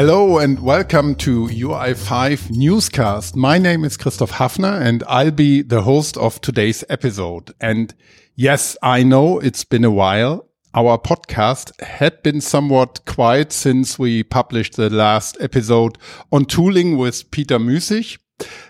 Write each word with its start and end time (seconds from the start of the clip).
Hello 0.00 0.38
and 0.38 0.60
welcome 0.60 1.14
to 1.16 1.48
UI5 1.48 2.48
Newscast. 2.48 3.36
My 3.36 3.58
name 3.58 3.84
is 3.84 3.98
Christoph 3.98 4.32
Hafner 4.32 4.80
and 4.80 5.04
I'll 5.06 5.30
be 5.30 5.60
the 5.60 5.82
host 5.82 6.16
of 6.16 6.40
today's 6.40 6.82
episode. 6.88 7.52
And 7.60 7.92
yes, 8.34 8.78
I 8.82 9.02
know 9.02 9.40
it's 9.40 9.62
been 9.62 9.84
a 9.84 9.90
while. 9.90 10.48
Our 10.72 10.96
podcast 10.96 11.78
had 11.82 12.22
been 12.22 12.40
somewhat 12.40 13.04
quiet 13.04 13.52
since 13.52 13.98
we 13.98 14.22
published 14.22 14.76
the 14.76 14.88
last 14.88 15.36
episode 15.38 15.98
on 16.32 16.46
tooling 16.46 16.96
with 16.96 17.30
Peter 17.30 17.58
Müßig 17.58 18.16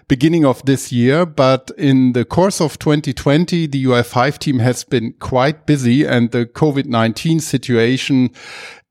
beginning 0.09 0.45
of 0.45 0.65
this 0.65 0.91
year. 0.91 1.25
But 1.25 1.71
in 1.79 2.13
the 2.13 2.25
course 2.25 2.61
of 2.61 2.79
2020, 2.79 3.69
the 3.69 3.85
UI5 3.85 4.39
team 4.39 4.59
has 4.59 4.85
been 4.85 5.13
quite 5.21 5.67
busy 5.67 6.05
and 6.05 6.31
the 6.33 6.47
COVID-19 6.47 7.41
situation 7.41 8.31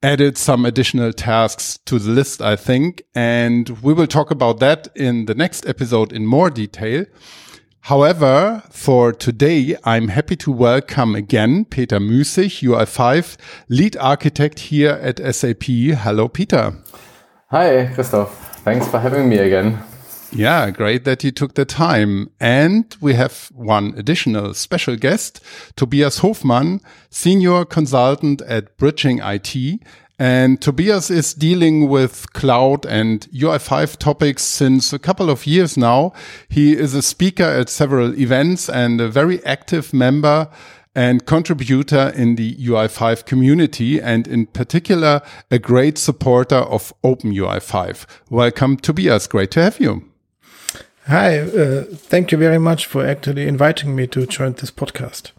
added 0.01 0.37
some 0.37 0.65
additional 0.65 1.11
tasks 1.11 1.79
to 1.85 1.99
the 1.99 2.11
list, 2.11 2.41
I 2.41 2.55
think. 2.55 3.03
And 3.13 3.69
we 3.81 3.93
will 3.93 4.07
talk 4.07 4.31
about 4.31 4.59
that 4.59 4.87
in 4.95 5.25
the 5.25 5.35
next 5.35 5.67
episode 5.67 6.13
in 6.13 6.25
more 6.25 6.49
detail. 6.49 7.05
However, 7.81 8.63
for 8.69 9.13
today, 9.13 9.75
I'm 9.83 10.09
happy 10.09 10.35
to 10.37 10.51
welcome 10.51 11.15
again 11.15 11.65
Peter 11.65 11.99
Müßig, 11.99 12.61
UI5 12.61 13.37
lead 13.69 13.97
architect 13.97 14.59
here 14.59 14.91
at 15.01 15.17
SAP. 15.33 15.63
Hello, 15.63 16.27
Peter. 16.27 16.73
Hi, 17.51 17.91
Christoph. 17.93 18.61
Thanks 18.63 18.87
for 18.87 18.99
having 18.99 19.27
me 19.27 19.37
again. 19.37 19.79
Yeah, 20.31 20.69
great 20.69 21.05
that 21.05 21.23
you 21.23 21.31
took 21.31 21.55
the 21.55 21.65
time. 21.65 22.29
And 22.39 22.95
we 23.01 23.15
have 23.15 23.49
one 23.53 23.93
additional 23.97 24.53
special 24.53 24.95
guest, 24.95 25.41
Tobias 25.75 26.19
Hofmann, 26.19 26.81
senior 27.09 27.65
consultant 27.65 28.41
at 28.43 28.77
Bridging 28.77 29.19
IT. 29.19 29.81
And 30.19 30.61
Tobias 30.61 31.09
is 31.09 31.33
dealing 31.33 31.87
with 31.87 32.31
cloud 32.33 32.85
and 32.85 33.21
UI5 33.31 33.97
topics 33.97 34.43
since 34.43 34.91
a 34.91 34.99
couple 34.99 35.29
of 35.29 35.47
years 35.47 35.77
now. 35.77 36.13
He 36.49 36.73
is 36.73 36.93
a 36.93 37.01
speaker 37.01 37.43
at 37.43 37.69
several 37.69 38.13
events 38.19 38.69
and 38.69 38.99
a 38.99 39.07
very 39.07 39.43
active 39.45 39.93
member 39.93 40.49
and 40.93 41.25
contributor 41.25 42.11
in 42.15 42.35
the 42.35 42.55
UI5 42.55 43.25
community, 43.25 44.01
and 44.01 44.27
in 44.27 44.47
particular, 44.47 45.21
a 45.49 45.59
great 45.59 45.97
supporter 45.97 46.57
of 46.57 46.91
Open 47.03 47.31
UI5. 47.31 48.05
Welcome, 48.29 48.75
Tobias. 48.75 49.27
Great 49.27 49.51
to 49.51 49.63
have 49.63 49.79
you. 49.79 50.08
Hi, 51.09 51.39
uh, 51.39 51.85
thank 51.85 52.31
you 52.31 52.37
very 52.37 52.59
much 52.59 52.85
for 52.85 53.03
actually 53.03 53.47
inviting 53.47 53.95
me 53.95 54.05
to 54.05 54.27
join 54.27 54.53
this 54.53 54.69
podcast. 54.69 55.31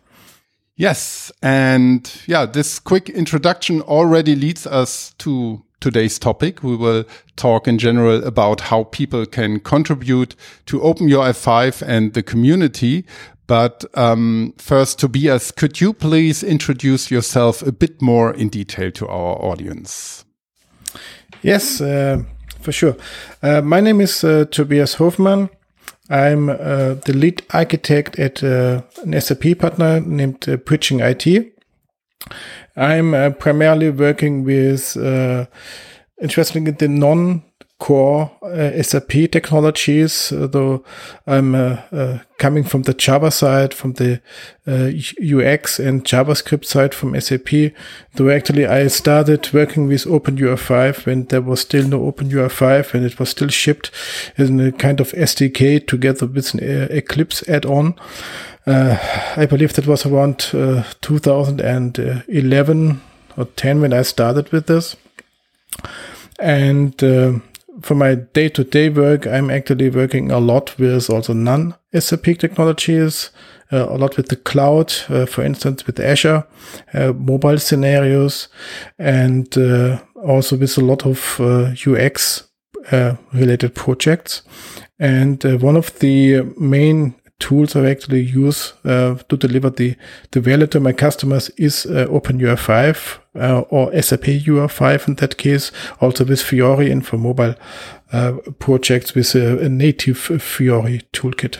Yes, 0.74 1.30
and 1.44 2.12
yeah, 2.26 2.44
this 2.44 2.80
quick 2.80 3.08
introduction 3.08 3.80
already 3.82 4.34
leads 4.34 4.66
us 4.66 5.14
to 5.18 5.62
today's 5.78 6.18
topic. 6.18 6.64
We 6.64 6.74
will 6.74 7.04
talk 7.36 7.68
in 7.68 7.78
general 7.78 8.24
about 8.24 8.62
how 8.62 8.82
people 8.82 9.26
can 9.26 9.60
contribute 9.60 10.34
to 10.66 10.82
Open 10.82 11.06
OpenUI5 11.06 11.82
and 11.86 12.14
the 12.14 12.24
community. 12.24 13.06
But 13.46 13.84
um, 13.94 14.54
first, 14.58 14.98
Tobias, 14.98 15.52
could 15.52 15.80
you 15.80 15.92
please 15.92 16.42
introduce 16.42 17.12
yourself 17.12 17.62
a 17.62 17.70
bit 17.70 18.02
more 18.02 18.34
in 18.34 18.48
detail 18.48 18.90
to 18.90 19.06
our 19.06 19.36
audience? 19.40 20.24
Yes, 21.42 21.80
uh, 21.80 22.24
for 22.60 22.72
sure. 22.72 22.96
Uh, 23.40 23.60
my 23.60 23.78
name 23.80 24.00
is 24.00 24.24
uh, 24.24 24.46
Tobias 24.50 24.94
Hofmann. 24.94 25.48
I'm 26.10 26.48
uh, 26.48 26.94
the 27.04 27.12
lead 27.14 27.42
architect 27.54 28.18
at 28.18 28.42
uh, 28.42 28.82
an 29.02 29.18
SAP 29.20 29.58
partner 29.58 30.00
named 30.00 30.48
uh, 30.48 30.56
Bridging 30.56 30.98
IT. 30.98 31.54
I'm 32.76 33.14
uh, 33.14 33.30
primarily 33.30 33.90
working 33.90 34.42
with, 34.42 34.96
uh, 34.96 35.46
interestingly, 36.20 36.72
the 36.72 36.88
non 36.88 37.44
core 37.80 38.30
uh, 38.42 38.82
SAP 38.82 39.30
technologies, 39.32 40.28
though 40.30 40.84
I'm 41.26 41.54
uh, 41.54 41.78
uh, 41.90 42.18
coming 42.38 42.62
from 42.62 42.82
the 42.82 42.94
Java 42.94 43.30
side, 43.30 43.74
from 43.74 43.94
the 43.94 44.20
UX 44.68 45.80
and 45.80 46.04
JavaScript 46.04 46.66
side 46.66 46.94
from 46.94 47.20
SAP. 47.20 47.72
Though 48.14 48.30
actually 48.30 48.66
I 48.66 48.86
started 48.86 49.52
working 49.52 49.88
with 49.88 50.04
OpenUI5 50.04 51.06
when 51.06 51.24
there 51.24 51.42
was 51.42 51.60
still 51.60 51.88
no 51.88 52.12
OpenUI5 52.12 52.94
and 52.94 53.04
it 53.04 53.18
was 53.18 53.30
still 53.30 53.48
shipped 53.48 53.90
in 54.36 54.60
a 54.60 54.70
kind 54.70 55.00
of 55.00 55.10
SDK 55.12 55.86
together 55.86 56.26
with 56.26 56.54
an 56.54 56.60
Eclipse 56.92 57.48
add-on. 57.48 57.94
Uh, 58.66 58.98
I 59.36 59.46
believe 59.46 59.72
that 59.72 59.86
was 59.86 60.06
around 60.06 60.50
uh, 60.52 60.84
2011 61.00 63.00
or 63.36 63.44
10 63.44 63.80
when 63.80 63.92
I 63.92 64.02
started 64.02 64.52
with 64.52 64.66
this. 64.66 64.96
And 66.38 67.02
uh, 67.02 67.40
for 67.82 67.94
my 67.94 68.14
day-to-day 68.14 68.90
work, 68.90 69.26
I'm 69.26 69.50
actually 69.50 69.90
working 69.90 70.30
a 70.30 70.38
lot 70.38 70.78
with 70.78 71.10
also 71.10 71.32
non-SAP 71.32 72.38
technologies, 72.38 73.30
uh, 73.72 73.86
a 73.88 73.96
lot 73.96 74.16
with 74.16 74.28
the 74.28 74.36
cloud, 74.36 74.92
uh, 75.08 75.26
for 75.26 75.42
instance, 75.42 75.86
with 75.86 76.00
Azure, 76.00 76.44
uh, 76.94 77.12
mobile 77.12 77.58
scenarios, 77.58 78.48
and 78.98 79.56
uh, 79.56 79.98
also 80.24 80.56
with 80.56 80.76
a 80.76 80.80
lot 80.80 81.06
of 81.06 81.40
UX 81.86 82.44
uh, 82.92 83.16
related 83.32 83.74
projects. 83.74 84.42
And 84.98 85.44
uh, 85.44 85.56
one 85.58 85.76
of 85.76 85.98
the 86.00 86.42
main 86.58 87.14
tools 87.40 87.74
I 87.74 87.90
actually 87.90 88.20
use 88.20 88.74
uh, 88.84 89.16
to 89.28 89.36
deliver 89.36 89.70
the, 89.70 89.96
the 90.30 90.40
value 90.40 90.66
to 90.68 90.80
my 90.80 90.92
customers 90.92 91.50
is 91.56 91.86
uh, 91.86 92.06
OpenUI5 92.08 93.18
uh, 93.34 93.60
or 93.70 93.90
SAP 94.00 94.24
UI5 94.24 95.08
in 95.08 95.14
that 95.16 95.36
case, 95.36 95.72
also 96.00 96.24
with 96.24 96.42
Fiori 96.42 96.90
and 96.90 97.04
for 97.04 97.16
mobile 97.18 97.54
uh, 98.12 98.34
projects 98.58 99.14
with 99.14 99.34
a, 99.34 99.58
a, 99.58 99.68
native 99.68 100.18
Fiori 100.18 101.02
toolkit. 101.12 101.58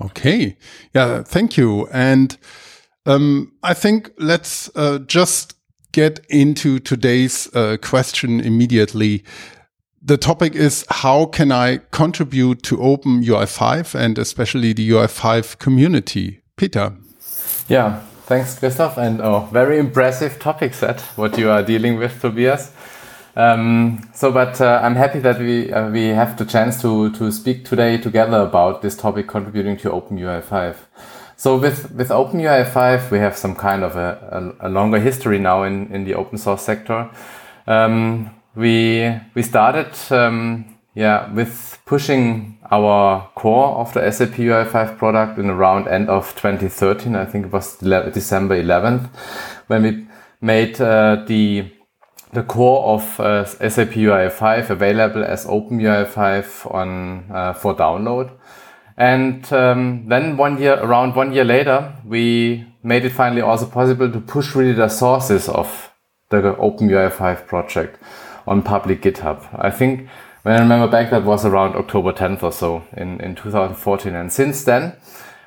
Okay. 0.00 0.56
Yeah, 0.94 1.22
thank 1.22 1.56
you. 1.56 1.86
And 1.92 2.36
um, 3.06 3.52
I 3.62 3.74
think 3.74 4.10
let's 4.18 4.70
uh, 4.74 4.98
just 5.00 5.54
get 5.92 6.20
into 6.28 6.78
today's 6.78 7.54
uh, 7.54 7.76
question 7.82 8.40
immediately 8.40 9.24
the 10.02 10.16
topic 10.16 10.54
is 10.54 10.84
how 10.88 11.26
can 11.26 11.52
I 11.52 11.78
contribute 11.90 12.62
to 12.64 12.80
Open 12.80 13.22
UI5 13.22 13.94
and 13.94 14.18
especially 14.18 14.72
the 14.72 14.88
UI5 14.90 15.58
community? 15.58 16.40
Peter. 16.56 16.92
Yeah, 17.68 18.00
thanks, 18.26 18.58
Christoph. 18.58 18.98
And 18.98 19.20
oh, 19.20 19.48
very 19.52 19.78
impressive 19.78 20.38
topic 20.38 20.74
set, 20.74 21.00
what 21.16 21.38
you 21.38 21.50
are 21.50 21.62
dealing 21.62 21.96
with, 21.96 22.20
Tobias. 22.20 22.72
Um, 23.36 24.10
so, 24.12 24.32
but 24.32 24.60
uh, 24.60 24.80
I'm 24.82 24.96
happy 24.96 25.20
that 25.20 25.38
we 25.38 25.72
uh, 25.72 25.88
we 25.90 26.08
have 26.08 26.36
the 26.36 26.44
chance 26.44 26.82
to 26.82 27.12
to 27.12 27.30
speak 27.30 27.64
today 27.64 27.96
together 27.96 28.38
about 28.38 28.82
this 28.82 28.96
topic, 28.96 29.28
contributing 29.28 29.76
to 29.78 29.92
Open 29.92 30.18
UI5. 30.18 30.76
So 31.36 31.56
with 31.56 31.92
with 31.92 32.10
Open 32.10 32.40
UI5, 32.40 33.10
we 33.10 33.18
have 33.18 33.36
some 33.36 33.54
kind 33.54 33.84
of 33.84 33.96
a, 33.96 34.54
a, 34.60 34.66
a 34.66 34.68
longer 34.68 34.98
history 34.98 35.38
now 35.38 35.62
in 35.62 35.92
in 35.94 36.04
the 36.04 36.14
open 36.14 36.38
source 36.38 36.62
sector. 36.62 37.08
Um, 37.66 38.30
we 38.60 39.18
we 39.34 39.42
started 39.42 39.90
um, 40.10 40.76
yeah 40.94 41.32
with 41.32 41.78
pushing 41.86 42.58
our 42.70 43.28
core 43.34 43.78
of 43.78 43.92
the 43.94 44.10
SAP 44.12 44.34
UI5 44.36 44.98
product 44.98 45.38
in 45.38 45.50
around 45.50 45.88
end 45.88 46.08
of 46.08 46.34
2013. 46.36 47.16
I 47.16 47.24
think 47.24 47.46
it 47.46 47.52
was 47.52 47.76
December 47.78 48.62
11th 48.62 49.08
when 49.66 49.82
we 49.82 50.06
made 50.40 50.80
uh, 50.80 51.24
the 51.26 51.72
the 52.32 52.42
core 52.44 52.94
of 52.94 53.18
uh, 53.18 53.44
SAP 53.44 53.94
UI5 53.94 54.70
available 54.70 55.24
as 55.24 55.46
Open 55.46 55.80
UI5 55.80 56.72
on 56.72 57.24
uh, 57.32 57.52
for 57.54 57.74
download. 57.74 58.30
And 58.96 59.50
um, 59.52 60.06
then 60.08 60.36
one 60.36 60.60
year, 60.60 60.74
around 60.74 61.16
one 61.16 61.32
year 61.32 61.44
later, 61.44 61.92
we 62.04 62.66
made 62.84 63.04
it 63.04 63.12
finally 63.12 63.40
also 63.40 63.66
possible 63.66 64.12
to 64.12 64.20
push 64.20 64.54
really 64.54 64.74
the 64.74 64.88
sources 64.88 65.48
of 65.48 65.90
the 66.28 66.56
Open 66.58 66.88
UI5 66.88 67.46
project 67.46 67.98
on 68.46 68.62
public 68.62 69.02
GitHub. 69.02 69.46
I 69.58 69.70
think 69.70 70.08
when 70.42 70.56
I 70.56 70.60
remember 70.60 70.88
back, 70.88 71.10
that 71.10 71.24
was 71.24 71.44
around 71.44 71.76
October 71.76 72.12
10th 72.12 72.42
or 72.42 72.52
so 72.52 72.82
in, 72.96 73.20
in 73.20 73.34
2014. 73.34 74.14
And 74.14 74.32
since 74.32 74.64
then, 74.64 74.96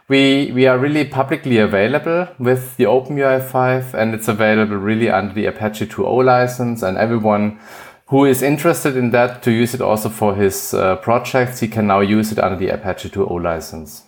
we, 0.07 0.51
we 0.51 0.68
are 0.68 0.78
really 0.78 1.06
publicly 1.06 1.57
available 1.57 2.28
with 2.38 2.78
the 2.78 2.84
OpenUI5 2.84 3.94
and 3.94 4.13
it's 4.13 4.28
available 4.28 4.75
really 4.75 5.10
under 5.10 5.34
the 5.34 5.48
Apache 5.48 5.88
2.0 5.88 6.24
license 6.24 6.84
and 6.84 6.98
everyone 6.98 7.60
who 8.07 8.25
is 8.25 8.44
interested 8.44 8.95
in 8.95 9.10
that 9.12 9.42
to 9.44 9.51
use 9.51 9.74
it 9.74 9.81
also 9.81 10.10
for 10.10 10.36
his 10.36 10.74
uh, 10.74 10.98
projects, 10.98 11.62
he 11.62 11.68
can 11.68 11.88
now 11.88 12.01
use 12.01 12.31
it 12.31 12.38
under 12.38 12.57
the 12.57 12.69
Apache 12.69 13.10
2.0 13.10 13.42
license. 13.42 14.04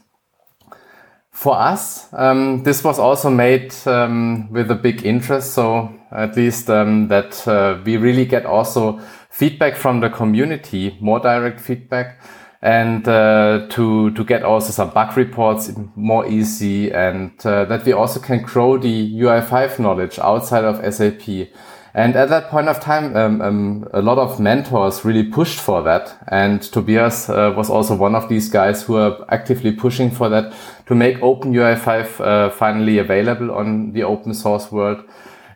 For 1.36 1.54
us, 1.54 2.08
um, 2.14 2.64
this 2.64 2.82
was 2.82 2.98
also 2.98 3.30
made 3.30 3.76
um, 3.86 4.50
with 4.52 4.72
a 4.72 4.76
big 4.76 5.06
interest. 5.06 5.54
So 5.54 5.94
at 6.10 6.38
least 6.38 6.70
um, 6.70 7.10
that 7.10 7.46
uh, 7.46 7.78
we 7.84 7.98
really 7.98 8.24
get 8.24 8.46
also 8.46 9.02
feedback 9.30 9.76
from 9.76 10.00
the 10.00 10.10
community, 10.10 10.98
more 11.02 11.20
direct 11.20 11.60
feedback, 11.60 12.22
and 12.62 13.06
uh, 13.06 13.68
to 13.72 14.12
to 14.12 14.24
get 14.24 14.44
also 14.44 14.72
some 14.72 14.92
bug 14.92 15.18
reports 15.18 15.74
more 15.96 16.26
easy, 16.26 16.90
and 16.94 17.34
uh, 17.46 17.66
that 17.66 17.86
we 17.86 17.92
also 17.92 18.22
can 18.22 18.42
grow 18.42 18.78
the 18.78 19.20
UI5 19.20 19.78
knowledge 19.78 20.18
outside 20.20 20.64
of 20.64 20.78
SAP. 20.94 21.50
And 21.96 22.18
at 22.18 22.28
that 22.28 22.50
point 22.50 22.68
of 22.68 22.82
time, 22.82 23.16
um, 23.16 23.42
um, 23.42 23.88
a 23.94 24.02
lot 24.02 24.18
of 24.18 24.38
mentors 24.38 25.06
really 25.06 25.24
pushed 25.24 25.58
for 25.58 25.82
that. 25.84 26.14
And 26.28 26.62
Tobias 26.62 27.30
uh, 27.30 27.54
was 27.56 27.70
also 27.70 27.96
one 27.96 28.16
of 28.16 28.28
these 28.28 28.50
guys 28.50 28.84
who 28.84 28.98
are 28.98 29.26
actively 29.30 29.72
pushing 29.72 30.12
for 30.12 30.28
that 30.28 30.54
to 30.88 30.94
make 30.94 31.22
OpenUI5 31.22 32.20
uh, 32.20 32.50
finally 32.50 32.98
available 32.98 33.50
on 33.50 33.94
the 33.94 34.04
open 34.04 34.34
source 34.34 34.74
world. 34.74 35.06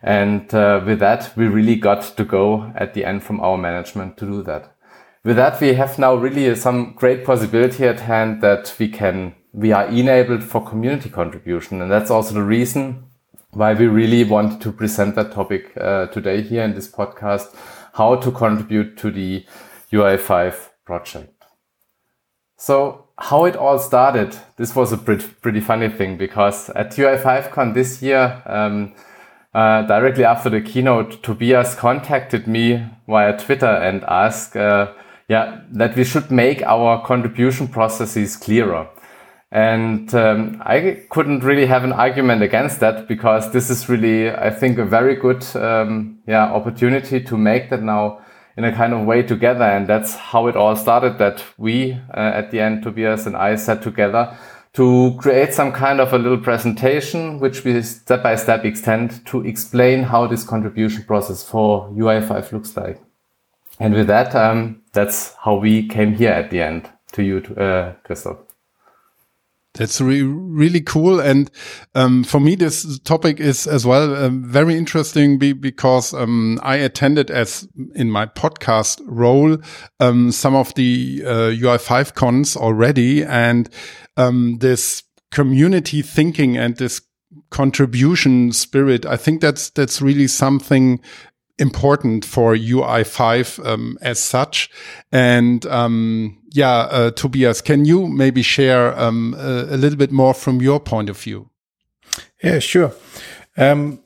And 0.02 0.52
uh, 0.54 0.82
with 0.86 0.98
that, 1.00 1.30
we 1.36 1.46
really 1.46 1.76
got 1.76 2.16
to 2.16 2.24
go 2.24 2.72
at 2.74 2.94
the 2.94 3.04
end 3.04 3.22
from 3.22 3.40
our 3.40 3.58
management 3.58 4.16
to 4.16 4.24
do 4.24 4.42
that. 4.44 4.74
With 5.22 5.36
that, 5.36 5.60
we 5.60 5.74
have 5.74 5.98
now 5.98 6.14
really 6.14 6.56
some 6.56 6.94
great 6.94 7.26
possibility 7.26 7.84
at 7.84 8.00
hand 8.00 8.40
that 8.40 8.74
we 8.78 8.88
can, 8.88 9.34
we 9.52 9.72
are 9.72 9.84
enabled 9.88 10.44
for 10.44 10.66
community 10.66 11.10
contribution. 11.10 11.82
And 11.82 11.90
that's 11.90 12.10
also 12.10 12.32
the 12.32 12.42
reason 12.42 13.09
why 13.52 13.74
we 13.74 13.86
really 13.86 14.24
wanted 14.24 14.60
to 14.60 14.72
present 14.72 15.14
that 15.16 15.32
topic 15.32 15.76
uh, 15.76 16.06
today 16.06 16.42
here 16.42 16.62
in 16.62 16.74
this 16.74 16.90
podcast, 16.90 17.54
how 17.94 18.14
to 18.16 18.30
contribute 18.30 18.96
to 18.98 19.10
the 19.10 19.44
UI5 19.92 20.68
project. 20.84 21.34
So 22.56 23.08
how 23.18 23.44
it 23.44 23.56
all 23.56 23.78
started, 23.78 24.36
this 24.56 24.76
was 24.76 24.92
a 24.92 24.96
pretty, 24.96 25.26
pretty 25.26 25.60
funny 25.60 25.88
thing 25.88 26.16
because 26.16 26.70
at 26.70 26.92
UI5Con 26.92 27.74
this 27.74 28.02
year, 28.02 28.42
um, 28.46 28.94
uh, 29.52 29.82
directly 29.82 30.24
after 30.24 30.48
the 30.48 30.60
keynote, 30.60 31.22
Tobias 31.22 31.74
contacted 31.74 32.46
me 32.46 32.86
via 33.08 33.36
Twitter 33.36 33.66
and 33.66 34.04
asked, 34.04 34.56
uh, 34.56 34.92
yeah, 35.28 35.62
that 35.72 35.96
we 35.96 36.04
should 36.04 36.30
make 36.30 36.62
our 36.62 37.04
contribution 37.04 37.66
processes 37.66 38.36
clearer. 38.36 38.88
And 39.52 40.14
um, 40.14 40.62
I 40.64 41.02
couldn't 41.10 41.42
really 41.42 41.66
have 41.66 41.82
an 41.82 41.92
argument 41.92 42.42
against 42.42 42.78
that 42.80 43.08
because 43.08 43.52
this 43.52 43.68
is 43.68 43.88
really, 43.88 44.30
I 44.30 44.50
think, 44.50 44.78
a 44.78 44.84
very 44.84 45.16
good 45.16 45.44
um, 45.56 46.20
yeah, 46.26 46.44
opportunity 46.44 47.20
to 47.20 47.36
make 47.36 47.70
that 47.70 47.82
now 47.82 48.20
in 48.56 48.64
a 48.64 48.72
kind 48.72 48.92
of 48.92 49.06
way 49.06 49.22
together. 49.22 49.64
And 49.64 49.88
that's 49.88 50.14
how 50.14 50.46
it 50.46 50.56
all 50.56 50.76
started 50.76 51.18
that 51.18 51.42
we, 51.58 51.94
uh, 52.14 52.32
at 52.34 52.52
the 52.52 52.60
end, 52.60 52.84
Tobias 52.84 53.26
and 53.26 53.36
I 53.36 53.56
sat 53.56 53.82
together 53.82 54.36
to 54.74 55.16
create 55.18 55.52
some 55.52 55.72
kind 55.72 56.00
of 56.00 56.12
a 56.12 56.18
little 56.18 56.38
presentation, 56.38 57.40
which 57.40 57.64
we 57.64 57.82
step 57.82 58.22
by 58.22 58.36
step 58.36 58.64
extend 58.64 59.26
to 59.26 59.44
explain 59.44 60.04
how 60.04 60.28
this 60.28 60.44
contribution 60.44 61.02
process 61.02 61.42
for 61.42 61.88
UI5 61.88 62.52
looks 62.52 62.76
like. 62.76 63.00
And 63.80 63.94
with 63.94 64.06
that, 64.06 64.34
um, 64.36 64.82
that's 64.92 65.34
how 65.42 65.56
we 65.56 65.88
came 65.88 66.14
here 66.14 66.30
at 66.30 66.50
the 66.50 66.60
end 66.60 66.88
to 67.12 67.24
you, 67.24 67.38
uh, 67.56 67.94
Christoph. 68.04 68.49
That's 69.74 70.00
re 70.00 70.22
really 70.22 70.80
cool. 70.80 71.20
And 71.20 71.48
um, 71.94 72.24
for 72.24 72.40
me, 72.40 72.56
this 72.56 72.98
topic 73.00 73.38
is 73.38 73.68
as 73.68 73.86
well 73.86 74.16
um, 74.16 74.44
very 74.44 74.76
interesting 74.76 75.38
be 75.38 75.52
because 75.52 76.12
um, 76.12 76.58
I 76.62 76.76
attended 76.76 77.30
as 77.30 77.68
in 77.94 78.10
my 78.10 78.26
podcast 78.26 79.00
role 79.04 79.58
um, 80.00 80.32
some 80.32 80.56
of 80.56 80.74
the 80.74 81.22
uh, 81.24 81.30
UI5 81.52 82.14
cons 82.14 82.56
already. 82.56 83.24
And 83.24 83.70
um, 84.16 84.58
this 84.58 85.04
community 85.30 86.02
thinking 86.02 86.56
and 86.56 86.76
this 86.76 87.00
contribution 87.50 88.50
spirit, 88.50 89.06
I 89.06 89.16
think 89.16 89.40
that's 89.40 89.70
that's 89.70 90.02
really 90.02 90.26
something 90.26 91.00
important 91.60 92.24
for 92.24 92.56
UI5 92.56 93.64
um, 93.64 93.98
as 94.00 94.18
such. 94.18 94.70
And 95.12 95.64
yeah, 96.50 96.80
uh, 96.90 97.10
Tobias, 97.10 97.60
can 97.60 97.84
you 97.84 98.06
maybe 98.08 98.42
share 98.42 98.98
um, 98.98 99.34
a, 99.38 99.66
a, 99.70 99.76
little 99.76 99.98
bit 99.98 100.10
more 100.10 100.34
from 100.34 100.60
your 100.60 100.80
point 100.80 101.08
of 101.08 101.18
view? 101.18 101.50
Yeah, 102.42 102.58
sure. 102.58 102.92
Um, 103.56 104.00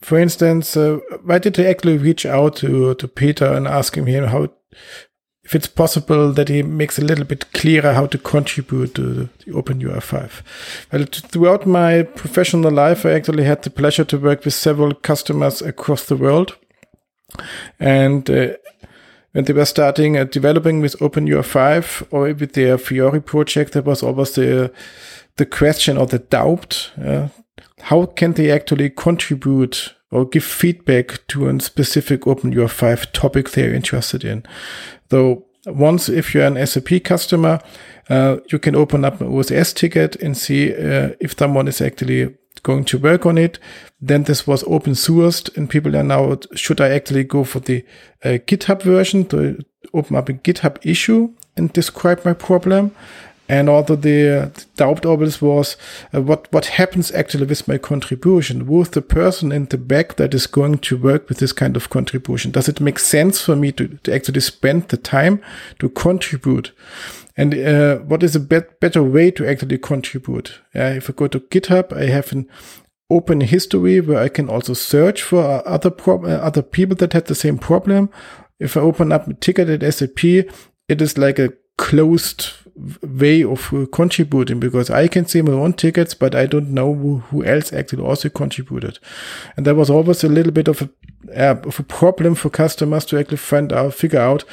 for 0.00 0.18
instance, 0.18 0.76
uh, 0.76 0.98
why 1.24 1.38
did 1.38 1.58
I 1.58 1.64
actually 1.64 1.98
reach 1.98 2.26
out 2.26 2.56
to 2.56 2.94
to 2.94 3.08
Peter 3.08 3.46
and 3.46 3.66
ask 3.66 3.96
him 3.96 4.06
here 4.06 4.26
how 4.26 4.48
if 5.44 5.54
it's 5.56 5.66
possible 5.66 6.32
that 6.32 6.48
he 6.48 6.62
makes 6.62 6.98
a 6.98 7.04
little 7.04 7.24
bit 7.24 7.52
clearer 7.52 7.92
how 7.92 8.06
to 8.06 8.18
contribute 8.18 8.94
to 8.94 9.14
the 9.14 9.28
OpenUI5. 9.52 10.42
Well, 10.92 11.04
throughout 11.10 11.66
my 11.66 12.04
professional 12.04 12.70
life, 12.70 13.04
I 13.04 13.12
actually 13.12 13.44
had 13.44 13.62
the 13.62 13.70
pleasure 13.70 14.04
to 14.04 14.18
work 14.18 14.44
with 14.44 14.54
several 14.54 14.94
customers 14.94 15.60
across 15.60 16.04
the 16.04 16.16
world. 16.16 16.56
And 17.80 18.30
uh, 18.30 18.54
when 19.32 19.44
they 19.44 19.52
were 19.52 19.64
starting 19.64 20.16
uh, 20.16 20.24
developing 20.24 20.80
with 20.80 20.98
OpenUI5 20.98 22.08
or 22.10 22.32
with 22.34 22.52
their 22.52 22.78
Fiori 22.78 23.20
project, 23.20 23.72
there 23.72 23.82
was 23.82 24.02
always 24.02 24.32
the 24.32 24.72
the 25.36 25.46
question 25.46 25.96
or 25.96 26.06
the 26.06 26.18
doubt: 26.18 26.92
uh, 27.02 27.28
how 27.80 28.06
can 28.06 28.34
they 28.34 28.50
actually 28.50 28.90
contribute 28.90 29.94
or 30.10 30.26
give 30.26 30.44
feedback 30.44 31.26
to 31.28 31.48
a 31.48 31.60
specific 31.60 32.22
OpenUI5 32.22 33.12
topic 33.12 33.50
they're 33.50 33.74
interested 33.74 34.24
in? 34.24 34.44
Though 35.08 35.46
once, 35.66 36.08
if 36.08 36.34
you're 36.34 36.46
an 36.46 36.66
SAP 36.66 37.04
customer, 37.04 37.60
uh, 38.08 38.38
you 38.50 38.58
can 38.58 38.74
open 38.74 39.04
up 39.04 39.20
an 39.20 39.28
OSS 39.28 39.72
ticket 39.72 40.16
and 40.16 40.36
see 40.36 40.72
uh, 40.72 41.10
if 41.20 41.36
someone 41.38 41.68
is 41.68 41.80
actually 41.80 42.34
going 42.62 42.84
to 42.84 42.98
work 42.98 43.26
on 43.26 43.38
it. 43.38 43.58
Then 44.02 44.24
this 44.24 44.48
was 44.48 44.64
open 44.64 44.94
sourced 44.94 45.56
and 45.56 45.70
people 45.70 45.96
are 45.96 46.02
now, 46.02 46.36
should 46.54 46.80
I 46.80 46.88
actually 46.88 47.22
go 47.22 47.44
for 47.44 47.60
the 47.60 47.84
uh, 48.24 48.38
GitHub 48.48 48.82
version 48.82 49.24
to 49.26 49.64
open 49.94 50.16
up 50.16 50.28
a 50.28 50.32
GitHub 50.32 50.84
issue 50.84 51.32
and 51.56 51.72
describe 51.72 52.24
my 52.24 52.32
problem? 52.32 52.90
And 53.48 53.68
also 53.68 53.96
the, 53.96 54.50
the 54.54 54.64
doubt 54.76 55.04
always 55.04 55.40
was 55.40 55.76
uh, 56.12 56.22
what, 56.22 56.52
what 56.52 56.66
happens 56.66 57.12
actually 57.12 57.46
with 57.46 57.68
my 57.68 57.78
contribution? 57.78 58.66
With 58.66 58.92
the 58.92 59.02
person 59.02 59.52
in 59.52 59.66
the 59.66 59.78
back 59.78 60.16
that 60.16 60.34
is 60.34 60.46
going 60.46 60.78
to 60.78 60.96
work 60.96 61.28
with 61.28 61.38
this 61.38 61.52
kind 61.52 61.76
of 61.76 61.90
contribution? 61.90 62.50
Does 62.50 62.68
it 62.68 62.80
make 62.80 62.98
sense 62.98 63.40
for 63.40 63.54
me 63.54 63.70
to, 63.72 63.88
to 63.88 64.14
actually 64.14 64.40
spend 64.40 64.88
the 64.88 64.96
time 64.96 65.40
to 65.78 65.88
contribute? 65.90 66.72
And 67.36 67.54
uh, 67.54 67.96
what 67.98 68.22
is 68.22 68.36
a 68.36 68.40
bet 68.40 68.78
better 68.80 69.02
way 69.02 69.30
to 69.32 69.48
actually 69.48 69.78
contribute? 69.78 70.60
Uh, 70.74 70.94
if 70.96 71.08
I 71.08 71.12
go 71.12 71.28
to 71.28 71.40
GitHub, 71.40 71.92
I 71.92 72.06
have 72.06 72.32
an 72.32 72.48
open 73.12 73.40
history 73.40 74.00
where 74.00 74.22
I 74.22 74.28
can 74.28 74.48
also 74.48 74.74
search 74.74 75.22
for 75.22 75.66
other 75.66 75.92
uh, 76.06 76.40
other 76.48 76.62
people 76.62 76.96
that 76.96 77.12
had 77.12 77.26
the 77.26 77.34
same 77.34 77.58
problem. 77.58 78.10
If 78.58 78.76
I 78.76 78.80
open 78.80 79.12
up 79.12 79.28
a 79.28 79.34
ticket 79.34 79.68
at 79.68 79.94
SAP, 79.94 80.24
it 80.88 81.02
is 81.02 81.18
like 81.18 81.38
a 81.38 81.52
closed 81.78 82.50
way 83.02 83.42
of 83.44 83.72
uh, 83.72 83.86
contributing 83.92 84.60
because 84.60 84.90
I 84.90 85.08
can 85.08 85.26
see 85.26 85.42
my 85.42 85.52
own 85.52 85.72
tickets, 85.74 86.14
but 86.14 86.34
I 86.34 86.46
don't 86.46 86.70
know 86.70 86.94
who, 86.94 87.18
who 87.18 87.44
else 87.44 87.72
actually 87.72 88.02
also 88.02 88.28
contributed. 88.28 88.98
And 89.56 89.66
there 89.66 89.74
was 89.74 89.90
always 89.90 90.24
a 90.24 90.28
little 90.28 90.52
bit 90.52 90.68
of 90.68 90.82
a, 90.82 90.90
uh, 91.36 91.60
of 91.64 91.78
a 91.78 91.82
problem 91.82 92.34
for 92.34 92.50
customers 92.50 93.04
to 93.06 93.18
actually 93.18 93.36
find 93.38 93.72
out, 93.72 93.94
figure 93.94 94.20
out 94.20 94.44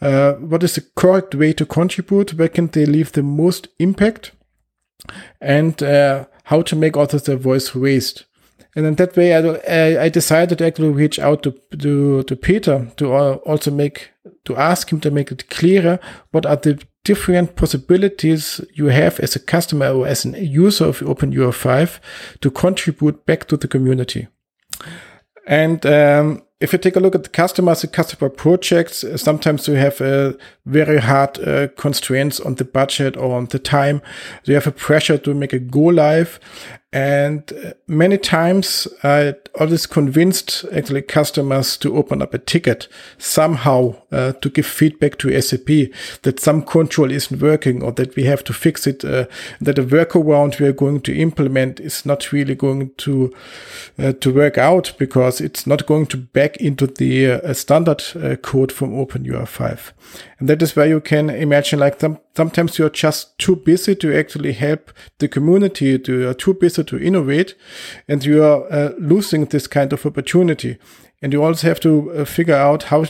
uh, 0.00 0.34
what 0.34 0.62
is 0.62 0.74
the 0.74 0.84
correct 0.96 1.34
way 1.34 1.52
to 1.54 1.66
contribute, 1.66 2.34
where 2.34 2.48
can 2.48 2.68
they 2.68 2.86
leave 2.86 3.12
the 3.12 3.22
most 3.22 3.68
impact, 3.78 4.32
and 5.40 5.82
uh, 5.82 6.26
how 6.46 6.62
to 6.62 6.76
make 6.76 6.96
also 6.96 7.18
their 7.18 7.36
voice 7.36 7.74
raised. 7.74 8.24
And 8.76 8.86
in 8.86 8.94
that 8.96 9.16
way, 9.16 9.34
I, 9.34 10.04
I 10.04 10.08
decided 10.08 10.58
to 10.58 10.66
actually 10.66 10.90
reach 10.90 11.18
out 11.18 11.42
to, 11.42 11.50
to, 11.76 12.22
to 12.22 12.36
Peter 12.36 12.86
to 12.98 13.12
also 13.12 13.70
make, 13.72 14.10
to 14.44 14.56
ask 14.56 14.92
him 14.92 15.00
to 15.00 15.10
make 15.10 15.32
it 15.32 15.50
clearer 15.50 15.98
what 16.30 16.46
are 16.46 16.54
the 16.56 16.80
different 17.02 17.56
possibilities 17.56 18.60
you 18.74 18.86
have 18.86 19.18
as 19.18 19.34
a 19.34 19.40
customer 19.40 19.88
or 19.88 20.06
as 20.06 20.24
a 20.24 20.44
user 20.44 20.84
of 20.84 21.00
OpenUI5 21.00 21.98
to 22.42 22.50
contribute 22.52 23.26
back 23.26 23.48
to 23.48 23.56
the 23.56 23.66
community. 23.66 24.28
And 25.48 25.84
um, 25.84 26.42
if 26.60 26.72
you 26.72 26.78
take 26.78 26.96
a 26.96 27.00
look 27.00 27.14
at 27.14 27.22
the 27.22 27.28
customers 27.28 27.84
and 27.84 27.92
customer 27.92 28.30
projects, 28.30 29.04
uh, 29.04 29.16
sometimes 29.16 29.68
you 29.68 29.74
have 29.74 30.00
uh, 30.00 30.32
very 30.64 30.98
hard 30.98 31.38
uh, 31.40 31.68
constraints 31.76 32.40
on 32.40 32.54
the 32.54 32.64
budget 32.64 33.16
or 33.16 33.36
on 33.36 33.46
the 33.46 33.58
time. 33.58 34.00
You 34.44 34.54
have 34.54 34.66
a 34.66 34.72
pressure 34.72 35.18
to 35.18 35.34
make 35.34 35.52
a 35.52 35.58
go 35.58 35.80
live. 35.80 36.40
And 36.96 37.52
uh, 37.52 37.74
many 37.86 38.16
times 38.16 38.88
I 39.02 39.34
always 39.60 39.84
convinced 39.84 40.64
actually 40.72 41.02
customers 41.02 41.76
to 41.76 41.94
open 41.94 42.22
up 42.22 42.32
a 42.32 42.38
ticket 42.38 42.88
somehow 43.18 43.96
uh, 44.10 44.32
to 44.32 44.48
give 44.48 44.64
feedback 44.64 45.18
to 45.18 45.42
SAP 45.42 45.92
that 46.22 46.40
some 46.40 46.62
control 46.62 47.10
isn't 47.10 47.42
working 47.42 47.82
or 47.82 47.92
that 47.92 48.16
we 48.16 48.24
have 48.24 48.42
to 48.44 48.54
fix 48.54 48.86
it, 48.86 49.04
uh, 49.04 49.26
that 49.60 49.78
a 49.78 49.82
workaround 49.82 50.58
we 50.58 50.68
are 50.68 50.72
going 50.72 51.02
to 51.02 51.14
implement 51.14 51.80
is 51.80 52.06
not 52.06 52.32
really 52.32 52.54
going 52.54 52.94
to 52.96 53.30
uh, 53.98 54.12
to 54.12 54.32
work 54.32 54.56
out 54.56 54.94
because 54.98 55.38
it's 55.38 55.66
not 55.66 55.84
going 55.84 56.06
to 56.06 56.16
back 56.16 56.56
into 56.56 56.86
the 56.86 57.32
uh, 57.32 57.52
standard 57.52 58.02
uh, 58.14 58.36
code 58.36 58.72
from 58.72 58.92
OpenUI5. 58.92 59.92
And 60.38 60.48
that 60.48 60.62
is 60.62 60.74
where 60.74 60.86
you 60.86 61.00
can 61.00 61.28
imagine 61.28 61.78
like 61.78 62.00
some, 62.00 62.20
sometimes 62.34 62.78
you're 62.78 62.88
just 62.88 63.38
too 63.38 63.56
busy 63.56 63.94
to 63.96 64.18
actually 64.18 64.52
help 64.52 64.92
the 65.18 65.28
community, 65.28 66.00
you're 66.06 66.34
too 66.34 66.54
busy 66.54 66.84
to 66.86 66.98
innovate 66.98 67.54
and 68.08 68.24
you 68.24 68.42
are 68.42 68.70
uh, 68.72 68.92
losing 68.98 69.46
this 69.46 69.66
kind 69.66 69.92
of 69.92 70.06
opportunity. 70.06 70.78
And 71.22 71.32
you 71.32 71.42
also 71.42 71.68
have 71.68 71.80
to 71.80 72.12
uh, 72.12 72.24
figure 72.24 72.54
out 72.54 72.84
how 72.84 73.04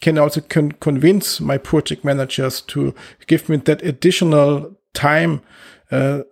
can 0.00 0.18
also 0.18 0.40
con- 0.40 0.72
convince 0.72 1.40
my 1.40 1.58
project 1.58 2.04
managers 2.04 2.60
to 2.60 2.94
give 3.26 3.48
me 3.48 3.56
that 3.58 3.82
additional 3.82 4.76
time 4.94 5.40
uh, 5.90 6.22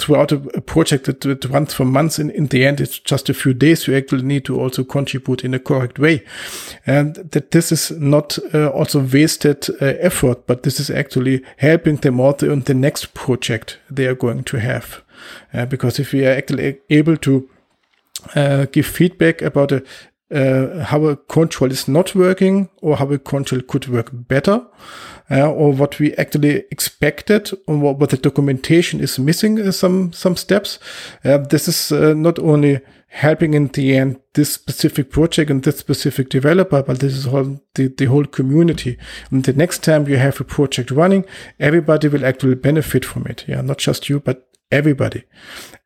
throughout 0.00 0.32
a, 0.32 0.36
a 0.54 0.60
project 0.60 1.04
that, 1.04 1.20
that, 1.20 1.44
runs 1.44 1.74
for 1.74 1.84
months. 1.84 2.18
In, 2.18 2.30
in 2.30 2.46
the 2.46 2.64
end, 2.64 2.80
it's 2.80 2.98
just 2.98 3.28
a 3.28 3.34
few 3.34 3.52
days. 3.52 3.86
You 3.86 3.96
actually 3.96 4.22
need 4.22 4.44
to 4.46 4.58
also 4.58 4.82
contribute 4.82 5.44
in 5.44 5.54
a 5.54 5.58
correct 5.58 5.98
way. 5.98 6.24
And 6.86 7.16
that 7.16 7.50
this 7.50 7.70
is 7.70 7.90
not 7.90 8.38
uh, 8.54 8.68
also 8.68 9.00
wasted 9.00 9.68
uh, 9.70 9.96
effort, 10.00 10.46
but 10.46 10.62
this 10.62 10.80
is 10.80 10.90
actually 10.90 11.44
helping 11.58 11.96
them 11.96 12.18
also 12.18 12.50
in 12.50 12.60
the 12.60 12.74
next 12.74 13.12
project 13.14 13.78
they 13.90 14.06
are 14.06 14.14
going 14.14 14.44
to 14.44 14.58
have. 14.58 15.02
Uh, 15.52 15.66
because 15.66 15.98
if 15.98 16.12
we 16.12 16.26
are 16.26 16.36
actually 16.36 16.78
able 16.90 17.16
to 17.16 17.48
uh, 18.34 18.66
give 18.72 18.86
feedback 18.86 19.42
about 19.42 19.72
a, 19.72 19.82
uh, 20.32 20.84
how 20.84 21.04
a 21.06 21.16
control 21.16 21.70
is 21.70 21.88
not 21.88 22.14
working 22.14 22.68
or 22.82 22.96
how 22.96 23.08
a 23.10 23.18
control 23.18 23.60
could 23.62 23.88
work 23.88 24.10
better, 24.12 24.64
uh, 25.30 25.50
or 25.50 25.72
what 25.72 25.98
we 25.98 26.12
actually 26.14 26.64
expected, 26.70 27.50
or 27.66 27.76
what, 27.78 27.98
what 27.98 28.10
the 28.10 28.16
documentation 28.16 29.00
is 29.00 29.18
missing 29.18 29.60
uh, 29.60 29.70
some 29.70 30.12
some 30.12 30.36
steps. 30.36 30.78
Uh, 31.24 31.38
this 31.38 31.68
is 31.68 31.92
uh, 31.92 32.14
not 32.14 32.38
only 32.38 32.80
helping 33.12 33.54
in 33.54 33.66
the 33.68 33.96
end 33.96 34.20
this 34.34 34.52
specific 34.52 35.10
project 35.10 35.50
and 35.50 35.64
this 35.64 35.78
specific 35.78 36.28
developer, 36.28 36.82
but 36.82 37.00
this 37.00 37.12
is 37.12 37.26
all 37.26 37.60
the, 37.74 37.88
the 37.88 38.06
whole 38.06 38.24
community. 38.24 38.96
And 39.30 39.44
the 39.44 39.52
next 39.52 39.82
time 39.82 40.08
you 40.08 40.16
have 40.16 40.40
a 40.40 40.44
project 40.44 40.90
running, 40.92 41.24
everybody 41.58 42.06
will 42.08 42.24
actually 42.24 42.54
benefit 42.54 43.04
from 43.04 43.26
it. 43.26 43.44
Yeah, 43.48 43.62
not 43.62 43.78
just 43.78 44.08
you, 44.08 44.20
but 44.20 44.48
everybody. 44.70 45.24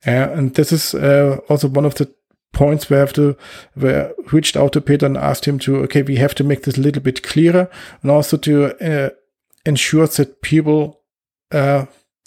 Uh, 0.07 0.11
and 0.11 0.55
this 0.55 0.73
is 0.73 0.95
uh, 0.95 1.39
also 1.49 1.69
one 1.69 1.85
of 1.85 1.95
the 1.95 2.13
points 2.53 2.89
where 2.89 3.01
I 3.01 3.01
have 3.01 3.13
to 3.15 3.37
where 3.75 4.09
I 4.09 4.13
reached 4.33 4.57
out 4.57 4.73
to 4.73 4.81
Peter 4.81 5.07
and 5.07 5.17
asked 5.17 5.45
him 5.47 5.59
to 5.61 5.79
okay 5.85 6.03
we 6.03 6.17
have 6.17 6.35
to 6.37 6.45
make 6.45 6.63
this 6.63 6.79
a 6.79 6.81
little 6.81 7.03
bit 7.03 7.23
clearer 7.23 7.69
and 8.03 8.11
also 8.11 8.37
to 8.39 8.77
uh, 8.81 9.11
ensure 9.67 10.07
that 10.07 10.41
people 10.41 11.01
uh, 11.51 11.87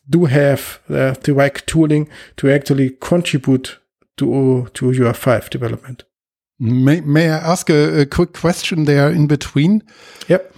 do 0.09 0.25
have 0.25 0.79
uh, 0.89 1.15
the 1.23 1.33
right 1.33 1.65
tooling 1.65 2.09
to 2.35 2.51
actually 2.51 2.91
contribute 2.99 3.79
to 4.17 4.67
to 4.73 4.85
UI5 4.85 5.49
development. 5.49 6.03
May 6.59 7.01
May 7.01 7.29
I 7.29 7.37
ask 7.37 7.69
a, 7.69 8.01
a 8.01 8.05
quick 8.05 8.33
question 8.33 8.85
there 8.85 9.09
in 9.09 9.27
between? 9.27 9.83
Yep. 10.27 10.53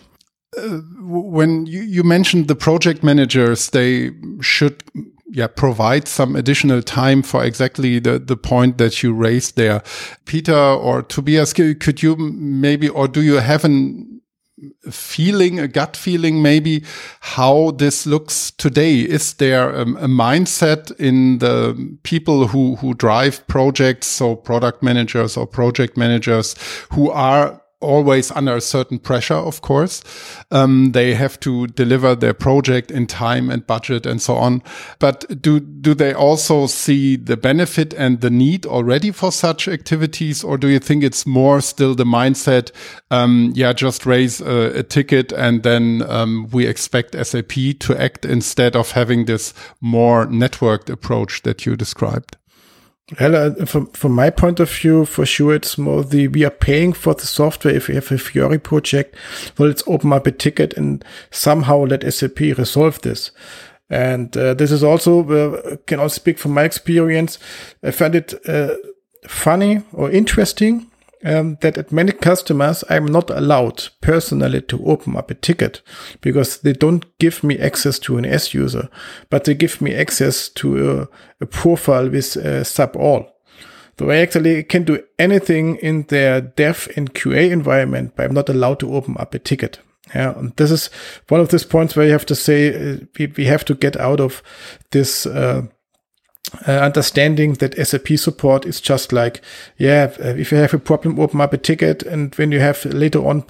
Uh, 0.58 0.80
when 1.02 1.68
you, 1.68 1.82
you 1.82 2.04
mentioned 2.04 2.48
the 2.48 2.56
project 2.56 3.04
managers, 3.04 3.70
they 3.70 4.12
should 4.42 4.84
yeah, 5.32 5.48
provide 5.48 6.08
some 6.08 6.36
additional 6.36 6.82
time 6.82 7.22
for 7.22 7.44
exactly 7.44 8.00
the, 8.00 8.20
the 8.20 8.38
point 8.38 8.78
that 8.78 9.04
you 9.04 9.14
raised 9.14 9.56
there. 9.56 9.84
Peter 10.26 10.56
or 10.56 11.04
Tobias, 11.04 11.54
could 11.54 12.02
you 12.02 12.16
maybe, 12.16 12.90
or 12.90 13.08
do 13.08 13.22
you 13.22 13.36
have 13.36 13.64
an 13.64 14.22
feeling, 14.90 15.60
a 15.60 15.68
gut 15.68 15.96
feeling 15.96 16.42
maybe 16.42 16.84
how 17.22 17.72
this 17.72 18.06
looks 18.06 18.52
today? 18.52 19.02
Is 19.02 19.34
there 19.36 19.70
a, 19.70 19.82
a 19.82 20.08
mindset 20.08 20.92
in 21.00 21.38
the 21.38 21.98
people 22.04 22.48
who, 22.48 22.76
who 22.78 22.94
drive 22.94 23.46
projects, 23.48 24.08
so 24.08 24.36
product 24.36 24.84
managers 24.84 25.38
or 25.38 25.48
project 25.48 25.96
managers 25.96 26.56
who 26.92 27.10
are 27.12 27.62
always 27.82 28.32
under 28.32 28.56
a 28.56 28.62
certain 28.62 29.00
pressure, 29.00 29.36
of 29.36 29.62
course. 29.62 30.04
Um, 30.52 30.92
they 30.92 31.14
have 31.14 31.40
to 31.42 31.68
deliver 31.68 32.16
their 32.16 32.34
project 32.34 32.92
in 32.92 33.08
time 33.08 33.50
and 33.50 33.66
budget 33.66 34.06
and 34.06 34.22
so 34.22 34.36
on. 34.36 34.62
But 35.00 35.42
do, 35.42 35.60
do 35.60 35.94
they 35.94 36.14
also 36.14 36.68
see 36.68 37.16
the 37.16 37.38
benefit 37.38 37.94
and 37.94 38.22
the 38.22 38.30
need 38.30 38.66
already 38.66 39.12
for 39.12 39.32
such 39.32 39.68
activities? 39.68 40.44
Or 40.44 40.58
do 40.58 40.68
you 40.68 40.80
think 40.80 41.04
it's 41.04 41.26
more 41.26 41.62
still 41.62 41.96
the 41.96 42.06
mindset? 42.06 42.72
Um, 43.12 43.54
yeah, 43.56 43.74
just 43.74 44.06
raise 44.06 44.42
a, 44.42 44.80
a 44.80 44.84
ticket 44.84 45.32
and 45.32 45.64
then, 45.64 46.04
um, 46.08 46.50
we 46.52 46.66
expect 46.68 47.16
SAP 47.26 47.54
to 47.80 47.96
act 47.98 48.26
instead 48.26 48.76
of 48.76 48.92
having 48.92 49.26
this 49.26 49.54
more 49.82 50.26
networked 50.26 50.90
approach 50.90 51.44
that 51.44 51.66
you 51.66 51.76
described. 51.76 52.39
Well, 53.20 53.36
uh, 53.36 53.66
from, 53.66 53.88
from 53.88 54.12
my 54.12 54.30
point 54.30 54.60
of 54.60 54.70
view, 54.70 55.06
for 55.06 55.26
sure, 55.26 55.56
it's 55.56 55.78
more 55.78 56.04
the, 56.04 56.28
we 56.28 56.46
are 56.46 56.52
paying 56.52 56.94
for 56.94 57.16
the 57.16 57.26
software. 57.26 57.74
If 57.74 57.88
we 57.88 57.96
have 57.96 58.12
a 58.12 58.18
Fiori 58.18 58.60
project, 58.60 59.16
well, 59.58 59.68
let's 59.68 59.84
open 59.88 60.14
up 60.14 60.28
a 60.28 60.32
ticket 60.32 60.76
and 60.76 61.04
somehow 61.32 61.86
let 61.86 62.14
SAP 62.14 62.40
resolve 62.40 63.02
this. 63.02 63.32
And 63.90 64.38
uh, 64.38 64.54
this 64.54 64.72
is 64.72 64.84
also, 64.84 65.28
uh, 65.28 65.78
can 65.88 66.00
also 66.00 66.14
speak 66.14 66.38
from 66.38 66.54
my 66.54 66.64
experience. 66.64 67.40
I 67.82 67.90
find 67.90 68.14
it 68.14 68.34
uh, 68.48 68.76
funny 69.28 69.82
or 69.92 70.12
interesting 70.12 70.92
um, 71.24 71.58
that 71.62 71.78
at 71.78 71.92
many 71.92 72.12
customers, 72.12 72.84
I'm 72.90 73.06
not 73.06 73.30
allowed 73.30 73.90
personally 74.02 74.62
to 74.62 74.86
open 74.86 75.16
up 75.16 75.32
a 75.32 75.36
ticket 75.36 75.82
because 76.22 76.60
they 76.60 76.74
don't 76.74 77.06
give 77.20 77.44
me 77.44 77.58
access 77.58 78.00
to 78.00 78.18
an 78.18 78.26
S 78.26 78.54
user, 78.54 78.90
but 79.30 79.44
they 79.44 79.54
give 79.54 79.82
me 79.82 79.94
access 79.94 80.50
to 80.50 81.02
a, 81.02 81.08
a 81.42 81.46
profile 81.46 82.10
with 82.10 82.26
SAP_ALL. 82.26 83.30
So 83.98 84.10
I 84.10 84.18
actually 84.18 84.64
can 84.64 84.84
do 84.84 85.04
anything 85.18 85.76
in 85.78 86.04
their 86.04 86.40
dev 86.40 86.88
and 86.96 87.14
QA 87.14 87.52
environment, 87.52 88.14
but 88.16 88.26
I'm 88.26 88.34
not 88.34 88.48
allowed 88.48 88.80
to 88.80 88.94
open 88.94 89.18
up 89.20 89.34
a 89.34 89.40
ticket. 89.40 89.80
Yeah, 90.16 90.38
and 90.40 90.56
this 90.56 90.72
is 90.72 90.90
one 91.28 91.42
of 91.42 91.50
those 91.50 91.66
points 91.66 91.96
where 91.96 92.06
you 92.06 92.14
have 92.14 92.26
to 92.28 92.36
say 92.36 92.70
uh, 92.94 92.98
we, 93.18 93.28
we 93.28 93.46
have 93.46 93.66
to 93.66 93.76
get 93.76 93.98
out 93.98 94.22
of 94.22 94.42
this 94.92 95.26
uh, 95.26 95.64
uh, 96.68 96.72
understanding 96.72 97.54
that 97.56 97.76
SAP 97.88 98.18
support 98.18 98.66
is 98.66 98.82
just 98.82 99.14
like, 99.14 99.42
yeah, 99.78 100.12
uh, 100.20 100.30
if 100.30 100.52
you 100.52 100.58
have 100.58 100.74
a 100.74 100.80
problem, 100.80 101.20
open 101.20 101.42
up 101.42 101.54
a 101.54 101.58
ticket, 101.58 102.04
and 102.04 102.34
when 102.36 102.52
you 102.52 102.60
have 102.60 102.84
later 102.86 103.20
on 103.20 103.44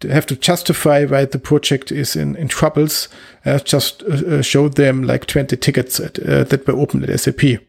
to 0.00 0.08
have 0.08 0.26
to 0.26 0.36
justify 0.36 1.04
why 1.04 1.24
the 1.24 1.38
project 1.38 1.90
is 1.90 2.14
in, 2.14 2.36
in 2.36 2.48
troubles, 2.48 3.08
uh, 3.44 3.58
just 3.58 4.02
uh, 4.04 4.36
uh 4.36 4.42
show 4.42 4.68
them 4.68 5.02
like 5.02 5.26
20 5.26 5.56
tickets 5.56 5.98
at, 5.98 6.18
uh, 6.20 6.44
that 6.44 6.66
were 6.66 6.76
opened 6.76 7.08
at 7.08 7.20
SAP. 7.20 7.60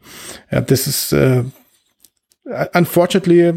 this 0.67 0.87
is 0.87 1.45
unfortunately 2.73 3.53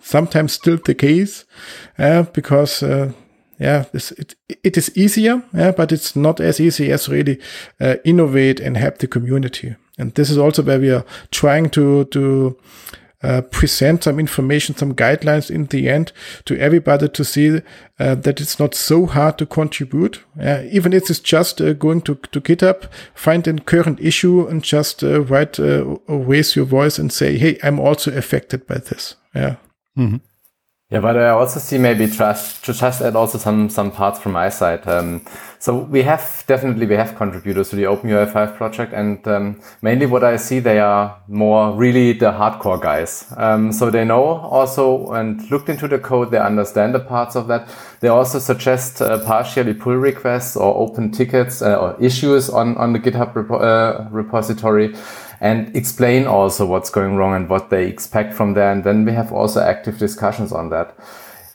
sometimes 0.00 0.52
still 0.52 0.78
the 0.84 0.94
case 0.94 1.44
because 2.32 2.82
yeah, 3.58 3.84
this, 3.92 4.12
it, 4.12 4.34
it 4.62 4.76
is 4.76 4.94
easier, 4.94 5.42
yeah, 5.54 5.70
but 5.70 5.90
it's 5.90 6.14
not 6.14 6.40
as 6.40 6.60
easy 6.60 6.92
as 6.92 7.08
really 7.08 7.40
innovate 8.04 8.60
and 8.60 8.76
help 8.76 8.98
the 8.98 9.06
community. 9.06 9.76
And 9.98 10.14
this 10.14 10.30
is 10.30 10.38
also 10.38 10.62
where 10.62 10.80
we 10.80 10.90
are 10.90 11.04
trying 11.30 11.70
to, 11.70 12.04
to 12.04 12.56
uh, 13.22 13.40
present 13.42 14.04
some 14.04 14.20
information, 14.20 14.76
some 14.76 14.94
guidelines 14.94 15.50
in 15.50 15.66
the 15.66 15.88
end 15.88 16.12
to 16.44 16.58
everybody 16.58 17.08
to 17.08 17.24
see 17.24 17.62
uh, 17.98 18.14
that 18.14 18.40
it's 18.40 18.58
not 18.58 18.74
so 18.74 19.06
hard 19.06 19.38
to 19.38 19.46
contribute. 19.46 20.22
Uh, 20.40 20.62
even 20.70 20.92
if 20.92 21.08
it's 21.10 21.20
just 21.20 21.60
uh, 21.60 21.72
going 21.72 22.02
to, 22.02 22.14
to 22.32 22.40
GitHub, 22.40 22.88
find 23.14 23.48
a 23.48 23.54
current 23.54 24.00
issue 24.00 24.46
and 24.46 24.62
just 24.62 25.02
uh, 25.02 25.22
write 25.22 25.58
uh, 25.58 25.96
raise 26.08 26.54
your 26.54 26.66
voice 26.66 26.98
and 26.98 27.12
say, 27.12 27.38
Hey, 27.38 27.58
I'm 27.62 27.80
also 27.80 28.14
affected 28.16 28.66
by 28.66 28.78
this. 28.78 29.16
Yeah. 29.34 29.56
Mm 29.96 30.08
-hmm. 30.12 30.20
Yeah, 30.88 31.00
but 31.00 31.16
I 31.16 31.30
also 31.30 31.58
see 31.58 31.78
maybe 31.78 32.06
trust 32.06 32.64
to 32.64 32.72
just 32.72 33.02
add 33.02 33.16
also 33.16 33.38
some 33.38 33.68
some 33.68 33.90
parts 33.90 34.20
from 34.20 34.32
my 34.34 34.48
side. 34.50 34.86
Um, 34.86 35.22
so 35.58 35.78
we 35.78 36.02
have 36.02 36.44
definitely 36.46 36.86
we 36.86 36.94
have 36.94 37.16
contributors 37.16 37.70
to 37.70 37.76
the 37.76 37.82
OpenUI5 37.82 38.56
project, 38.56 38.92
and 38.92 39.26
um, 39.26 39.60
mainly 39.82 40.06
what 40.06 40.22
I 40.22 40.36
see 40.36 40.60
they 40.60 40.78
are 40.78 41.20
more 41.26 41.72
really 41.72 42.12
the 42.12 42.30
hardcore 42.30 42.80
guys. 42.80 43.26
Um, 43.36 43.72
so 43.72 43.90
they 43.90 44.04
know 44.04 44.22
also 44.22 45.10
and 45.10 45.50
looked 45.50 45.68
into 45.68 45.88
the 45.88 45.98
code, 45.98 46.30
they 46.30 46.38
understand 46.38 46.94
the 46.94 47.00
parts 47.00 47.34
of 47.34 47.48
that. 47.48 47.68
They 47.98 48.08
also 48.08 48.38
suggest 48.38 49.02
uh, 49.02 49.18
partially 49.26 49.74
pull 49.74 49.96
requests 49.96 50.56
or 50.56 50.72
open 50.76 51.10
tickets 51.10 51.62
uh, 51.62 51.74
or 51.80 51.96
issues 52.00 52.48
on 52.48 52.76
on 52.76 52.92
the 52.92 53.00
GitHub 53.00 53.32
repo 53.32 53.60
uh, 53.60 54.08
repository 54.10 54.94
and 55.40 55.74
explain 55.76 56.26
also 56.26 56.66
what's 56.66 56.90
going 56.90 57.16
wrong 57.16 57.34
and 57.34 57.48
what 57.48 57.70
they 57.70 57.86
expect 57.86 58.34
from 58.34 58.54
there. 58.54 58.72
And 58.72 58.84
then 58.84 59.04
we 59.04 59.12
have 59.12 59.32
also 59.32 59.60
active 59.60 59.98
discussions 59.98 60.52
on 60.52 60.70
that. 60.70 60.96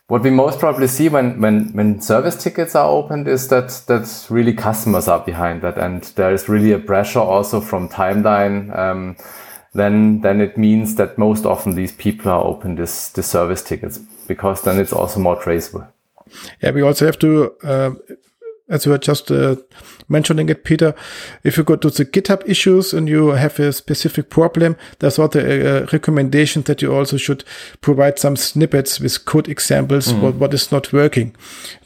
What 0.08 0.24
we 0.24 0.30
most 0.30 0.60
probably 0.60 0.88
see 0.88 1.08
when, 1.08 1.40
when, 1.40 1.72
when 1.74 2.02
service 2.02 2.42
tickets 2.42 2.76
are 2.76 2.90
opened 2.90 3.28
is 3.28 3.48
that, 3.48 3.70
that 3.88 4.28
really 4.30 4.54
customers 4.54 5.08
are 5.08 5.22
behind 5.22 5.62
that. 5.62 5.78
And 5.78 6.04
there 6.16 6.34
is 6.34 6.50
really 6.50 6.74
a 6.74 6.80
pressure 6.80 7.20
also 7.20 7.62
from 7.62 7.88
timeline. 7.88 8.78
Um, 8.78 9.16
then, 9.74 10.20
then 10.20 10.42
it 10.42 10.58
means 10.58 10.96
that 10.96 11.18
most 11.18 11.46
often 11.46 11.76
these 11.76 11.94
people 11.94 12.30
are 12.30 12.44
open 12.44 12.76
this, 12.76 13.08
the 13.10 13.24
service 13.24 13.64
tickets 13.64 14.00
because 14.28 14.64
then 14.64 14.80
it's 14.80 14.92
also 14.92 15.20
more 15.22 15.42
traceable. 15.42 15.88
Yeah, 16.62 16.72
we 16.72 16.82
also 16.82 17.06
have 17.06 17.20
to 17.20 17.54
uh, 17.64 17.92
as 18.72 18.86
you 18.86 18.92
were 18.92 18.98
just 18.98 19.30
uh, 19.30 19.58
mentioning 20.08 20.50
it, 20.50 20.64
Peter, 20.64 20.96
if 21.44 21.58
you 21.58 21.64
go 21.64 21.76
to 21.76 21.90
the 21.90 22.06
GitHub 22.06 22.48
issues 22.50 22.94
and 22.94 23.08
you 23.08 23.28
have 23.28 23.60
a 23.60 23.74
specific 23.74 24.30
problem, 24.30 24.78
there's 25.00 25.20
also 25.20 25.40
a, 25.40 25.84
a 25.84 25.86
recommendation 25.88 26.62
that 26.64 26.82
you 26.82 26.96
also 26.96 27.18
should 27.18 27.44
provide 27.82 28.18
some 28.18 28.36
snippets 28.36 29.00
with 29.00 29.26
code 29.26 29.50
examples 29.50 30.14
mm. 30.14 30.22
what, 30.22 30.36
what 30.36 30.54
is 30.54 30.72
not 30.72 30.94
working. 30.94 31.36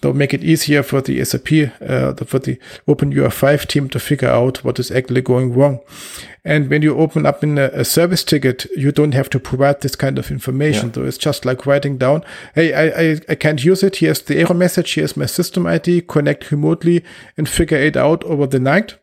They'll 0.01 0.13
make 0.13 0.33
it 0.33 0.43
easier 0.43 0.83
for 0.83 1.01
the 1.01 1.25
SAP, 1.25 1.51
uh, 1.81 2.13
for 2.25 2.39
the 2.39 2.59
OpenUI5 2.87 3.67
team 3.67 3.89
to 3.89 3.99
figure 3.99 4.29
out 4.29 4.63
what 4.63 4.79
is 4.79 4.91
actually 4.91 5.21
going 5.21 5.53
wrong. 5.53 5.79
And 6.45 6.69
when 6.69 6.83
you 6.83 6.95
open 6.95 7.25
up 7.25 7.43
in 7.43 7.57
a, 7.57 7.71
a, 7.73 7.83
service 7.83 8.23
ticket, 8.23 8.65
you 8.77 8.91
don't 8.91 9.15
have 9.15 9.31
to 9.31 9.39
provide 9.39 9.81
this 9.81 9.95
kind 9.95 10.19
of 10.19 10.29
information. 10.29 10.89
Yeah. 10.89 10.93
So 10.93 11.03
it's 11.05 11.17
just 11.17 11.43
like 11.43 11.65
writing 11.65 11.97
down, 11.97 12.23
hey, 12.53 12.71
I, 12.71 13.01
I, 13.01 13.19
I 13.29 13.35
can't 13.35 13.65
use 13.65 13.81
it. 13.81 13.95
Here's 13.95 14.21
the 14.21 14.37
error 14.37 14.53
message. 14.53 14.93
Here's 14.93 15.17
my 15.17 15.25
system 15.25 15.65
ID. 15.65 16.01
Connect 16.01 16.51
remotely 16.51 17.03
and 17.35 17.49
figure 17.49 17.79
it 17.79 17.97
out 17.97 18.23
over 18.25 18.45
the 18.45 18.59
night. 18.59 18.95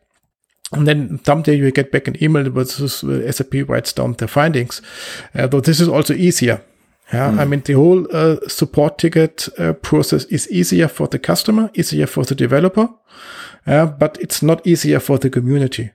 And 0.71 0.87
then 0.87 1.19
someday 1.25 1.55
you 1.55 1.69
get 1.71 1.91
back 1.91 2.07
an 2.07 2.21
email 2.23 2.49
where 2.49 2.65
SAP 2.65 3.53
writes 3.67 3.91
down 3.91 4.13
the 4.13 4.27
findings. 4.27 4.81
Uh, 5.35 5.47
though 5.47 5.59
this 5.59 5.81
is 5.81 5.89
also 5.89 6.13
easier. 6.13 6.63
Yeah, 7.11 7.31
mm. 7.31 7.39
I 7.39 7.45
mean 7.45 7.61
the 7.61 7.73
whole 7.73 8.07
uh, 8.15 8.37
support 8.47 8.97
ticket 8.97 9.49
uh, 9.59 9.73
process 9.73 10.23
is 10.25 10.49
easier 10.49 10.87
for 10.87 11.07
the 11.07 11.19
customer, 11.19 11.69
easier 11.73 12.07
for 12.07 12.23
the 12.23 12.33
developer, 12.33 12.89
uh, 13.67 13.87
but 13.87 14.17
it's 14.21 14.41
not 14.41 14.65
easier 14.65 14.99
for 14.99 15.17
the 15.17 15.29
community. 15.29 15.91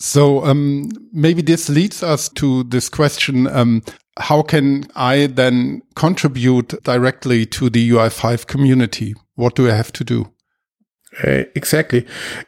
So 0.00 0.44
um, 0.46 0.88
maybe 1.12 1.42
this 1.42 1.68
leads 1.68 2.02
us 2.02 2.28
to 2.30 2.64
this 2.64 2.88
question: 2.88 3.46
um, 3.46 3.82
How 4.18 4.42
can 4.42 4.86
I 4.96 5.26
then 5.26 5.82
contribute 5.94 6.82
directly 6.82 7.46
to 7.46 7.68
the 7.70 7.90
UI5 7.90 8.46
community? 8.46 9.14
What 9.34 9.54
do 9.54 9.68
I 9.68 9.72
have 9.72 9.92
to 9.92 10.04
do? 10.04 10.32
Uh, 11.24 11.44
exactly. 11.54 12.06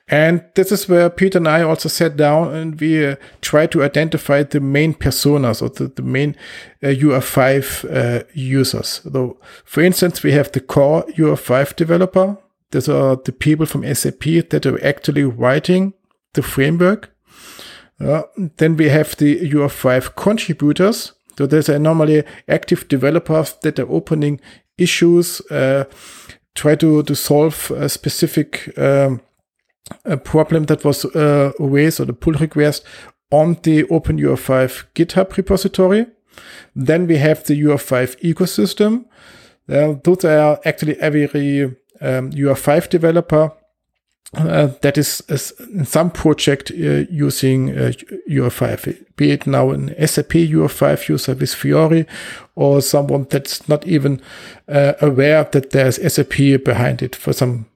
And 0.08 0.44
this 0.54 0.70
is 0.70 0.88
where 0.88 1.10
Peter 1.10 1.38
and 1.38 1.48
I 1.48 1.62
also 1.62 1.88
sat 1.88 2.16
down 2.16 2.54
and 2.54 2.80
we 2.80 3.04
uh, 3.04 3.16
try 3.40 3.66
to 3.66 3.82
identify 3.82 4.44
the 4.44 4.60
main 4.60 4.94
personas 4.94 5.60
or 5.60 5.68
the, 5.68 5.88
the 5.88 6.02
main 6.02 6.36
uh, 6.82 6.88
UI5 6.88 7.90
uh, 7.90 8.24
users. 8.32 9.00
So, 9.12 9.36
for 9.64 9.82
instance, 9.82 10.22
we 10.22 10.32
have 10.32 10.52
the 10.52 10.60
core 10.60 11.02
UI5 11.18 11.74
developer. 11.74 12.38
These 12.70 12.88
are 12.88 13.16
the 13.16 13.32
people 13.32 13.66
from 13.66 13.94
SAP 13.94 14.22
that 14.50 14.64
are 14.64 14.82
actually 14.84 15.24
writing 15.24 15.94
the 16.34 16.42
framework. 16.42 17.11
Then 17.98 18.76
we 18.76 18.88
have 18.88 19.16
the 19.16 19.50
UI5 19.50 20.16
contributors. 20.16 21.12
So 21.38 21.46
there's 21.46 21.68
are 21.68 21.78
normally 21.78 22.24
active 22.48 22.88
developers 22.88 23.54
that 23.62 23.78
are 23.78 23.90
opening 23.90 24.40
issues, 24.76 25.40
uh, 25.50 25.84
try 26.54 26.74
to, 26.76 27.02
to 27.02 27.14
solve 27.14 27.70
a 27.70 27.88
specific 27.88 28.76
um, 28.76 29.20
a 30.04 30.16
problem 30.16 30.64
that 30.64 30.84
was 30.84 31.04
uh, 31.04 31.52
raised 31.58 32.00
or 32.00 32.04
the 32.04 32.12
pull 32.12 32.34
request 32.34 32.84
on 33.30 33.58
the 33.62 33.84
open 33.84 34.18
OpenUI5 34.18 34.84
GitHub 34.94 35.36
repository. 35.36 36.06
Then 36.74 37.06
we 37.06 37.16
have 37.16 37.44
the 37.44 37.60
UI5 37.60 38.20
ecosystem. 38.20 39.06
Uh, 39.68 39.94
those 40.02 40.24
are 40.24 40.60
actually 40.64 40.98
every 41.00 41.64
um, 42.00 42.30
UI5 42.30 42.88
developer 42.90 43.52
uh, 44.34 44.68
that 44.80 44.96
is, 44.96 45.22
is, 45.28 45.52
some 45.84 46.10
project 46.10 46.70
uh, 46.70 47.04
using 47.10 47.70
uh, 47.70 47.92
UI5, 48.30 49.04
be 49.16 49.30
it 49.30 49.46
now 49.46 49.70
an 49.70 49.94
SAP 50.06 50.30
UI5 50.30 51.08
user 51.08 51.34
with 51.34 51.54
Fiori 51.54 52.06
or 52.54 52.80
someone 52.80 53.26
that's 53.28 53.68
not 53.68 53.86
even 53.86 54.22
uh, 54.68 54.94
aware 55.02 55.44
that 55.52 55.70
there's 55.70 56.00
SAP 56.12 56.64
behind 56.64 57.02
it 57.02 57.14
for 57.14 57.34
some 57.34 57.66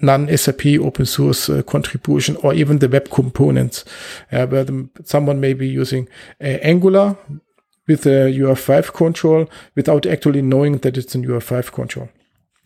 non-SAP 0.00 0.66
open 0.80 1.04
source 1.04 1.50
uh, 1.50 1.62
contribution 1.62 2.36
or 2.36 2.54
even 2.54 2.78
the 2.78 2.88
web 2.88 3.10
components, 3.10 3.84
uh, 4.32 4.46
where 4.46 4.64
the, 4.64 4.88
someone 5.04 5.40
may 5.40 5.52
be 5.52 5.68
using 5.68 6.08
Angular 6.40 7.16
with 7.86 8.06
a 8.06 8.32
UI5 8.32 8.94
control 8.94 9.50
without 9.74 10.06
actually 10.06 10.40
knowing 10.40 10.78
that 10.78 10.96
it's 10.96 11.14
an 11.14 11.26
UI5 11.26 11.70
control. 11.72 12.08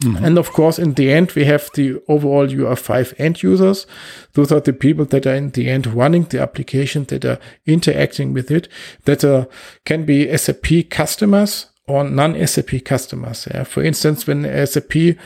Mm-hmm. 0.03 0.25
And 0.25 0.39
of 0.39 0.53
course, 0.53 0.79
in 0.79 0.93
the 0.95 1.11
end, 1.11 1.33
we 1.33 1.47
have 1.47 1.71
the 1.75 2.03
overall 2.07 2.47
UI5 2.47 3.19
end 3.19 3.43
users. 3.43 3.87
Those 4.35 4.53
are 4.53 4.61
the 4.61 4.75
people 4.75 5.07
that 5.07 5.27
are 5.27 5.35
in 5.35 5.51
the 5.51 5.71
end 5.71 5.87
running 5.87 6.25
the 6.25 6.41
application, 6.41 7.05
that 7.05 7.25
are 7.25 7.39
interacting 7.65 8.35
with 8.35 8.51
it, 8.51 8.69
that 9.05 9.25
are, 9.25 9.49
can 9.87 10.05
be 10.05 10.37
SAP 10.37 10.91
customers 10.91 11.67
or 11.89 12.05
non-SAP 12.05 12.85
customers. 12.85 13.49
Yeah. 13.53 13.65
For 13.65 13.83
instance, 13.83 14.27
when 14.27 14.45
SAP 14.67 15.17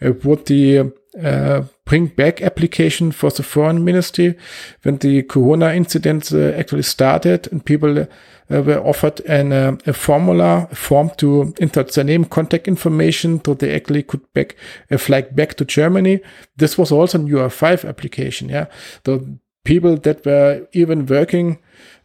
uh, 0.00 0.12
would 0.22 0.46
the 0.46 0.92
uh, 1.20 1.62
bring 1.84 2.06
back 2.06 2.40
application 2.40 3.10
for 3.10 3.30
the 3.30 3.42
foreign 3.42 3.84
ministry, 3.84 4.36
when 4.82 4.98
the 4.98 5.22
Corona 5.24 5.74
incident 5.74 6.32
uh, 6.32 6.52
actually 6.52 6.82
started 6.82 7.50
and 7.50 7.64
people 7.64 8.06
were 8.58 8.80
offered 8.84 9.20
an, 9.20 9.52
uh, 9.52 9.76
a 9.86 9.92
formula, 9.92 10.68
a 10.70 10.74
form 10.74 11.10
to 11.18 11.54
enter 11.60 11.84
their 11.84 12.04
name, 12.04 12.24
contact 12.24 12.66
information, 12.66 13.40
so 13.44 13.54
they 13.54 13.74
actually 13.74 14.02
could 14.02 14.20
back 14.32 14.56
uh, 14.90 14.98
flag 14.98 15.36
back 15.36 15.54
to 15.54 15.64
Germany. 15.64 16.20
This 16.56 16.76
was 16.76 16.90
also 16.90 17.18
a 17.18 17.22
UI5 17.22 17.88
application. 17.88 18.48
Yeah, 18.48 18.66
the 19.04 19.38
people 19.64 19.96
that 19.96 20.26
were 20.26 20.66
even 20.72 21.06
working 21.06 21.58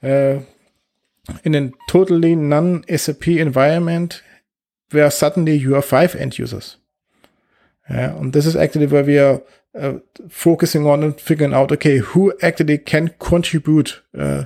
uh, 0.03 0.39
in 1.43 1.55
a 1.55 1.71
totally 1.89 2.35
non-SAP 2.35 3.27
environment 3.27 4.21
were 4.93 5.09
suddenly 5.09 5.59
UI5 5.59 6.15
end 6.15 6.37
users. 6.37 6.77
Yeah, 7.89 8.15
and 8.15 8.33
this 8.33 8.45
is 8.45 8.55
actually 8.55 8.87
where 8.87 9.03
we 9.03 9.17
are 9.17 9.41
uh, 9.79 9.99
focusing 10.29 10.87
on 10.87 11.03
and 11.03 11.19
figuring 11.19 11.53
out, 11.53 11.71
okay, 11.71 11.97
who 11.97 12.33
actually 12.41 12.77
can 12.77 13.13
contribute 13.19 14.01
uh, 14.17 14.45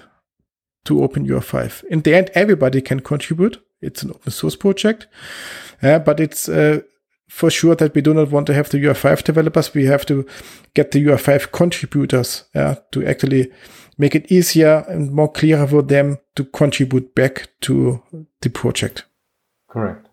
to 0.90 0.96
OpenUI5. 0.96 1.84
In 1.86 2.02
the 2.02 2.16
end, 2.16 2.32
everybody 2.34 2.82
can 2.82 3.00
contribute. 3.00 3.62
It's 3.80 4.02
an 4.02 4.10
open 4.10 4.32
source 4.32 4.56
project, 4.56 5.08
uh, 5.84 6.00
but 6.00 6.20
it's 6.20 6.50
uh, 6.50 6.82
for 7.30 7.52
sure 7.52 7.76
that 7.76 7.94
we 7.94 8.02
do 8.02 8.14
not 8.14 8.32
want 8.32 8.48
to 8.48 8.56
have 8.56 8.70
the 8.70 8.80
UI5 8.80 9.24
developers. 9.24 9.74
We 9.74 9.86
have 9.86 10.06
to 10.08 10.26
get 10.74 10.92
the 10.92 11.06
UI5 11.06 11.52
contributors 11.52 12.46
uh, 12.56 12.76
to 12.92 13.06
actually 13.06 13.52
make 14.00 14.16
it 14.16 14.32
easier 14.32 14.84
and 14.90 15.12
more 15.12 15.32
clear 15.32 15.68
for 15.68 15.84
them 15.84 16.18
to 16.36 16.44
contribute 16.44 17.14
back 17.14 17.50
to 17.62 18.02
the 18.42 18.50
project. 18.50 19.06
Correct. 19.70 20.09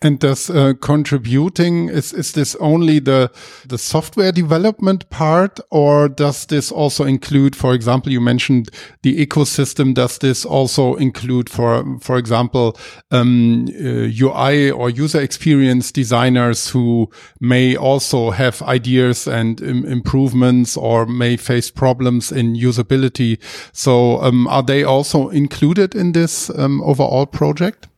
And 0.00 0.20
does 0.20 0.48
uh, 0.48 0.74
contributing 0.80 1.88
is 1.88 2.12
is 2.12 2.30
this 2.30 2.54
only 2.60 3.00
the 3.00 3.32
the 3.66 3.78
software 3.78 4.30
development 4.30 5.10
part, 5.10 5.58
or 5.70 6.08
does 6.08 6.46
this 6.46 6.70
also 6.70 7.02
include, 7.02 7.56
for 7.56 7.74
example, 7.74 8.12
you 8.12 8.20
mentioned 8.20 8.70
the 9.02 9.26
ecosystem? 9.26 9.94
Does 9.94 10.18
this 10.18 10.44
also 10.44 10.94
include, 10.94 11.50
for 11.50 11.98
for 11.98 12.16
example, 12.16 12.78
um, 13.10 13.66
uh, 13.74 14.06
UI 14.22 14.70
or 14.70 14.88
user 14.88 15.20
experience 15.20 15.90
designers 15.90 16.70
who 16.70 17.10
may 17.40 17.74
also 17.74 18.30
have 18.30 18.62
ideas 18.62 19.26
and 19.26 19.60
Im 19.60 19.84
improvements, 19.84 20.76
or 20.76 21.06
may 21.06 21.36
face 21.36 21.72
problems 21.72 22.30
in 22.30 22.54
usability? 22.54 23.40
So, 23.72 24.22
um, 24.22 24.46
are 24.46 24.62
they 24.62 24.84
also 24.84 25.28
included 25.30 25.96
in 25.96 26.12
this 26.12 26.50
um, 26.50 26.82
overall 26.82 27.26
project? 27.26 27.88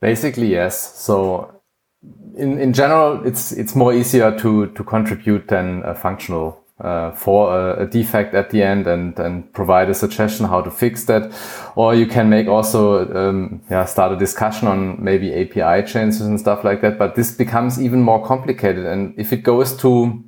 Basically, 0.00 0.48
yes. 0.48 0.98
So 0.98 1.56
in, 2.36 2.58
in 2.58 2.72
general, 2.72 3.26
it's 3.26 3.52
it's 3.52 3.74
more 3.74 3.92
easier 3.92 4.36
to 4.38 4.66
to 4.66 4.84
contribute 4.84 5.48
than 5.48 5.82
a 5.84 5.94
functional 5.94 6.62
uh, 6.80 7.10
for 7.12 7.58
a, 7.58 7.84
a, 7.84 7.86
defect 7.86 8.34
at 8.34 8.50
the 8.50 8.62
end 8.62 8.86
and 8.86 9.18
and 9.18 9.50
provide 9.54 9.88
a 9.88 9.94
suggestion 9.94 10.46
how 10.46 10.60
to 10.60 10.70
fix 10.70 11.04
that, 11.06 11.32
or 11.74 11.94
you 11.94 12.06
can 12.06 12.28
make 12.28 12.48
also 12.48 13.10
um, 13.14 13.62
yeah 13.70 13.86
start 13.86 14.12
a 14.12 14.16
discussion 14.16 14.68
on 14.68 15.02
maybe 15.02 15.32
API 15.32 15.86
changes 15.86 16.20
and 16.20 16.38
stuff 16.38 16.64
like 16.64 16.82
that. 16.82 16.98
But 16.98 17.14
this 17.14 17.30
becomes 17.30 17.80
even 17.80 18.02
more 18.02 18.22
complicated, 18.24 18.84
and 18.84 19.14
if 19.18 19.32
it 19.32 19.42
goes 19.42 19.74
to 19.78 20.22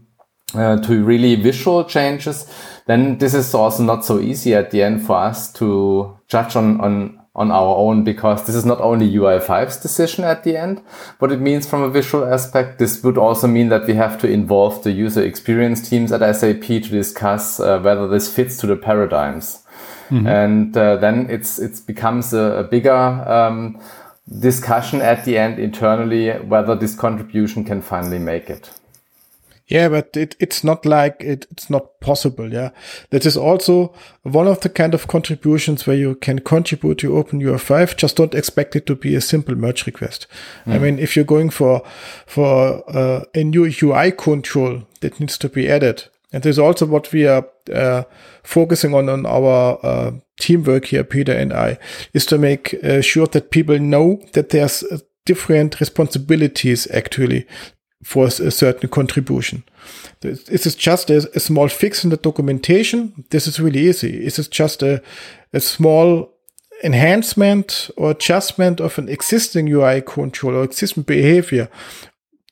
uh, 0.55 0.79
to 0.81 1.05
really 1.05 1.35
visual 1.35 1.85
changes, 1.85 2.51
then 2.87 3.19
this 3.19 3.35
is 3.35 3.53
also 3.53 3.83
not 3.83 4.07
so 4.07 4.19
easy 4.19 4.55
at 4.55 4.71
the 4.71 4.83
end 4.83 5.05
for 5.05 5.17
us 5.17 5.53
to 5.55 6.17
judge 6.29 6.57
on 6.57 6.81
on 6.81 7.21
on 7.38 7.53
our 7.53 7.77
own 7.77 8.03
because 8.03 8.44
this 8.46 8.57
is 8.57 8.66
not 8.66 8.81
only 8.81 9.09
UI5's 9.11 9.77
decision 9.77 10.24
at 10.24 10.42
the 10.42 10.57
end, 10.57 10.83
what 11.20 11.31
it 11.31 11.40
means 11.40 11.66
from 11.66 11.83
a 11.83 11.88
visual 11.88 12.27
aspect. 12.27 12.79
This 12.79 13.03
would 13.05 13.16
also 13.16 13.46
mean 13.46 13.68
that 13.68 13.87
we 13.87 13.94
have 13.94 14.20
to 14.20 14.29
involve 14.29 14.83
the 14.83 14.90
user 14.90 15.22
experience 15.22 15.88
teams 15.88 16.11
at 16.11 16.37
SAP 16.37 16.64
to 16.66 16.81
discuss 16.81 17.61
uh, 17.61 17.79
whether 17.79 18.09
this 18.09 18.33
fits 18.33 18.59
to 18.59 18.66
the 18.66 18.77
paradigms. 18.77 19.62
Mm-hmm. 20.11 20.27
And 20.27 20.77
uh, 20.77 20.96
then 20.96 21.31
it's 21.31 21.59
it 21.59 21.81
becomes 21.87 22.33
a, 22.33 22.59
a 22.59 22.64
bigger 22.64 22.92
um, 22.92 23.81
discussion 24.40 25.01
at 25.01 25.24
the 25.24 25.38
end 25.38 25.59
internally 25.59 26.31
whether 26.31 26.74
this 26.74 26.94
contribution 26.94 27.64
can 27.64 27.83
finally 27.83 28.18
make 28.18 28.51
it. 28.51 28.70
Yeah, 29.69 29.91
but 29.91 30.17
it, 30.17 30.35
it's 30.41 30.65
not 30.65 30.87
like 30.87 31.17
it, 31.21 31.47
it's 31.51 31.69
not 31.69 32.01
possible. 32.01 32.53
Yeah. 32.53 32.71
That 33.11 33.27
is 33.27 33.37
also 33.37 33.95
one 34.23 34.49
of 34.49 34.61
the 34.61 34.71
kind 34.71 34.95
of 34.95 35.09
contributions 35.09 35.87
where 35.87 35.97
you 35.97 36.15
can 36.17 36.41
contribute 36.41 36.99
to 36.99 37.13
OpenUI5. 37.13 37.97
Just 37.97 38.17
don't 38.17 38.35
expect 38.35 38.75
it 38.77 38.87
to 38.87 38.97
be 38.97 39.15
a 39.15 39.21
simple 39.21 39.55
merge 39.55 39.87
request. 39.87 40.27
Mm. 40.67 40.73
I 40.73 40.79
mean, 40.79 40.99
if 40.99 41.15
you're 41.15 41.25
going 41.25 41.51
for, 41.51 41.83
for 42.27 42.83
uh, 42.89 43.25
a 43.35 43.45
new 43.45 43.71
UI 43.83 44.11
control 44.13 44.85
that 45.01 45.21
needs 45.21 45.37
to 45.39 45.51
be 45.51 45.69
added, 45.69 46.05
and 46.33 46.43
there's 46.43 46.59
also 46.59 46.87
what 46.87 47.13
we 47.13 47.27
are 47.27 47.47
uh, 47.73 48.05
focusing 48.43 48.95
on 48.95 49.09
on 49.09 49.27
our 49.27 49.79
uh, 49.83 50.13
teamwork 50.41 50.87
here, 50.87 51.05
Peter 51.05 51.33
and 51.33 51.53
I, 51.53 51.79
is 52.13 52.27
to 52.27 52.39
make 52.39 52.75
uh, 52.83 53.01
sure 53.01 53.27
that 53.29 53.51
people 53.51 53.79
know 53.79 54.21
that 54.33 54.51
there's 54.51 54.83
uh, 54.83 54.99
different 55.25 55.79
responsibilities 55.81 56.87
actually 56.91 57.47
for 58.03 58.27
a 58.27 58.31
certain 58.31 58.89
contribution. 58.89 59.65
Is 60.23 60.67
it 60.67 60.79
just 60.79 61.11
a, 61.11 61.29
a, 61.35 61.41
small 61.41 61.69
fix 61.69 62.05
in 62.05 62.11
the 62.11 62.17
documentation? 62.17 63.25
This 63.31 63.47
is 63.47 63.59
really 63.59 63.89
easy. 63.89 64.25
Is 64.25 64.39
it 64.39 64.51
just 64.51 64.83
a, 64.83 65.03
a 65.53 65.61
small 65.61 66.31
enhancement 66.85 67.91
or 67.97 68.13
adjustment 68.13 68.81
of 68.81 68.99
an 68.99 69.09
existing 69.09 69.69
UI 69.69 70.01
control 70.01 70.55
or 70.55 70.65
existing 70.65 71.03
behavior? 71.03 71.69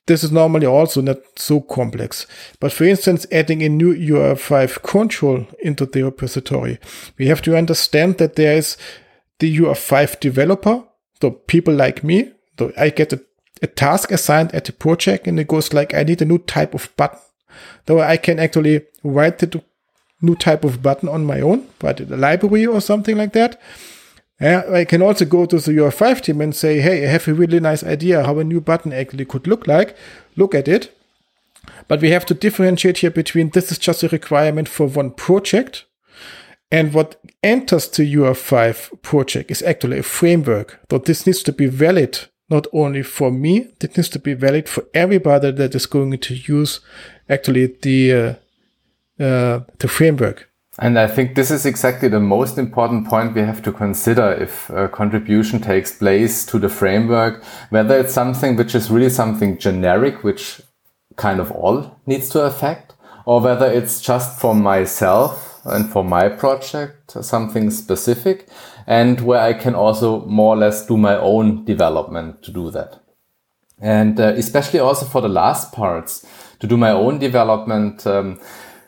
this 0.06 0.22
is 0.22 0.32
normally 0.32 0.66
also 0.66 1.00
not 1.00 1.18
so 1.36 1.60
complex. 1.60 2.26
But 2.60 2.72
for 2.72 2.84
instance, 2.84 3.26
adding 3.32 3.62
a 3.62 3.68
new 3.68 3.94
UI5 3.94 4.82
control 4.82 5.46
into 5.60 5.84
the 5.84 6.02
repository, 6.02 6.78
we 7.18 7.26
have 7.26 7.42
to 7.42 7.56
understand 7.56 8.18
that 8.18 8.36
there 8.36 8.56
is 8.56 8.76
the 9.40 9.58
UI5 9.58 10.20
developer, 10.20 10.84
so 11.20 11.30
people 11.30 11.74
like 11.74 12.04
me, 12.04 12.32
so 12.58 12.72
I 12.78 12.90
get 12.90 13.12
a, 13.12 13.22
a 13.62 13.66
task 13.66 14.10
assigned 14.10 14.54
at 14.54 14.64
the 14.64 14.72
project 14.72 15.26
and 15.26 15.40
it 15.40 15.48
goes 15.48 15.72
like, 15.72 15.94
I 15.94 16.02
need 16.02 16.22
a 16.22 16.26
new 16.26 16.38
type 16.38 16.74
of 16.74 16.94
button. 16.96 17.18
Though 17.86 18.00
I 18.00 18.16
can 18.16 18.38
actually 18.38 18.82
write 19.02 19.38
the 19.38 19.62
new 20.20 20.34
type 20.34 20.64
of 20.64 20.82
button 20.82 21.08
on 21.08 21.24
my 21.24 21.40
own, 21.40 21.66
write 21.82 22.00
a 22.00 22.16
library 22.16 22.66
or 22.66 22.80
something 22.80 23.16
like 23.16 23.32
that. 23.32 23.60
I 24.38 24.84
can 24.84 25.00
also 25.00 25.24
go 25.24 25.46
to 25.46 25.58
the 25.58 25.72
UI5 25.72 26.20
team 26.20 26.42
and 26.42 26.54
say, 26.54 26.80
hey, 26.80 27.06
I 27.06 27.10
have 27.10 27.26
a 27.26 27.32
really 27.32 27.58
nice 27.58 27.82
idea 27.82 28.24
how 28.24 28.38
a 28.38 28.44
new 28.44 28.60
button 28.60 28.92
actually 28.92 29.24
could 29.24 29.46
look 29.46 29.66
like. 29.66 29.96
Look 30.36 30.54
at 30.54 30.68
it. 30.68 30.94
But 31.88 32.02
we 32.02 32.10
have 32.10 32.26
to 32.26 32.34
differentiate 32.34 32.98
here 32.98 33.10
between 33.10 33.50
this 33.50 33.72
is 33.72 33.78
just 33.78 34.02
a 34.02 34.08
requirement 34.08 34.68
for 34.68 34.86
one 34.86 35.10
project 35.10 35.86
and 36.70 36.92
what 36.92 37.20
enters 37.42 37.88
the 37.88 38.14
UI5 38.14 39.00
project 39.00 39.50
is 39.50 39.62
actually 39.62 40.00
a 40.00 40.02
framework. 40.02 40.80
So 40.90 40.98
this 40.98 41.26
needs 41.26 41.42
to 41.44 41.52
be 41.52 41.66
valid 41.66 42.18
not 42.48 42.66
only 42.72 43.02
for 43.02 43.30
me, 43.30 43.68
it 43.80 43.96
needs 43.96 44.08
to 44.10 44.18
be 44.18 44.34
valid 44.34 44.68
for 44.68 44.84
everybody 44.94 45.50
that 45.50 45.74
is 45.74 45.86
going 45.86 46.18
to 46.18 46.34
use 46.34 46.80
actually 47.28 47.76
the 47.82 48.12
uh, 48.12 49.22
uh, 49.22 49.60
the 49.78 49.88
framework. 49.88 50.50
And 50.78 50.98
I 50.98 51.06
think 51.06 51.34
this 51.34 51.50
is 51.50 51.64
exactly 51.64 52.08
the 52.08 52.20
most 52.20 52.58
important 52.58 53.08
point 53.08 53.34
we 53.34 53.40
have 53.40 53.62
to 53.62 53.72
consider 53.72 54.32
if 54.32 54.68
a 54.68 54.88
contribution 54.88 55.60
takes 55.60 55.90
place 55.90 56.44
to 56.46 56.58
the 56.58 56.68
framework, 56.68 57.42
whether 57.70 57.98
it's 57.98 58.12
something 58.12 58.56
which 58.56 58.74
is 58.74 58.90
really 58.90 59.08
something 59.08 59.56
generic, 59.56 60.22
which 60.22 60.60
kind 61.16 61.40
of 61.40 61.50
all 61.50 61.98
needs 62.04 62.28
to 62.28 62.42
affect, 62.42 62.92
or 63.24 63.40
whether 63.40 63.66
it's 63.66 64.02
just 64.02 64.38
for 64.38 64.54
myself 64.54 65.45
and 65.66 65.90
for 65.90 66.04
my 66.04 66.28
project, 66.28 67.12
something 67.22 67.70
specific, 67.70 68.48
and 68.86 69.20
where 69.20 69.40
I 69.40 69.52
can 69.52 69.74
also 69.74 70.24
more 70.26 70.54
or 70.54 70.58
less 70.58 70.86
do 70.86 70.96
my 70.96 71.16
own 71.18 71.64
development 71.64 72.42
to 72.44 72.52
do 72.52 72.70
that. 72.70 73.00
And 73.80 74.18
uh, 74.18 74.32
especially 74.36 74.80
also 74.80 75.04
for 75.04 75.20
the 75.20 75.28
last 75.28 75.72
parts, 75.72 76.26
to 76.60 76.66
do 76.66 76.76
my 76.76 76.90
own 76.90 77.18
development, 77.18 78.06
um, 78.06 78.40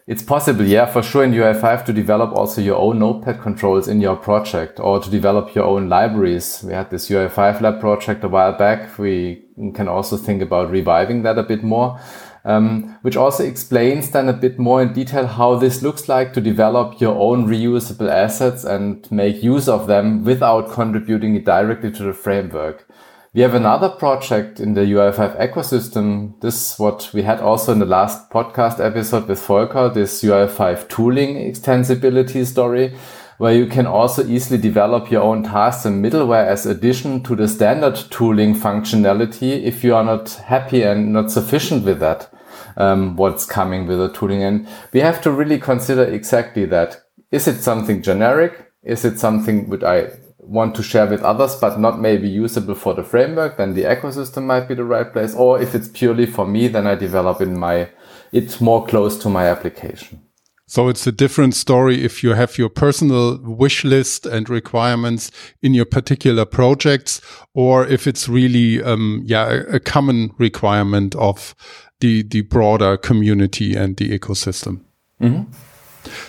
it's 0.09 0.23
possible, 0.23 0.65
yeah, 0.65 0.87
for 0.87 1.03
sure 1.03 1.23
in 1.23 1.33
UI5 1.33 1.85
to 1.85 1.93
develop 1.93 2.33
also 2.33 2.63
your 2.63 2.77
own 2.77 2.99
notepad 2.99 3.43
controls 3.43 3.89
in 3.89 4.01
your 4.01 4.17
project 4.17 4.81
or 4.81 5.01
to 5.01 5.11
develop 5.11 5.55
your 5.55 5.65
own 5.65 5.91
libraries. 5.91 6.65
We 6.67 6.73
had 6.73 6.91
this 6.91 7.11
UI5 7.11 7.61
lab 7.61 7.79
project 7.79 8.25
a 8.25 8.29
while 8.29 8.57
back. 8.57 8.99
We 8.99 9.45
can 9.75 9.87
also 9.87 10.17
think 10.17 10.41
about 10.41 10.71
reviving 10.71 11.25
that 11.25 11.37
a 11.37 11.43
bit 11.43 11.63
more. 11.63 12.01
Um, 12.45 12.97
which 13.03 13.17
also 13.17 13.45
explains 13.45 14.11
then 14.11 14.29
a 14.29 14.33
bit 14.33 14.59
more 14.59 14.81
in 14.81 14.93
detail 14.93 15.27
how 15.27 15.57
this 15.57 15.83
looks 15.83 16.09
like 16.09 16.33
to 16.33 16.41
develop 16.41 17.01
your 17.01 17.17
own 17.17 17.47
reusable 17.47 18.09
assets 18.09 18.65
and 18.65 19.11
make 19.11 19.43
use 19.43 19.69
of 19.69 19.87
them 19.87 20.25
without 20.25 20.71
contributing 20.71 21.35
it 21.35 21.45
directly 21.45 21.91
to 21.91 22.03
the 22.05 22.13
framework. 22.13 22.87
We 23.35 23.43
have 23.43 23.55
another 23.55 23.91
project 23.91 24.59
in 24.59 24.73
the 24.73 24.81
UI5 24.81 25.39
ecosystem. 25.39 26.41
This 26.41 26.73
is 26.73 26.79
what 26.79 27.11
we 27.13 27.23
had 27.23 27.41
also 27.41 27.73
in 27.73 27.79
the 27.79 27.85
last 27.85 28.31
podcast 28.31 28.85
episode 28.85 29.29
with 29.29 29.45
Volker, 29.45 29.91
this 29.91 30.23
UI5 30.25 30.89
tooling 30.89 31.37
extensibility 31.37 32.47
story, 32.47 32.97
where 33.39 33.55
you 33.55 33.67
can 33.67 33.87
also 33.87 34.25
easily 34.27 34.61
develop 34.61 35.11
your 35.11 35.23
own 35.23 35.43
tasks 35.43 35.85
and 35.85 36.05
middleware 36.05 36.47
as 36.47 36.67
addition 36.67 37.23
to 37.23 37.35
the 37.35 37.49
standard 37.49 37.97
tooling 38.11 38.55
functionality 38.55 39.63
if 39.63 39.83
you 39.83 39.95
are 39.95 40.05
not 40.05 40.31
happy 40.47 40.83
and 40.83 41.13
not 41.13 41.31
sufficient 41.31 41.85
with 41.85 42.01
that, 42.01 42.33
um, 42.77 43.17
what's 43.17 43.47
coming 43.47 43.87
with 43.87 43.99
the 43.99 44.13
tooling. 44.13 44.43
And 44.43 44.69
we 44.93 45.01
have 45.01 45.23
to 45.23 45.31
really 45.31 45.59
consider 45.59 46.05
exactly 46.05 46.67
that. 46.67 47.03
Is 47.31 47.47
it 47.49 47.63
something 47.63 48.03
generic? 48.03 48.73
Is 48.83 49.05
it 49.05 49.19
something 49.19 49.69
which 49.69 49.83
I 49.83 50.11
want 50.49 50.75
to 50.75 50.83
share 50.83 51.07
with 51.07 51.23
others, 51.23 51.57
but 51.57 51.79
not 51.79 52.01
maybe 52.01 52.29
usable 52.29 52.75
for 52.75 52.95
the 52.95 53.05
framework, 53.05 53.59
then 53.59 53.75
the 53.75 53.85
ecosystem 53.85 54.45
might 54.45 54.67
be 54.67 54.75
the 54.75 54.85
right 54.85 55.13
place. 55.13 55.35
Or 55.35 55.61
if 55.61 55.75
it's 55.75 55.89
purely 55.89 56.27
for 56.27 56.47
me, 56.47 56.69
then 56.69 56.87
I 56.87 56.95
develop 56.95 57.43
in 57.43 57.59
my, 57.59 57.91
it's 58.33 58.61
more 58.61 58.87
close 58.87 59.19
to 59.19 59.29
my 59.29 59.47
application. 59.47 60.23
So 60.69 60.89
it's 60.89 61.07
a 61.07 61.13
different 61.13 61.55
story 61.55 62.05
if 62.05 62.23
you 62.23 62.35
have 62.35 62.59
your 62.59 62.69
personal 62.69 63.39
wish 63.39 63.85
list 63.85 64.27
and 64.27 64.51
requirements 64.51 65.31
in 65.63 65.73
your 65.73 65.87
particular 65.87 66.45
projects, 66.45 67.23
or 67.55 67.87
if 67.87 68.07
it's 68.07 68.29
really, 68.29 68.83
um, 68.83 69.23
yeah, 69.25 69.63
a 69.73 69.81
common 69.81 70.31
requirement 70.37 71.15
of 71.15 71.55
the, 72.01 72.23
the 72.23 72.43
broader 72.43 72.99
community 72.99 73.75
and 73.75 73.97
the 73.97 74.11
ecosystem. 74.19 74.85
Mm 75.21 75.35
-hmm. 75.35 75.68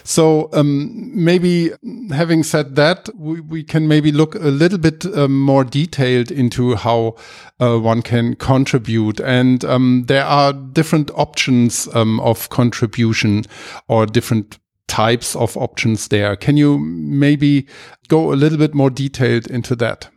So 0.03 0.49
um, 0.53 1.11
maybe 1.13 1.71
having 2.11 2.43
said 2.43 2.75
that, 2.75 3.09
we, 3.15 3.39
we, 3.41 3.63
can 3.63 3.87
maybe 3.87 4.11
look 4.11 4.35
a 4.35 4.49
little 4.49 4.77
bit 4.77 5.05
um, 5.05 5.39
more 5.39 5.63
detailed 5.63 6.31
into 6.31 6.75
how 6.75 7.15
uh, 7.59 7.77
one 7.77 8.01
can 8.01 8.35
contribute. 8.35 9.19
And 9.19 9.63
um, 9.65 10.05
there 10.07 10.25
are 10.25 10.53
different 10.53 11.11
options 11.15 11.87
um, 11.93 12.19
of 12.21 12.49
contribution 12.49 13.45
or 13.87 14.05
different 14.05 14.59
types 14.87 15.35
of 15.35 15.55
options 15.55 16.07
there. 16.07 16.35
Can 16.35 16.57
you 16.57 16.79
maybe 16.79 17.67
go 18.07 18.33
a 18.33 18.35
little 18.35 18.57
bit 18.57 18.73
more 18.73 18.89
detailed 18.89 19.47
into 19.47 19.75
that? 19.77 20.09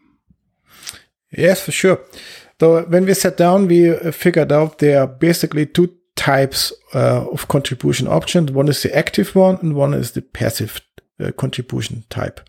Yes, 1.30 1.62
for 1.62 1.72
sure. 1.72 2.00
So 2.60 2.82
when 2.84 3.06
we 3.06 3.14
sat 3.14 3.36
down, 3.36 3.66
we 3.66 3.90
uh, 3.90 4.12
figured 4.12 4.52
out 4.52 4.78
there 4.78 5.00
are 5.00 5.06
basically 5.06 5.66
two 5.66 5.92
types 6.16 6.72
uh, 6.94 7.26
of 7.30 7.48
contribution 7.48 8.06
options. 8.06 8.50
One 8.50 8.68
is 8.68 8.82
the 8.82 8.96
active 8.96 9.34
one 9.34 9.56
and 9.56 9.74
one 9.74 9.94
is 9.94 10.12
the 10.12 10.22
passive 10.22 10.80
uh, 11.20 11.32
contribution 11.32 12.04
type. 12.10 12.40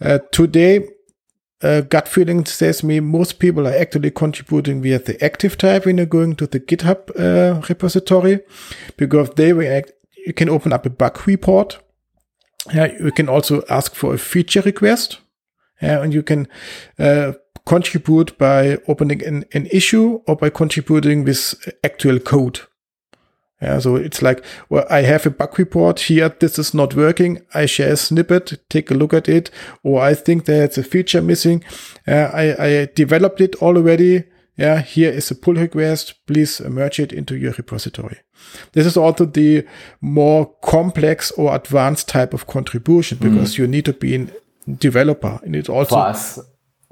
Uh, 0.00 0.18
today, 0.32 0.88
uh, 1.62 1.80
gut 1.80 2.06
feeling 2.06 2.44
says 2.44 2.84
me 2.84 3.00
most 3.00 3.40
people 3.40 3.66
are 3.66 3.76
actually 3.76 4.12
contributing 4.12 4.80
via 4.80 4.98
the 4.98 5.22
active 5.24 5.58
type 5.58 5.86
when 5.86 5.96
you're 5.96 6.06
going 6.06 6.36
to 6.36 6.46
the 6.46 6.60
GitHub 6.60 7.10
uh, 7.18 7.60
repository 7.68 8.40
because 8.96 9.30
they 9.30 9.52
react. 9.52 9.92
You 10.26 10.32
can 10.32 10.48
open 10.48 10.72
up 10.72 10.86
a 10.86 10.90
bug 10.90 11.26
report. 11.26 11.78
Yeah, 12.72 12.92
you 13.00 13.10
can 13.12 13.28
also 13.28 13.62
ask 13.68 13.94
for 13.94 14.14
a 14.14 14.18
feature 14.18 14.60
request. 14.60 15.18
And 15.80 16.12
you 16.12 16.24
can 16.24 16.48
uh, 16.98 17.32
contribute 17.68 18.36
by 18.38 18.78
opening 18.88 19.22
an, 19.22 19.44
an 19.52 19.66
issue 19.66 20.22
or 20.26 20.36
by 20.36 20.48
contributing 20.48 21.22
with 21.24 21.54
actual 21.84 22.18
code. 22.18 22.60
Yeah, 23.60 23.80
so 23.80 23.96
it's 23.96 24.22
like, 24.22 24.44
well, 24.68 24.86
I 24.88 25.02
have 25.02 25.26
a 25.26 25.30
bug 25.30 25.58
report 25.58 26.00
here. 26.00 26.28
This 26.28 26.58
is 26.58 26.72
not 26.72 26.94
working. 26.94 27.40
I 27.52 27.66
share 27.66 27.92
a 27.92 27.96
snippet, 27.96 28.62
take 28.70 28.90
a 28.90 28.94
look 28.94 29.12
at 29.12 29.28
it, 29.28 29.50
or 29.82 30.00
I 30.00 30.14
think 30.14 30.44
there's 30.44 30.78
a 30.78 30.84
feature 30.84 31.20
missing. 31.20 31.64
Uh, 32.06 32.30
I, 32.32 32.66
I 32.66 32.88
developed 32.94 33.40
it 33.40 33.56
already. 33.56 34.24
Yeah, 34.56 34.80
here 34.80 35.10
is 35.10 35.30
a 35.30 35.34
pull 35.34 35.54
request. 35.54 36.14
Please 36.26 36.60
merge 36.60 37.00
it 37.00 37.12
into 37.12 37.36
your 37.36 37.52
repository. 37.52 38.18
This 38.72 38.86
is 38.86 38.96
also 38.96 39.24
the 39.24 39.66
more 40.00 40.54
complex 40.62 41.32
or 41.32 41.54
advanced 41.54 42.08
type 42.08 42.32
of 42.32 42.46
contribution 42.46 43.18
because 43.18 43.54
mm. 43.54 43.58
you 43.58 43.66
need 43.66 43.84
to 43.84 43.92
be 43.92 44.14
a 44.14 44.26
developer 44.72 45.40
and 45.42 45.54
it 45.54 45.68
also. 45.68 45.96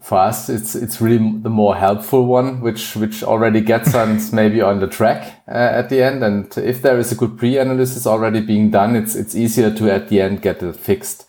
For 0.07 0.19
us, 0.19 0.49
it's 0.49 0.77
it's 0.77 1.01
really 1.01 1.33
the 1.43 1.51
more 1.51 1.75
helpful 1.75 2.27
one, 2.27 2.61
which 2.61 2.95
which 2.95 3.25
already 3.25 3.61
gets 3.61 3.93
us 4.03 4.33
maybe 4.33 4.61
on 4.63 4.79
the 4.79 4.87
track 4.87 5.43
uh, 5.49 5.81
at 5.81 5.89
the 5.89 6.01
end. 6.01 6.23
And 6.23 6.57
if 6.57 6.81
there 6.81 6.97
is 7.01 7.11
a 7.11 7.17
good 7.17 7.37
pre-analysis 7.37 8.07
already 8.07 8.41
being 8.41 8.71
done, 8.71 8.95
it's 8.95 9.17
it's 9.17 9.35
easier 9.35 9.69
to 9.75 9.91
at 9.91 10.09
the 10.09 10.21
end 10.21 10.43
get 10.43 10.63
it 10.63 10.77
fixed. 10.77 11.29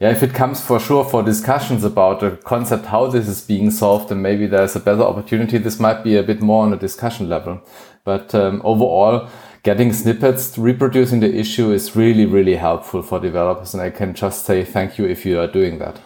Yeah, 0.00 0.10
if 0.10 0.22
it 0.22 0.32
comes 0.32 0.62
for 0.62 0.80
sure 0.80 1.04
for 1.04 1.22
discussions 1.22 1.84
about 1.84 2.20
the 2.20 2.30
concept 2.30 2.86
how 2.86 3.08
this 3.08 3.28
is 3.28 3.42
being 3.42 3.70
solved, 3.70 4.10
and 4.10 4.22
maybe 4.22 4.46
there's 4.46 4.74
a 4.74 4.80
better 4.80 5.02
opportunity. 5.02 5.58
This 5.58 5.78
might 5.78 6.02
be 6.02 6.16
a 6.16 6.22
bit 6.22 6.40
more 6.40 6.64
on 6.64 6.72
a 6.72 6.78
discussion 6.78 7.28
level, 7.28 7.60
but 8.04 8.34
um, 8.34 8.62
overall. 8.64 9.28
Getting 9.64 9.94
snippets, 9.94 10.58
reproducing 10.58 11.20
the 11.20 11.34
issue 11.34 11.72
is 11.72 11.96
really, 11.96 12.26
really 12.26 12.56
helpful 12.56 13.00
for 13.00 13.18
developers. 13.18 13.72
And 13.72 13.82
I 13.82 13.88
can 13.88 14.12
just 14.12 14.44
say 14.44 14.62
thank 14.62 14.98
you 14.98 15.06
if 15.06 15.24
you 15.24 15.40
are 15.40 15.46
doing 15.46 15.78
that. 15.78 15.98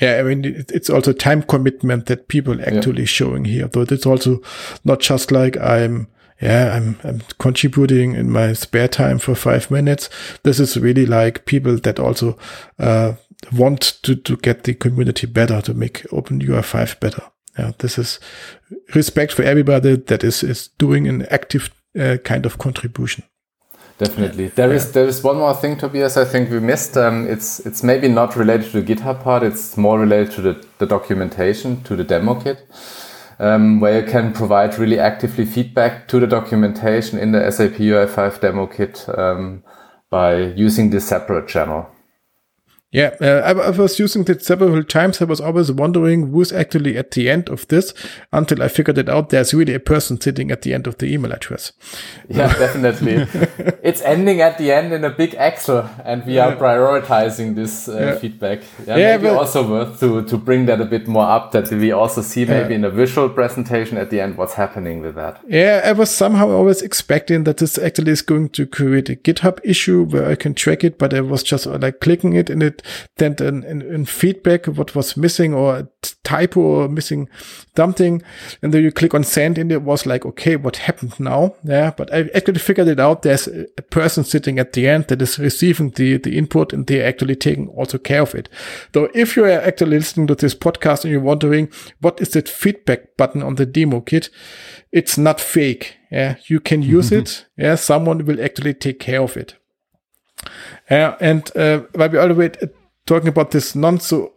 Yeah, 0.00 0.18
I 0.18 0.22
mean, 0.22 0.64
it's 0.68 0.90
also 0.90 1.12
time 1.12 1.42
commitment 1.42 2.06
that 2.06 2.28
people 2.28 2.60
actually 2.60 3.02
yeah. 3.02 3.06
showing 3.06 3.44
here. 3.46 3.68
But 3.68 3.90
it's 3.90 4.06
also 4.06 4.42
not 4.84 5.00
just 5.00 5.32
like 5.32 5.56
I'm, 5.58 6.08
yeah, 6.40 6.74
I'm, 6.74 6.98
I'm 7.02 7.22
contributing 7.38 8.14
in 8.14 8.30
my 8.30 8.52
spare 8.52 8.88
time 8.88 9.18
for 9.18 9.34
five 9.34 9.70
minutes. 9.70 10.10
This 10.42 10.60
is 10.60 10.76
really 10.76 11.06
like 11.06 11.46
people 11.46 11.78
that 11.78 11.98
also, 11.98 12.36
uh, 12.78 13.14
want 13.52 13.98
to, 14.02 14.16
to 14.16 14.36
get 14.36 14.64
the 14.64 14.74
community 14.74 15.26
better, 15.26 15.60
to 15.62 15.74
make 15.74 16.04
Open 16.12 16.40
UI5 16.40 17.00
better. 17.00 17.22
Yeah, 17.58 17.72
this 17.78 17.98
is 17.98 18.20
respect 18.94 19.32
for 19.32 19.42
everybody 19.42 19.96
that 19.96 20.22
is, 20.22 20.42
is 20.42 20.68
doing 20.78 21.08
an 21.08 21.26
active 21.30 21.70
uh, 21.98 22.18
kind 22.22 22.44
of 22.44 22.58
contribution. 22.58 23.24
Definitely. 23.98 24.48
There 24.48 24.68
yeah. 24.68 24.76
is 24.76 24.92
there 24.92 25.06
is 25.06 25.22
one 25.24 25.38
more 25.38 25.54
thing, 25.54 25.76
Tobias. 25.76 26.16
I 26.16 26.24
think 26.24 26.50
we 26.50 26.60
missed. 26.60 26.96
Um, 26.96 27.26
it's 27.28 27.60
it's 27.60 27.82
maybe 27.82 28.08
not 28.08 28.36
related 28.36 28.70
to 28.72 28.82
the 28.82 28.94
GitHub 28.94 29.22
part. 29.22 29.42
It's 29.42 29.76
more 29.76 29.98
related 29.98 30.32
to 30.32 30.42
the, 30.42 30.66
the 30.78 30.86
documentation, 30.86 31.82
to 31.84 31.96
the 31.96 32.04
demo 32.04 32.34
kit. 32.34 32.66
um, 33.38 33.80
where 33.80 34.00
you 34.00 34.10
can 34.10 34.32
provide 34.32 34.78
really 34.78 34.98
actively 34.98 35.44
feedback 35.44 36.08
to 36.08 36.20
the 36.20 36.26
documentation 36.26 37.18
in 37.18 37.32
the 37.32 37.50
SAP 37.50 37.72
UI5 37.72 38.40
demo 38.40 38.66
kit 38.66 39.06
um, 39.16 39.62
by 40.10 40.36
using 40.36 40.90
this 40.90 41.06
separate 41.06 41.48
channel. 41.48 41.90
Yeah, 42.92 43.16
uh, 43.20 43.42
I, 43.44 43.50
I, 43.50 43.70
was 43.70 43.98
using 43.98 44.24
it 44.28 44.44
several 44.44 44.82
times. 44.84 45.20
I 45.20 45.24
was 45.24 45.40
always 45.40 45.72
wondering 45.72 46.30
who's 46.30 46.52
actually 46.52 46.96
at 46.96 47.10
the 47.10 47.28
end 47.28 47.48
of 47.48 47.66
this 47.66 47.92
until 48.32 48.62
I 48.62 48.68
figured 48.68 48.96
it 48.96 49.08
out. 49.08 49.30
There's 49.30 49.52
really 49.52 49.74
a 49.74 49.80
person 49.80 50.20
sitting 50.20 50.52
at 50.52 50.62
the 50.62 50.72
end 50.72 50.86
of 50.86 50.96
the 50.98 51.12
email 51.12 51.32
address. 51.32 51.72
Yeah, 52.28 52.46
definitely. 52.58 53.26
it's 53.82 54.00
ending 54.02 54.40
at 54.40 54.58
the 54.58 54.70
end 54.70 54.92
in 54.92 55.04
a 55.04 55.10
big 55.10 55.34
Excel, 55.36 55.90
and 56.04 56.24
we 56.24 56.38
are 56.38 56.54
prioritizing 56.54 57.56
this 57.56 57.88
uh, 57.88 57.98
yeah. 57.98 58.18
feedback. 58.18 58.60
Yeah, 58.86 58.96
yeah 58.96 59.16
maybe 59.16 59.28
also 59.30 59.68
worth 59.68 59.98
to, 59.98 60.22
to 60.22 60.38
bring 60.38 60.66
that 60.66 60.80
a 60.80 60.84
bit 60.84 61.08
more 61.08 61.26
up 61.26 61.50
that 61.52 61.68
we 61.72 61.90
also 61.90 62.22
see 62.22 62.44
maybe 62.44 62.70
yeah. 62.70 62.76
in 62.76 62.84
a 62.84 62.90
visual 62.90 63.28
presentation 63.28 63.98
at 63.98 64.10
the 64.10 64.20
end 64.20 64.38
what's 64.38 64.54
happening 64.54 65.00
with 65.00 65.16
that. 65.16 65.40
Yeah, 65.48 65.82
I 65.84 65.90
was 65.90 66.10
somehow 66.10 66.50
always 66.50 66.82
expecting 66.82 67.44
that 67.44 67.56
this 67.56 67.78
actually 67.78 68.12
is 68.12 68.22
going 68.22 68.50
to 68.50 68.64
create 68.64 69.10
a 69.10 69.16
GitHub 69.16 69.58
issue 69.64 70.04
where 70.04 70.30
I 70.30 70.36
can 70.36 70.54
track 70.54 70.84
it, 70.84 70.98
but 70.98 71.12
I 71.12 71.20
was 71.20 71.42
just 71.42 71.66
uh, 71.66 71.78
like 71.78 72.00
clicking 72.00 72.34
it 72.34 72.48
and 72.48 72.62
it 72.62 72.75
then 73.16 73.34
in, 73.40 73.62
in, 73.64 73.82
in, 73.82 74.04
feedback 74.04 74.66
what 74.66 74.94
was 74.94 75.16
missing 75.16 75.54
or 75.54 75.88
typo 76.24 76.60
or 76.60 76.88
missing 76.88 77.28
something. 77.76 78.22
And 78.62 78.72
then 78.72 78.82
you 78.82 78.92
click 78.92 79.14
on 79.14 79.24
send 79.24 79.58
and 79.58 79.70
it 79.72 79.82
was 79.82 80.06
like, 80.06 80.24
okay, 80.26 80.56
what 80.56 80.76
happened 80.76 81.18
now? 81.18 81.54
Yeah. 81.64 81.92
But 81.96 82.12
I 82.12 82.28
actually 82.34 82.58
figured 82.58 82.88
it 82.88 83.00
out. 83.00 83.22
There's 83.22 83.46
a 83.48 83.82
person 83.90 84.24
sitting 84.24 84.58
at 84.58 84.72
the 84.72 84.88
end 84.88 85.08
that 85.08 85.22
is 85.22 85.38
receiving 85.38 85.90
the, 85.90 86.18
the 86.18 86.36
input 86.36 86.72
and 86.72 86.86
they're 86.86 87.06
actually 87.06 87.36
taking 87.36 87.68
also 87.68 87.98
care 87.98 88.22
of 88.22 88.34
it. 88.34 88.48
Though 88.92 89.10
if 89.14 89.36
you 89.36 89.44
are 89.44 89.50
actually 89.50 89.98
listening 89.98 90.26
to 90.28 90.34
this 90.34 90.54
podcast 90.54 91.04
and 91.04 91.12
you're 91.12 91.20
wondering 91.20 91.70
what 92.00 92.20
is 92.20 92.30
that 92.30 92.48
feedback 92.48 93.16
button 93.16 93.42
on 93.42 93.56
the 93.56 93.66
demo 93.66 94.00
kit, 94.00 94.30
it's 94.92 95.18
not 95.18 95.40
fake. 95.40 95.96
Yeah. 96.10 96.36
You 96.46 96.60
can 96.60 96.82
use 96.82 97.10
mm-hmm. 97.10 97.22
it. 97.22 97.46
Yeah. 97.56 97.74
Someone 97.74 98.24
will 98.24 98.42
actually 98.42 98.74
take 98.74 99.00
care 99.00 99.22
of 99.22 99.36
it. 99.36 99.54
And 100.88 101.50
uh, 101.56 101.80
while 101.94 102.08
we 102.08 102.18
already 102.18 102.58
talking 103.06 103.28
about 103.28 103.50
this 103.52 103.74
non 103.74 104.00
so 104.00 104.32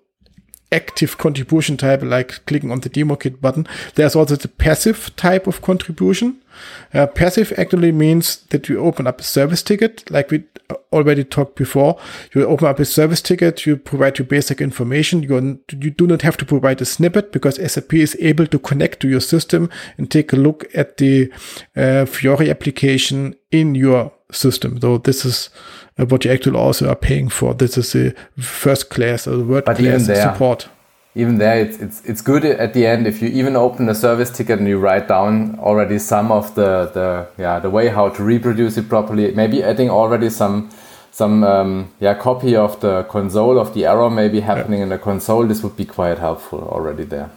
active 0.72 1.18
contribution 1.18 1.78
type, 1.78 2.04
like 2.04 2.46
clicking 2.46 2.72
on 2.72 2.80
the 2.82 2.90
demo 2.90 3.16
kit 3.16 3.42
button, 3.42 3.68
there's 3.96 4.16
also 4.16 4.36
the 4.36 4.48
passive 4.48 5.16
type 5.16 5.48
of 5.48 5.62
contribution. 5.62 6.42
Uh, 6.94 7.08
passive 7.08 7.54
actually 7.58 7.92
means 7.92 8.38
that 8.50 8.70
you 8.70 8.80
open 8.80 9.08
up 9.08 9.20
a 9.20 9.24
service 9.24 9.64
ticket, 9.64 10.10
like 10.12 10.30
we 10.30 10.44
already 10.92 11.24
talked 11.24 11.56
before. 11.56 11.98
You 12.34 12.46
open 12.46 12.68
up 12.68 12.80
a 12.80 12.86
service 12.86 13.22
ticket, 13.22 13.66
you 13.66 13.78
provide 13.78 14.20
your 14.20 14.28
basic 14.28 14.62
information. 14.62 15.24
You, 15.24 15.60
you 15.72 15.92
do 15.92 16.06
not 16.06 16.22
have 16.22 16.38
to 16.38 16.46
provide 16.46 16.82
a 16.82 16.86
snippet 16.86 17.32
because 17.32 17.56
SAP 17.72 17.94
is 17.94 18.16
able 18.20 18.48
to 18.48 18.60
connect 18.60 19.00
to 19.02 19.10
your 19.10 19.22
system 19.22 19.70
and 19.98 20.10
take 20.10 20.34
a 20.34 20.38
look 20.38 20.66
at 20.76 20.98
the 20.98 21.32
uh, 21.76 22.06
Fiori 22.06 22.50
application 22.50 23.36
in 23.52 23.76
your 23.76 24.12
system. 24.32 24.80
So 24.80 24.98
this 25.00 25.26
is 25.26 25.50
uh, 26.00 26.06
what 26.06 26.26
you 26.26 26.32
actually 26.32 26.58
also 26.58 26.90
are 26.90 26.96
paying 26.96 27.30
for. 27.30 27.54
This 27.54 27.78
is 27.78 27.92
the 27.92 28.16
first 28.42 28.90
class 28.90 29.28
or 29.28 29.38
the 29.38 29.44
word 29.44 29.66
but 29.66 29.78
class 29.78 30.08
there, 30.08 30.32
support. 30.32 30.70
Even 31.16 31.38
there, 31.38 31.60
it's, 31.60 31.78
it's 31.80 32.02
it's 32.06 32.22
good 32.22 32.46
at 32.46 32.74
the 32.74 32.86
end 32.86 33.08
if 33.08 33.22
you 33.22 33.28
even 33.30 33.56
open 33.56 33.90
a 33.90 33.96
service 33.96 34.30
ticket 34.30 34.60
and 34.60 34.68
you 34.68 34.80
write 34.80 35.08
down 35.08 35.58
already 35.60 36.00
some 36.00 36.32
of 36.32 36.56
the 36.56 36.86
the 36.94 37.28
yeah 37.38 37.60
the 37.60 37.70
way 37.70 37.90
how 37.90 38.10
to 38.10 38.24
reproduce 38.24 38.78
it 38.78 38.88
properly. 38.88 39.32
Maybe 39.32 39.64
adding 39.64 39.90
already 39.90 40.30
some 40.30 40.70
some 41.12 41.44
um, 41.44 41.92
yeah 42.00 42.14
copy 42.14 42.56
of 42.56 42.80
the 42.80 43.04
console 43.04 43.60
of 43.60 43.74
the 43.74 43.86
error 43.86 44.10
maybe 44.10 44.40
happening 44.40 44.80
yeah. 44.80 44.84
in 44.84 44.90
the 44.90 44.98
console. 44.98 45.48
This 45.48 45.64
would 45.64 45.76
be 45.76 45.86
quite 45.86 46.20
helpful 46.20 46.60
already 46.60 47.04
there. 47.04 47.30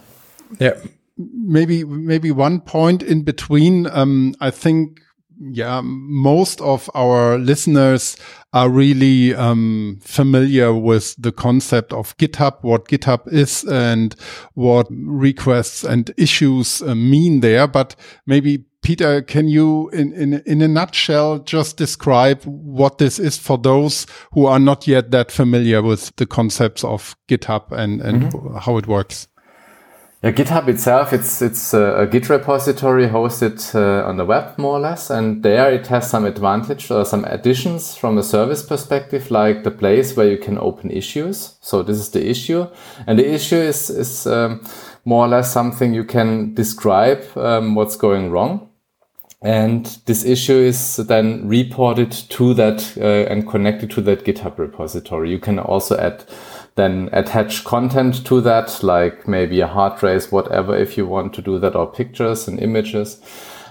Yeah. 0.59 0.75
Maybe 1.17 1.83
maybe 1.83 2.31
one 2.31 2.61
point 2.61 3.03
in 3.03 3.23
between. 3.23 3.87
Um, 3.87 4.33
I 4.39 4.51
think 4.51 5.01
yeah, 5.51 5.81
most 5.83 6.61
of 6.61 6.89
our 6.93 7.37
listeners 7.37 8.15
are 8.53 8.69
really 8.69 9.33
um, 9.33 9.99
familiar 10.01 10.73
with 10.73 11.15
the 11.17 11.31
concept 11.31 11.91
of 11.91 12.15
GitHub, 12.17 12.57
what 12.61 12.87
GitHub 12.87 13.31
is, 13.31 13.63
and 13.63 14.15
what 14.53 14.87
requests 14.89 15.83
and 15.83 16.13
issues 16.17 16.81
uh, 16.81 16.93
mean 16.95 17.39
there. 17.39 17.67
But 17.67 17.95
maybe 18.25 18.65
Peter, 18.83 19.21
can 19.21 19.47
you, 19.47 19.89
in, 19.89 20.13
in 20.13 20.41
in 20.45 20.61
a 20.61 20.67
nutshell, 20.67 21.39
just 21.39 21.77
describe 21.77 22.43
what 22.43 22.97
this 22.97 23.17
is 23.17 23.37
for 23.37 23.57
those 23.57 24.05
who 24.33 24.45
are 24.45 24.59
not 24.59 24.87
yet 24.87 25.11
that 25.11 25.31
familiar 25.31 25.81
with 25.81 26.15
the 26.17 26.25
concepts 26.25 26.83
of 26.83 27.15
GitHub 27.27 27.71
and 27.71 28.01
and 28.01 28.23
mm 28.23 28.29
-hmm. 28.29 28.59
how 28.59 28.77
it 28.77 28.87
works? 28.87 29.27
Yeah, 30.23 30.31
GitHub 30.31 30.69
itself, 30.69 31.11
it's 31.11 31.41
it's 31.41 31.73
a, 31.73 32.07
Git 32.09 32.29
repository 32.29 33.07
hosted 33.07 33.75
uh, 33.75 34.07
on 34.07 34.15
the 34.15 34.23
web 34.23 34.57
more 34.57 34.77
or 34.77 34.79
less, 34.79 35.09
and 35.09 35.43
there 35.43 35.69
it 35.73 35.87
has 35.87 36.09
some 36.09 36.23
advantage 36.23 36.89
or 36.89 37.03
some 37.03 37.25
additions 37.25 37.97
from 37.97 38.17
a 38.17 38.23
service 38.23 38.63
perspective, 38.63 39.29
like 39.31 39.65
the 39.65 39.71
place 39.71 40.15
where 40.15 40.29
you 40.29 40.37
can 40.37 40.57
open 40.57 40.91
issues. 40.91 41.57
So 41.59 41.83
this 41.83 41.97
is 41.97 42.11
the 42.11 42.25
issue, 42.25 42.67
and 43.05 43.19
the 43.19 43.33
issue 43.33 43.57
is 43.57 43.89
is 43.89 44.25
um, 44.25 44.61
more 45.03 45.25
or 45.25 45.27
less 45.27 45.51
something 45.51 45.93
you 45.93 46.05
can 46.05 46.53
describe 46.53 47.25
um, 47.35 47.75
what's 47.75 47.97
going 47.97 48.31
wrong. 48.31 48.69
And 49.41 49.85
this 50.05 50.23
issue 50.23 50.57
is 50.57 50.95
then 50.95 51.49
reported 51.49 52.13
to 52.29 52.53
that 52.53 52.97
uh, 52.97 53.29
and 53.29 53.45
connected 53.45 53.91
to 53.91 54.01
that 54.03 54.23
GitHub 54.23 54.57
repository. 54.57 55.31
You 55.31 55.39
can 55.39 55.59
also 55.59 55.97
add 55.97 56.23
then 56.75 57.09
attach 57.13 57.63
content 57.63 58.25
to 58.25 58.41
that, 58.41 58.81
like 58.83 59.27
maybe 59.27 59.61
a 59.61 59.67
hard 59.67 59.97
trace, 59.97 60.31
whatever, 60.31 60.75
if 60.75 60.97
you 60.97 61.05
want 61.05 61.33
to 61.33 61.41
do 61.41 61.59
that, 61.59 61.75
or 61.75 61.91
pictures 61.91 62.47
and 62.47 62.59
images. 62.59 63.21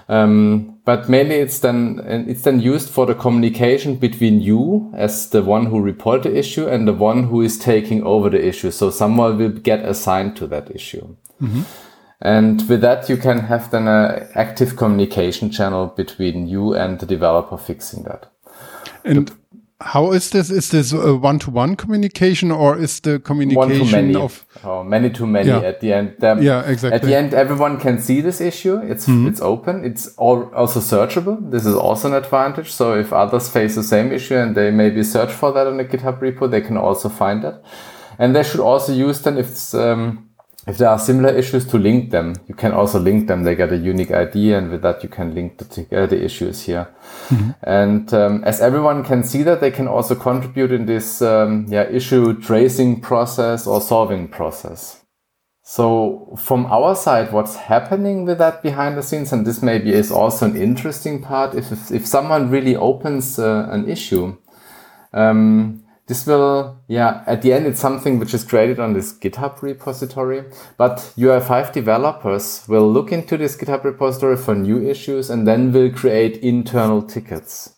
Um, 0.09 0.79
but 0.83 1.07
mainly 1.07 1.35
it's 1.35 1.59
then 1.59 2.01
it's 2.27 2.41
then 2.41 2.59
used 2.59 2.89
for 2.89 3.05
the 3.05 3.15
communication 3.15 3.95
between 3.95 4.41
you 4.41 4.91
as 4.95 5.29
the 5.29 5.41
one 5.41 5.67
who 5.67 5.79
reported 5.79 6.33
the 6.33 6.37
issue 6.37 6.67
and 6.67 6.85
the 6.85 6.93
one 6.93 7.23
who 7.23 7.41
is 7.41 7.57
taking 7.57 8.03
over 8.03 8.29
the 8.29 8.45
issue. 8.45 8.71
So 8.71 8.89
someone 8.89 9.37
will 9.37 9.49
get 9.49 9.79
assigned 9.85 10.35
to 10.37 10.47
that 10.47 10.75
issue. 10.75 11.15
Mm-hmm. 11.41 11.61
And 12.21 12.69
with 12.69 12.81
that, 12.81 13.09
you 13.09 13.17
can 13.17 13.39
have 13.39 13.71
then 13.71 13.87
an 13.87 14.27
active 14.33 14.77
communication 14.77 15.49
channel 15.49 15.87
between 15.87 16.47
you 16.47 16.73
and 16.73 16.99
the 16.99 17.05
developer 17.05 17.57
fixing 17.57 18.03
that. 18.03 18.31
And 19.03 19.27
the 19.27 19.35
how 19.83 20.11
is 20.13 20.29
this? 20.29 20.49
Is 20.49 20.69
this 20.69 20.93
a 20.93 21.15
one-to-one 21.15 21.75
communication 21.75 22.51
or 22.51 22.77
is 22.77 22.99
the 23.01 23.19
communication 23.19 23.91
many. 23.91 24.15
of 24.15 24.45
oh, 24.63 24.83
many 24.83 25.09
to 25.11 25.27
many 25.27 25.49
yeah. 25.49 25.59
at 25.59 25.81
the 25.81 25.93
end? 25.93 26.15
yeah, 26.21 26.61
exactly. 26.61 26.95
At 26.95 27.01
the 27.01 27.15
end, 27.15 27.33
everyone 27.33 27.79
can 27.79 27.99
see 27.99 28.21
this 28.21 28.39
issue. 28.39 28.77
It's 28.77 29.07
mm 29.07 29.23
-hmm. 29.23 29.29
it's 29.29 29.41
open. 29.41 29.83
It's 29.83 30.13
all 30.17 30.49
also 30.53 30.79
searchable. 30.79 31.37
This 31.51 31.65
is 31.65 31.75
also 31.75 32.07
an 32.07 32.13
advantage. 32.13 32.69
So 32.71 32.99
if 32.99 33.11
others 33.11 33.49
face 33.49 33.75
the 33.75 33.83
same 33.83 34.15
issue 34.15 34.39
and 34.39 34.55
they 34.55 34.71
maybe 34.71 35.03
search 35.03 35.31
for 35.31 35.53
that 35.53 35.67
in 35.67 35.77
the 35.77 35.85
GitHub 35.85 36.21
repo, 36.21 36.49
they 36.49 36.61
can 36.61 36.77
also 36.77 37.09
find 37.09 37.41
that. 37.41 37.55
And 38.17 38.33
they 38.33 38.43
should 38.43 38.61
also 38.61 38.91
use 39.09 39.21
then 39.21 39.37
if 39.37 39.47
it's 39.49 39.73
um, 39.73 40.29
if 40.65 40.77
there 40.77 40.87
are 40.87 40.99
similar 40.99 41.29
issues 41.35 41.65
to 41.67 41.77
link 41.77 42.11
them, 42.11 42.35
you 42.47 42.55
can 42.55 42.71
also 42.71 42.97
link 42.97 43.27
them. 43.27 43.43
They 43.43 43.55
get 43.55 43.73
a 43.73 43.77
unique 43.77 44.11
ID, 44.11 44.53
and 44.53 44.71
with 44.71 44.81
that, 44.83 45.03
you 45.03 45.09
can 45.09 45.35
link 45.35 45.57
the, 45.57 46.03
uh, 46.03 46.05
the 46.05 46.23
issues 46.23 46.63
here. 46.63 46.87
Mm-hmm. 47.27 47.51
And 47.63 48.13
um, 48.13 48.43
as 48.45 48.61
everyone 48.61 49.03
can 49.03 49.23
see 49.23 49.43
that, 49.43 49.59
they 49.59 49.71
can 49.71 49.89
also 49.89 50.15
contribute 50.15 50.71
in 50.71 50.85
this 50.85 51.21
um, 51.21 51.65
yeah, 51.67 51.83
issue 51.89 52.39
tracing 52.39 53.01
process 53.01 53.67
or 53.67 53.81
solving 53.81 54.29
process. 54.29 55.01
So 55.63 56.35
from 56.37 56.65
our 56.67 56.95
side, 56.95 57.33
what's 57.33 57.55
happening 57.55 58.25
with 58.25 58.37
that 58.37 58.63
behind 58.63 58.97
the 58.97 59.03
scenes, 59.03 59.33
and 59.33 59.45
this 59.45 59.61
maybe 59.61 59.91
is 59.91 60.11
also 60.11 60.45
an 60.45 60.55
interesting 60.55 61.21
part, 61.21 61.55
if 61.55 61.73
if, 61.73 61.91
if 61.91 62.05
someone 62.05 62.49
really 62.49 62.75
opens 62.75 63.37
uh, 63.37 63.67
an 63.69 63.89
issue. 63.89 64.37
Um, 65.13 65.82
this 66.07 66.25
will, 66.25 66.81
yeah, 66.87 67.23
at 67.27 67.41
the 67.41 67.53
end, 67.53 67.65
it's 67.65 67.79
something 67.79 68.19
which 68.19 68.33
is 68.33 68.43
created 68.43 68.77
on 68.77 68.93
this 68.93 69.13
GitHub 69.13 69.61
repository, 69.61 70.43
but 70.77 70.97
UI5 71.17 71.71
developers 71.71 72.65
will 72.67 72.91
look 72.91 73.13
into 73.13 73.37
this 73.37 73.55
GitHub 73.55 73.85
repository 73.85 74.35
for 74.35 74.53
new 74.53 74.85
issues 74.85 75.29
and 75.29 75.47
then 75.47 75.71
will 75.71 75.89
create 75.91 76.37
internal 76.37 77.01
tickets. 77.01 77.73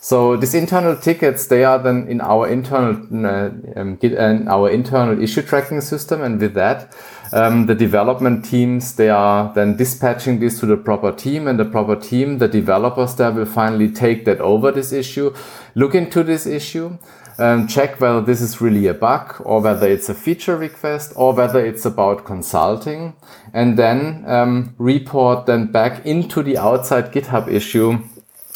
So 0.00 0.36
these 0.36 0.54
internal 0.54 0.96
tickets, 0.96 1.46
they 1.46 1.62
are 1.62 1.78
then 1.78 2.08
in 2.08 2.20
our 2.22 2.48
internal, 2.48 2.96
uh, 3.24 3.50
um, 3.76 3.98
in 4.00 4.48
our 4.48 4.68
internal 4.68 5.22
issue 5.22 5.42
tracking 5.42 5.80
system. 5.80 6.22
And 6.22 6.40
with 6.40 6.54
that, 6.54 6.92
um, 7.32 7.66
the 7.66 7.74
development 7.76 8.44
teams, 8.44 8.96
they 8.96 9.10
are 9.10 9.54
then 9.54 9.76
dispatching 9.76 10.40
this 10.40 10.58
to 10.58 10.66
the 10.66 10.76
proper 10.76 11.12
team 11.12 11.46
and 11.46 11.56
the 11.56 11.64
proper 11.64 11.94
team, 11.94 12.38
the 12.38 12.48
developers 12.48 13.14
there 13.14 13.30
will 13.30 13.44
finally 13.44 13.92
take 13.92 14.24
that 14.24 14.40
over 14.40 14.72
this 14.72 14.92
issue, 14.92 15.32
look 15.76 15.94
into 15.94 16.24
this 16.24 16.46
issue 16.46 16.98
um, 17.42 17.66
check 17.66 18.00
whether 18.00 18.20
this 18.20 18.40
is 18.40 18.60
really 18.60 18.86
a 18.86 18.94
bug 18.94 19.34
or 19.40 19.60
whether 19.60 19.88
it's 19.88 20.08
a 20.08 20.14
feature 20.14 20.56
request 20.56 21.12
or 21.16 21.34
whether 21.34 21.64
it's 21.64 21.84
about 21.84 22.24
consulting 22.24 23.14
and 23.52 23.76
then 23.76 24.24
um, 24.26 24.74
report 24.78 25.46
then 25.46 25.66
back 25.72 26.06
into 26.06 26.42
the 26.42 26.56
outside 26.56 27.12
GitHub 27.12 27.48
issue 27.48 27.98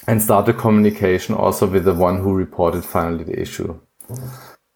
and 0.06 0.22
start 0.22 0.46
the 0.46 0.52
communication 0.52 1.34
also 1.34 1.66
with 1.66 1.84
the 1.84 1.94
one 1.94 2.18
who 2.18 2.32
reported 2.32 2.84
finally 2.84 3.24
the 3.24 3.40
issue. 3.40 3.78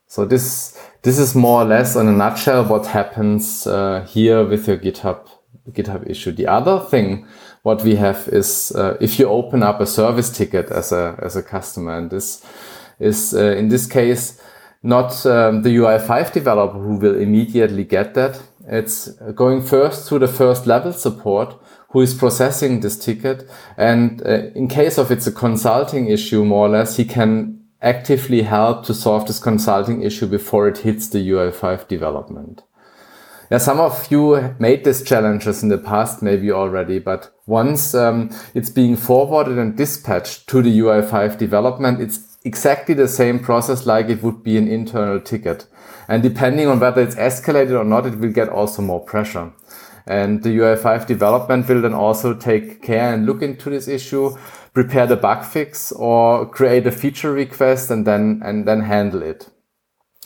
So 0.07 0.25
this 0.25 0.77
this 1.03 1.19
is 1.19 1.35
more 1.35 1.63
or 1.63 1.65
less 1.65 1.95
in 1.95 2.09
a 2.09 2.13
nutshell 2.13 2.65
what 2.65 2.87
happens 2.87 3.67
uh, 3.67 4.05
here 4.09 4.45
with 4.45 4.67
your 4.67 4.79
GitHub 4.79 5.29
GitHub 5.71 6.11
issue. 6.11 6.33
The 6.33 6.49
other 6.49 6.81
thing 6.81 7.27
what 7.63 7.83
we 7.83 7.95
have 7.97 8.29
is 8.33 8.73
uh, 8.75 8.97
if 9.01 9.19
you 9.19 9.29
open 9.29 9.63
up 9.63 9.81
a 9.81 9.87
service 9.87 10.31
ticket 10.31 10.71
as 10.71 10.91
a 10.91 11.17
as 11.23 11.37
a 11.37 11.43
customer, 11.43 11.97
and 11.97 12.11
this 12.11 12.45
is 13.01 13.35
uh, 13.35 13.57
in 13.57 13.69
this 13.69 13.87
case 13.87 14.41
not 14.83 15.27
um, 15.27 15.63
the 15.63 15.77
UI5 15.77 16.33
developer 16.33 16.79
who 16.79 16.97
will 16.97 17.17
immediately 17.17 17.85
get 17.85 18.15
that. 18.15 18.41
It's 18.67 19.09
going 19.35 19.63
first 19.63 20.09
to 20.09 20.19
the 20.19 20.29
first 20.29 20.67
level 20.67 20.93
support 20.93 21.61
who 21.91 22.01
is 22.01 22.15
processing 22.15 22.81
this 22.81 22.99
ticket. 22.99 23.49
And 23.77 24.23
uh, 24.25 24.51
in 24.55 24.69
case 24.69 24.97
of 24.97 25.11
it's 25.11 25.27
a 25.27 25.33
consulting 25.33 26.09
issue, 26.09 26.45
more 26.45 26.67
or 26.67 26.71
less, 26.71 26.97
he 26.97 27.05
can 27.05 27.61
actively 27.83 28.43
help 28.43 28.85
to 28.87 28.95
solve 28.95 29.27
this 29.27 29.39
consulting 29.39 30.03
issue 30.03 30.27
before 30.27 30.69
it 30.69 30.79
hits 30.79 31.09
the 31.09 31.19
UI5 31.19 31.89
development. 31.89 32.63
Yeah, 33.51 33.59
some 33.59 33.81
of 33.81 34.07
you 34.13 34.55
made 34.61 34.85
these 34.85 35.03
challenges 35.03 35.63
in 35.65 35.71
the 35.71 35.79
past, 35.79 36.23
maybe 36.23 36.53
already, 36.53 37.01
but 37.01 37.35
once 37.47 37.95
um, 37.97 38.31
it's 38.55 38.71
being 38.71 38.97
forwarded 38.97 39.59
and 39.59 39.77
dispatched 39.77 40.49
to 40.51 40.63
the 40.63 40.79
UI5 40.79 41.37
development, 41.37 42.01
it's 42.01 42.30
exactly 42.45 42.95
the 42.95 43.09
same 43.09 43.39
process 43.39 43.87
like 43.87 44.09
it 44.09 44.23
would 44.23 44.43
be 44.43 44.57
an 44.57 44.69
internal 44.69 45.21
ticket. 45.21 45.67
And 46.09 46.23
depending 46.23 46.67
on 46.69 46.81
whether 46.81 47.03
it's 47.03 47.15
escalated 47.15 47.79
or 47.79 47.85
not, 47.85 48.07
it 48.07 48.19
will 48.19 48.33
get 48.33 48.49
also 48.49 48.83
more 48.83 49.01
pressure. 49.01 49.53
And 50.07 50.43
the 50.43 50.49
UI5 50.51 51.07
development 51.07 51.69
will 51.69 51.83
then 51.83 51.95
also 51.95 52.35
take 52.35 52.83
care 52.83 53.15
and 53.15 53.27
look 53.27 53.43
into 53.43 53.71
this 53.71 53.87
issue, 53.87 54.37
prepare 54.73 55.07
the 55.07 55.17
bug 55.17 55.45
fix 55.45 55.93
or 55.93 56.47
create 56.47 56.87
a 56.87 56.93
feature 56.93 57.33
request 57.33 57.91
and 57.91 58.07
then, 58.07 58.41
and 58.45 58.67
then 58.67 58.81
handle 58.81 59.23
it. 59.23 59.51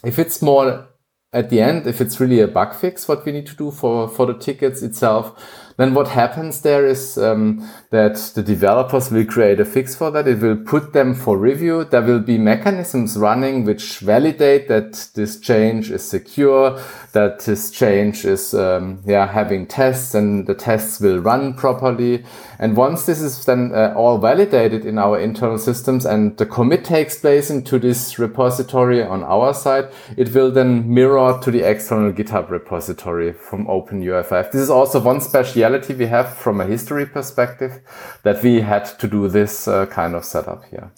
If 0.05 0.19
it's 0.19 0.41
more 0.41 0.89
at 1.33 1.51
the 1.51 1.61
end, 1.61 1.87
if 1.87 2.01
it's 2.01 2.21
really 2.21 2.41
a 2.41 2.47
bug 2.47 2.75
fix, 2.75 3.09
what 3.09 3.27
we 3.27 3.33
need 3.33 3.47
to 3.47 3.57
do 3.57 3.71
for, 3.71 4.09
for 4.09 4.25
the 4.27 4.39
tickets 4.39 4.83
itself, 4.83 5.35
then 5.77 5.95
what 5.95 6.09
happens 6.09 6.61
there 6.61 6.87
is 6.87 7.19
um, 7.19 7.69
that 7.91 8.17
the 8.35 8.43
developers 8.43 9.11
will 9.11 9.25
create 9.25 9.59
a 9.59 9.65
fix 9.65 9.95
for 9.97 10.11
that. 10.13 10.29
It 10.29 10.41
will 10.41 10.57
put 10.57 10.93
them 10.93 11.15
for 11.15 11.37
review. 11.37 11.85
There 11.85 12.03
will 12.03 12.21
be 12.21 12.39
mechanisms 12.39 13.17
running 13.17 13.65
which 13.65 13.99
validate 13.99 14.69
that 14.69 15.09
this 15.15 15.41
change 15.41 15.91
is 15.91 16.05
secure, 16.05 16.81
that 17.13 17.41
this 17.41 17.71
change 17.71 18.25
is 18.25 18.55
um, 18.55 19.03
yeah 19.05 19.27
having 19.27 19.67
tests, 19.67 20.15
and 20.15 20.47
the 20.47 20.55
tests 20.55 21.01
will 21.01 21.19
run 21.19 21.55
properly. 21.55 22.25
And 22.59 22.77
once 22.77 23.07
this 23.07 23.21
is 23.21 23.45
then 23.45 23.73
uh, 23.75 23.95
all 23.97 24.19
validated 24.19 24.85
in 24.85 24.99
our 24.99 25.19
internal 25.19 25.59
systems 25.59 26.05
and 26.05 26.37
the 26.37 26.47
commit 26.47 26.85
takes 26.85 27.19
place 27.19 27.51
into 27.51 27.79
this 27.79 28.19
repository 28.19 29.03
on 29.03 29.23
our 29.25 29.55
side, 29.55 29.89
it 30.17 30.35
will 30.35 30.51
then 30.51 30.93
mirror 30.93 31.39
to 31.43 31.51
the 31.51 31.63
external 31.63 32.13
GitHub 32.13 32.51
repository 32.51 33.33
from 33.33 33.67
OpenUI5. 33.67 34.53
This 34.53 34.63
is 34.63 34.71
also 34.71 35.01
one 35.01 35.21
speciality 35.21 35.95
we 35.95 36.07
have 36.07 36.35
from 36.35 36.61
a 36.61 36.67
history 36.67 37.07
perspective 37.07 37.81
that 38.23 38.43
we 38.43 38.61
had 38.61 38.85
to 38.99 39.09
do 39.09 39.29
this 39.29 39.69
uh, 39.69 39.87
kind 39.87 40.15
of 40.15 40.25
setup 40.25 40.65
here. 40.67 40.93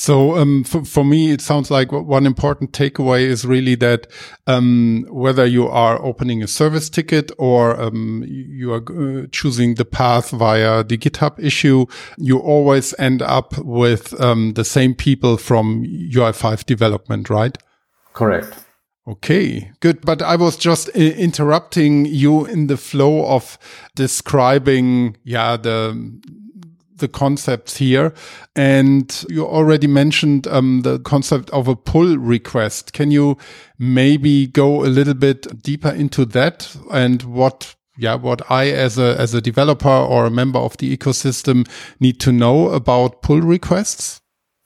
So 0.00 0.38
um, 0.38 0.64
for, 0.64 0.82
for, 0.86 1.04
me, 1.04 1.30
it 1.30 1.42
sounds 1.42 1.70
like 1.70 1.92
one 1.92 2.24
important 2.24 2.72
takeaway 2.72 3.20
is 3.20 3.44
really 3.44 3.74
that 3.74 4.06
um, 4.46 5.04
whether 5.10 5.44
you 5.44 5.68
are 5.68 6.02
opening 6.02 6.42
a 6.42 6.48
service 6.48 6.88
ticket 6.88 7.30
or 7.36 7.78
um, 7.78 8.24
you 8.26 8.72
are 8.72 8.78
uh, 8.78 9.26
choosing 9.30 9.74
the 9.74 9.84
path 9.84 10.30
via 10.30 10.82
the 10.84 10.96
GitHub 10.96 11.38
issue, 11.38 11.84
you 12.16 12.38
always 12.38 12.94
end 12.98 13.20
up 13.20 13.58
with 13.58 14.18
um, 14.18 14.54
the 14.54 14.64
same 14.64 14.94
people 14.94 15.36
from 15.36 15.84
UI5 15.84 16.64
development, 16.64 17.28
right? 17.28 17.58
Correct. 18.14 18.56
Okay, 19.06 19.72
good. 19.80 20.02
But 20.02 20.22
I 20.22 20.36
was 20.36 20.56
just 20.56 20.88
uh, 20.90 20.92
interrupting 21.00 22.06
you 22.06 22.46
in 22.46 22.68
the 22.68 22.76
flow 22.76 23.26
of 23.26 23.58
describing, 23.96 25.16
yeah, 25.24 25.56
the 25.56 26.20
the 27.00 27.08
concepts 27.08 27.76
here. 27.76 28.14
And 28.54 29.24
you 29.28 29.46
already 29.46 29.86
mentioned 29.86 30.46
um, 30.46 30.82
the 30.82 30.98
concept 31.00 31.50
of 31.50 31.68
a 31.68 31.76
pull 31.76 32.16
request. 32.16 32.92
Can 32.92 33.10
you 33.10 33.36
maybe 33.78 34.46
go 34.46 34.84
a 34.84 34.88
little 34.88 35.14
bit 35.14 35.62
deeper 35.62 35.90
into 35.90 36.24
that 36.26 36.76
and 36.90 37.22
what 37.22 37.74
yeah, 37.98 38.14
what 38.14 38.50
I 38.50 38.70
as 38.70 38.98
a 38.98 39.20
as 39.20 39.34
a 39.34 39.42
developer 39.42 39.88
or 39.88 40.24
a 40.24 40.30
member 40.30 40.58
of 40.58 40.76
the 40.78 40.96
ecosystem 40.96 41.68
need 42.00 42.18
to 42.20 42.32
know 42.32 42.70
about 42.70 43.20
pull 43.20 43.40
requests? 43.42 44.22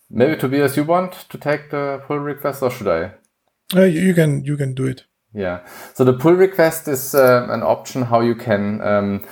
Maybe 0.08 0.36
Tobias, 0.36 0.76
you 0.76 0.84
want 0.84 1.28
to 1.30 1.38
take 1.38 1.70
the 1.70 2.00
pull 2.06 2.18
request 2.18 2.62
or 2.62 2.70
should 2.70 2.86
I? 2.86 3.14
Uh, 3.74 3.82
you 3.82 4.14
can 4.14 4.44
you 4.44 4.56
can 4.56 4.74
do 4.74 4.86
it. 4.86 5.04
Yeah. 5.34 5.66
So 5.94 6.04
the 6.04 6.12
pull 6.12 6.34
request 6.34 6.86
is 6.86 7.14
uh, 7.14 7.48
an 7.50 7.62
option 7.62 8.02
how 8.02 8.20
you 8.20 8.36
can 8.36 8.80
um, 8.82 9.26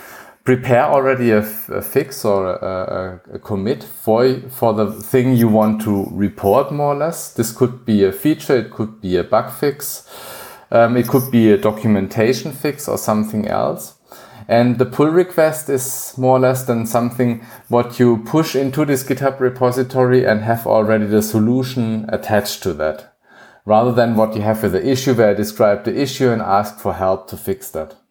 prepare 0.44 0.84
already 0.84 1.30
a, 1.30 1.42
fix 1.42 2.24
or 2.24 2.54
a, 2.54 3.20
a, 3.34 3.38
commit 3.38 3.84
for 3.84 4.40
for 4.50 4.74
the 4.74 4.90
thing 4.90 5.36
you 5.36 5.48
want 5.48 5.80
to 5.82 6.06
report 6.10 6.72
more 6.72 6.94
or 6.94 6.96
less. 6.96 7.32
This 7.32 7.52
could 7.52 7.84
be 7.84 8.04
a 8.04 8.12
feature, 8.12 8.56
it 8.56 8.70
could 8.70 9.00
be 9.00 9.16
a 9.16 9.24
bug 9.24 9.52
fix, 9.52 10.08
um, 10.70 10.96
it 10.96 11.08
could 11.08 11.30
be 11.30 11.52
a 11.52 11.58
documentation 11.58 12.52
fix 12.52 12.88
or 12.88 12.98
something 12.98 13.46
else. 13.46 13.94
And 14.48 14.78
the 14.78 14.86
pull 14.86 15.08
request 15.08 15.68
is 15.68 16.14
more 16.18 16.36
or 16.36 16.40
less 16.40 16.64
than 16.64 16.84
something 16.86 17.46
what 17.68 18.00
you 18.00 18.18
push 18.24 18.56
into 18.56 18.84
this 18.84 19.04
GitHub 19.04 19.38
repository 19.38 20.24
and 20.24 20.42
have 20.42 20.66
already 20.66 21.06
the 21.06 21.22
solution 21.22 22.06
attached 22.08 22.62
to 22.64 22.72
that 22.74 23.14
rather 23.64 23.92
than 23.92 24.16
what 24.16 24.34
you 24.34 24.42
have 24.42 24.62
with 24.62 24.72
the 24.72 24.84
issue 24.86 25.14
where 25.14 25.30
I 25.30 25.34
describe 25.34 25.84
the 25.84 25.96
issue 25.96 26.30
and 26.30 26.42
ask 26.42 26.80
for 26.80 26.94
help 26.94 27.28
to 27.28 27.36
fix 27.36 27.70
that. 27.70 28.01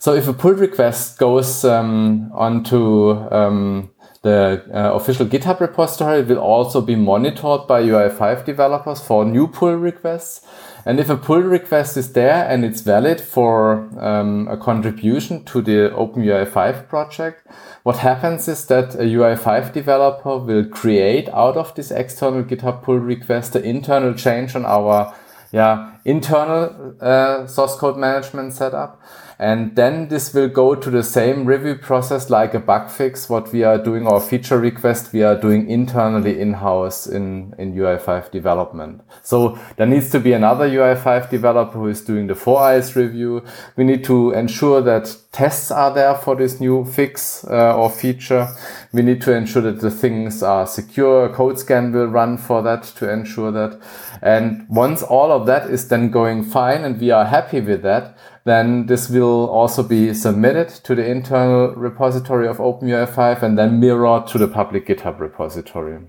So 0.00 0.14
if 0.14 0.26
a 0.28 0.32
pull 0.32 0.54
request 0.54 1.18
goes 1.18 1.62
um, 1.62 2.32
onto 2.32 3.10
um, 3.30 3.90
the 4.22 4.64
uh, 4.72 4.94
official 4.94 5.26
GitHub 5.26 5.60
repository, 5.60 6.20
it 6.20 6.26
will 6.26 6.38
also 6.38 6.80
be 6.80 6.96
monitored 6.96 7.66
by 7.66 7.82
UI5 7.82 8.46
developers 8.46 9.02
for 9.02 9.26
new 9.26 9.46
pull 9.46 9.74
requests. 9.74 10.40
And 10.86 10.98
if 10.98 11.10
a 11.10 11.18
pull 11.18 11.42
request 11.42 11.98
is 11.98 12.14
there 12.14 12.48
and 12.48 12.64
it's 12.64 12.80
valid 12.80 13.20
for 13.20 13.90
um, 14.02 14.48
a 14.48 14.56
contribution 14.56 15.44
to 15.44 15.60
the 15.60 15.90
OpenUI5 15.94 16.88
project, 16.88 17.46
what 17.82 17.98
happens 17.98 18.48
is 18.48 18.64
that 18.68 18.94
a 18.94 19.04
UI5 19.04 19.74
developer 19.74 20.38
will 20.38 20.64
create 20.64 21.28
out 21.28 21.58
of 21.58 21.74
this 21.74 21.90
external 21.90 22.42
GitHub 22.42 22.82
pull 22.82 22.98
request 22.98 23.52
the 23.52 23.62
internal 23.62 24.14
change 24.14 24.56
on 24.56 24.64
our 24.64 25.14
yeah, 25.52 25.96
internal 26.04 26.96
uh, 27.00 27.46
source 27.46 27.76
code 27.76 27.98
management 27.98 28.52
setup. 28.52 29.02
And 29.40 29.74
then 29.74 30.08
this 30.08 30.34
will 30.34 30.48
go 30.48 30.74
to 30.74 30.90
the 30.90 31.02
same 31.02 31.46
review 31.46 31.76
process 31.76 32.28
like 32.28 32.52
a 32.52 32.60
bug 32.60 32.90
fix, 32.90 33.30
what 33.30 33.50
we 33.54 33.64
are 33.64 33.82
doing 33.82 34.06
or 34.06 34.20
feature 34.20 34.58
request 34.58 35.14
we 35.14 35.22
are 35.22 35.34
doing 35.34 35.66
internally 35.70 36.38
in-house 36.38 37.06
in, 37.06 37.54
in 37.56 37.74
UI5 37.74 38.30
development. 38.30 39.00
So 39.22 39.58
there 39.78 39.86
needs 39.86 40.10
to 40.10 40.20
be 40.20 40.34
another 40.34 40.68
UI5 40.68 41.30
developer 41.30 41.78
who 41.78 41.88
is 41.88 42.02
doing 42.02 42.26
the 42.26 42.34
four 42.34 42.60
eyes 42.60 42.94
review. 42.94 43.42
We 43.76 43.84
need 43.84 44.04
to 44.04 44.32
ensure 44.32 44.82
that 44.82 45.16
tests 45.32 45.70
are 45.70 45.94
there 45.94 46.16
for 46.16 46.36
this 46.36 46.60
new 46.60 46.84
fix 46.84 47.42
uh, 47.44 47.74
or 47.74 47.88
feature. 47.88 48.46
We 48.92 49.00
need 49.00 49.22
to 49.22 49.32
ensure 49.32 49.62
that 49.62 49.80
the 49.80 49.90
things 49.90 50.42
are 50.42 50.66
secure. 50.66 51.24
A 51.24 51.32
code 51.32 51.58
scan 51.58 51.92
will 51.92 52.08
run 52.08 52.36
for 52.36 52.60
that 52.60 52.82
to 52.96 53.10
ensure 53.10 53.52
that. 53.52 53.80
And 54.20 54.66
once 54.68 55.02
all 55.02 55.32
of 55.32 55.46
that 55.46 55.70
is 55.70 55.88
then 55.88 56.10
going 56.10 56.42
fine 56.44 56.84
and 56.84 57.00
we 57.00 57.10
are 57.10 57.24
happy 57.24 57.60
with 57.60 57.80
that, 57.82 58.18
then 58.44 58.86
this 58.86 59.08
will 59.10 59.48
also 59.48 59.82
be 59.82 60.14
submitted 60.14 60.68
to 60.68 60.94
the 60.94 61.06
internal 61.06 61.74
repository 61.74 62.48
of 62.48 62.58
OpenUI5 62.58 63.42
and 63.42 63.58
then 63.58 63.80
mirrored 63.80 64.26
to 64.28 64.38
the 64.38 64.48
public 64.48 64.86
GitHub 64.86 65.20
repository. 65.20 66.00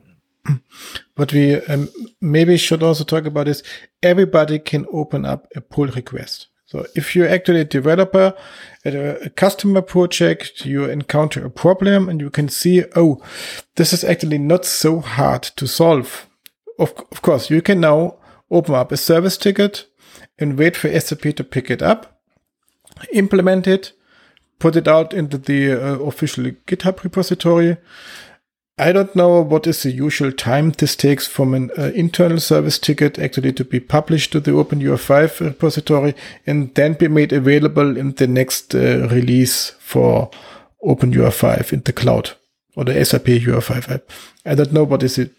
What 1.15 1.33
we 1.33 1.61
um, 1.65 1.89
maybe 2.19 2.57
should 2.57 2.81
also 2.81 3.03
talk 3.03 3.25
about 3.25 3.47
is 3.47 3.63
everybody 4.01 4.57
can 4.59 4.87
open 4.91 5.25
up 5.25 5.47
a 5.55 5.61
pull 5.61 5.87
request. 5.87 6.47
So 6.65 6.85
if 6.95 7.15
you're 7.15 7.27
actually 7.27 7.59
a 7.59 7.65
developer 7.65 8.33
at 8.85 8.95
a, 8.95 9.25
a, 9.25 9.29
customer 9.29 9.81
project, 9.81 10.65
you 10.65 10.85
encounter 10.85 11.45
a 11.45 11.49
problem 11.49 12.07
and 12.07 12.21
you 12.21 12.29
can 12.29 12.47
see, 12.47 12.85
oh, 12.95 13.21
this 13.75 13.91
is 13.91 14.05
actually 14.05 14.37
not 14.37 14.63
so 14.63 15.01
hard 15.01 15.43
to 15.43 15.67
solve. 15.67 16.27
Of, 16.79 16.93
of 17.11 17.21
course, 17.21 17.49
you 17.49 17.61
can 17.61 17.81
now 17.81 18.19
open 18.49 18.73
up 18.73 18.91
a 18.91 18.97
service 18.97 19.37
ticket 19.37 19.85
and 20.39 20.57
wait 20.57 20.77
for 20.77 20.97
SAP 20.97 21.35
to 21.35 21.43
pick 21.43 21.69
it 21.69 21.81
up 21.81 22.20
implement 23.11 23.67
it, 23.67 23.93
put 24.59 24.75
it 24.75 24.87
out 24.87 25.13
into 25.13 25.37
the 25.37 25.73
uh, 25.73 25.99
official 25.99 26.45
GitHub 26.67 27.03
repository. 27.03 27.77
I 28.77 28.91
don't 28.91 29.15
know 29.15 29.41
what 29.41 29.67
is 29.67 29.83
the 29.83 29.91
usual 29.91 30.31
time 30.31 30.71
this 30.71 30.95
takes 30.95 31.27
from 31.27 31.53
an 31.53 31.69
uh, 31.77 31.91
internal 31.93 32.39
service 32.39 32.79
ticket 32.79 33.19
actually 33.19 33.53
to 33.53 33.65
be 33.65 33.79
published 33.79 34.31
to 34.31 34.39
the 34.39 34.51
OpenUI5 34.51 35.39
repository 35.39 36.15
and 36.47 36.73
then 36.75 36.93
be 36.93 37.07
made 37.07 37.33
available 37.33 37.97
in 37.97 38.13
the 38.13 38.27
next 38.27 38.73
uh, 38.73 39.07
release 39.09 39.71
for 39.79 40.31
OpenUI5 40.83 41.73
in 41.73 41.81
the 41.81 41.93
cloud 41.93 42.31
or 42.75 42.85
the 42.85 43.05
SAP 43.05 43.25
UI5 43.25 43.91
app. 43.91 44.03
I 44.45 44.55
don't 44.55 44.73
know 44.73 44.83
what 44.83 45.03
is 45.03 45.17
it 45.17 45.31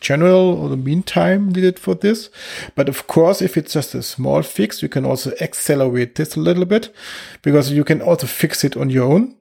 general 0.00 0.62
or 0.62 0.68
the 0.68 0.76
mean 0.76 1.02
time 1.02 1.50
needed 1.50 1.78
for 1.78 1.94
this. 1.94 2.30
But 2.74 2.88
of 2.88 3.06
course, 3.06 3.42
if 3.42 3.56
it's 3.56 3.72
just 3.72 3.94
a 3.94 4.02
small 4.02 4.42
fix, 4.42 4.82
you 4.82 4.88
can 4.88 5.04
also 5.04 5.32
accelerate 5.40 6.14
this 6.14 6.36
a 6.36 6.40
little 6.40 6.64
bit 6.64 6.94
because 7.42 7.72
you 7.72 7.84
can 7.84 8.02
also 8.02 8.26
fix 8.26 8.64
it 8.64 8.76
on 8.76 8.90
your 8.90 9.12
own. 9.12 9.36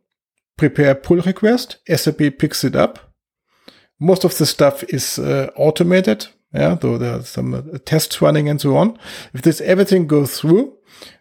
Prepare 0.58 0.92
a 0.92 0.96
pull 0.96 1.18
request. 1.18 1.78
SAP 1.88 2.18
picks 2.40 2.64
it 2.64 2.76
up. 2.76 3.00
Most 4.00 4.24
of 4.24 4.38
the 4.38 4.46
stuff 4.46 4.84
is 4.86 5.20
uh, 5.20 5.50
automated. 5.56 6.28
Yeah, 6.54 6.76
though 6.76 6.98
there 6.98 7.18
are 7.18 7.24
some 7.24 7.54
uh, 7.54 7.62
tests 7.84 8.22
running 8.22 8.48
and 8.48 8.62
so 8.62 8.78
on. 8.78 8.98
If 9.34 9.42
this 9.42 9.60
everything 9.60 10.08
goes 10.08 10.40
through, 10.40 10.78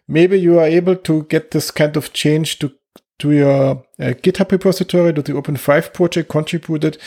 maybe 0.07 0.39
you 0.39 0.59
are 0.59 0.65
able 0.65 0.95
to 0.95 1.23
get 1.23 1.51
this 1.51 1.71
kind 1.71 1.97
of 1.97 2.13
change 2.13 2.59
to 2.59 2.71
to 3.19 3.31
your 3.31 3.71
uh, 3.99 4.13
GitHub 4.13 4.51
repository, 4.51 5.13
to 5.13 5.21
the 5.21 5.33
Open5 5.33 5.93
project 5.93 6.29
contributed 6.29 6.97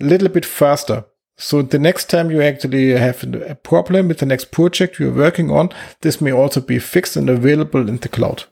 a 0.00 0.04
little 0.04 0.28
bit 0.28 0.44
faster. 0.44 1.04
So 1.36 1.62
the 1.62 1.78
next 1.78 2.08
time 2.10 2.30
you 2.30 2.42
actually 2.42 2.90
have 2.90 3.24
a 3.24 3.54
problem 3.56 4.08
with 4.08 4.18
the 4.18 4.26
next 4.26 4.52
project 4.52 4.98
you're 4.98 5.12
working 5.12 5.50
on, 5.50 5.70
this 6.00 6.20
may 6.20 6.32
also 6.32 6.60
be 6.60 6.78
fixed 6.78 7.16
and 7.16 7.28
available 7.28 7.88
in 7.88 7.98
the 7.98 8.08
cloud. 8.08 8.44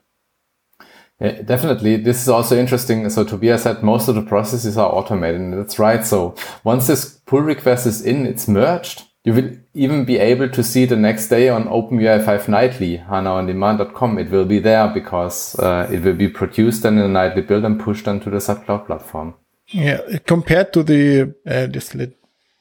Yeah, 1.19 1.41
definitely. 1.41 1.97
This 1.97 2.21
is 2.21 2.27
also 2.27 2.57
interesting. 2.57 3.09
So 3.09 3.23
Tobias 3.23 3.63
said 3.63 3.83
most 3.83 4.09
of 4.09 4.15
the 4.15 4.21
processes 4.21 4.77
are 4.77 4.91
automated. 4.91 5.39
And 5.39 5.53
that's 5.53 5.79
right. 5.79 6.05
So 6.05 6.35
once 6.65 6.87
this 6.87 7.21
pull 7.25 7.41
request 7.41 7.85
is 7.85 8.01
in, 8.01 8.25
it's 8.25 8.47
merged. 8.47 9.03
You 9.23 9.33
will 9.33 9.51
even 9.73 10.03
be 10.03 10.17
able 10.17 10.49
to 10.49 10.61
see 10.61 10.83
the 10.83 10.97
next 10.97 11.29
day 11.29 11.47
on 11.47 11.63
OpenUI5 11.69 12.49
Nightly, 12.49 12.97
hanaondemand.com. 12.97 14.19
It 14.19 14.29
will 14.29 14.43
be 14.43 14.59
there 14.59 14.89
because 14.89 15.57
uh, 15.59 15.87
it 15.89 16.01
will 16.03 16.15
be 16.15 16.27
produced 16.27 16.83
and 16.83 16.99
in 16.99 17.05
a 17.05 17.07
nightly 17.07 17.41
build 17.41 17.63
and 17.63 17.79
pushed 17.79 18.05
onto 18.09 18.29
the 18.29 18.41
SAP 18.41 18.65
platform. 18.65 19.35
Yeah, 19.67 20.01
compared 20.25 20.73
to 20.73 20.83
the 20.83 21.33
uh, 21.47 21.67
this 21.67 21.95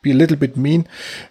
be 0.02 0.10
a 0.10 0.14
little 0.14 0.36
bit 0.36 0.56
mean 0.56 0.86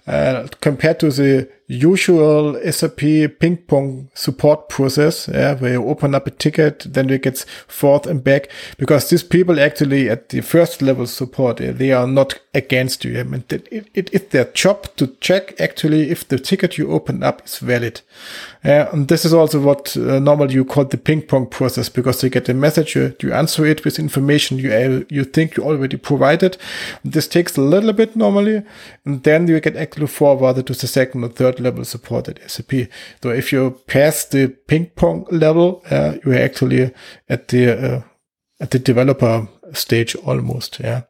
uh, 0.07 0.47
compared 0.61 0.99
to 0.99 1.09
the 1.09 1.49
usual 1.72 2.59
SAP 2.72 2.99
ping 3.39 3.57
pong 3.67 4.09
support 4.13 4.67
process, 4.69 5.28
yeah, 5.28 5.55
where 5.55 5.74
you 5.74 5.86
open 5.88 6.13
up 6.13 6.28
a 6.28 6.32
ticket, 6.32 6.86
then 6.93 7.09
it 7.09 7.24
gets 7.24 7.45
forth 7.67 8.05
and 8.05 8.24
back, 8.24 8.49
because 8.78 9.09
these 9.09 9.24
people 9.24 9.59
actually 9.59 10.09
at 10.09 10.30
the 10.30 10.41
first 10.41 10.82
level 10.82 11.07
support, 11.07 11.57
they 11.57 11.91
are 11.91 12.07
not 12.07 12.39
against 12.53 13.05
you. 13.05 13.19
I 13.19 13.24
mean, 13.24 13.43
it, 13.49 13.67
it, 13.93 14.09
it's 14.11 14.30
their 14.32 14.45
job 14.45 14.93
to 14.97 15.07
check 15.22 15.59
actually 15.59 16.09
if 16.09 16.28
the 16.28 16.38
ticket 16.38 16.78
you 16.78 16.91
open 16.91 17.24
up 17.24 17.45
is 17.45 17.59
valid. 17.59 18.01
Uh, 18.63 18.88
and 18.91 19.07
this 19.07 19.26
is 19.26 19.34
also 19.34 19.59
what 19.59 19.95
uh, 19.97 20.19
normally 20.19 20.53
you 20.53 20.65
call 20.65 20.86
the 20.86 20.97
ping 20.97 21.22
pong 21.22 21.47
process, 21.47 21.89
because 21.89 22.22
you 22.22 22.30
get 22.30 22.49
a 22.49 22.53
message, 22.53 22.95
you, 22.95 23.15
you 23.22 23.34
answer 23.34 23.65
it 23.65 23.86
with 23.86 23.97
information 23.97 24.57
you, 24.57 24.72
uh, 24.72 25.03
you 25.09 25.24
think 25.24 25.55
you 25.55 25.63
already 25.63 25.97
provided. 25.97 26.57
This 27.03 27.28
takes 27.28 27.57
a 27.57 27.61
little 27.61 27.93
bit 27.93 28.15
normally, 28.15 28.63
and 29.06 29.24
then 29.24 29.47
you 29.47 29.60
get 29.60 29.76
actually 29.76 30.08
forwarded 30.08 30.68
to 30.68 30.74
the 30.74 30.88
second 30.88 31.24
or 31.24 31.30
third 31.30 31.60
level 31.60 31.84
support 31.86 32.30
at 32.30 32.39
SAP. 32.49 32.88
So 33.22 33.30
if 33.30 33.52
you 33.52 33.80
pass 33.88 34.26
the 34.26 34.47
ping 34.68 34.88
pong 34.95 35.26
level, 35.32 35.82
uh, 35.89 36.18
you're 36.24 36.36
actually 36.36 36.91
at 37.28 37.47
the 37.47 37.95
uh, 37.95 38.02
at 38.60 38.72
the 38.72 38.80
developer 38.80 39.47
stage 39.74 40.16
almost. 40.16 40.80
Yeah, 40.80 41.02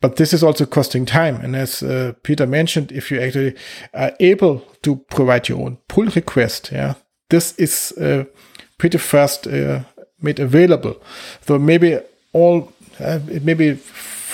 but 0.00 0.16
this 0.16 0.32
is 0.32 0.42
also 0.42 0.66
costing 0.66 1.06
time. 1.06 1.36
And 1.36 1.54
as 1.54 1.82
uh, 1.82 2.14
Peter 2.22 2.46
mentioned, 2.46 2.90
if 2.92 3.10
you 3.10 3.20
actually 3.20 3.54
are 3.94 4.12
able 4.18 4.60
to 4.82 4.96
provide 4.96 5.48
your 5.48 5.60
own 5.60 5.78
pull 5.88 6.06
request, 6.06 6.70
yeah, 6.72 6.94
this 7.30 7.52
is 7.58 7.92
uh, 7.98 8.24
pretty 8.78 8.98
fast 8.98 9.46
uh, 9.46 9.80
made 10.20 10.40
available. 10.40 11.00
So 11.46 11.58
maybe 11.58 12.00
all 12.32 12.72
uh, 13.00 13.20
maybe 13.42 13.78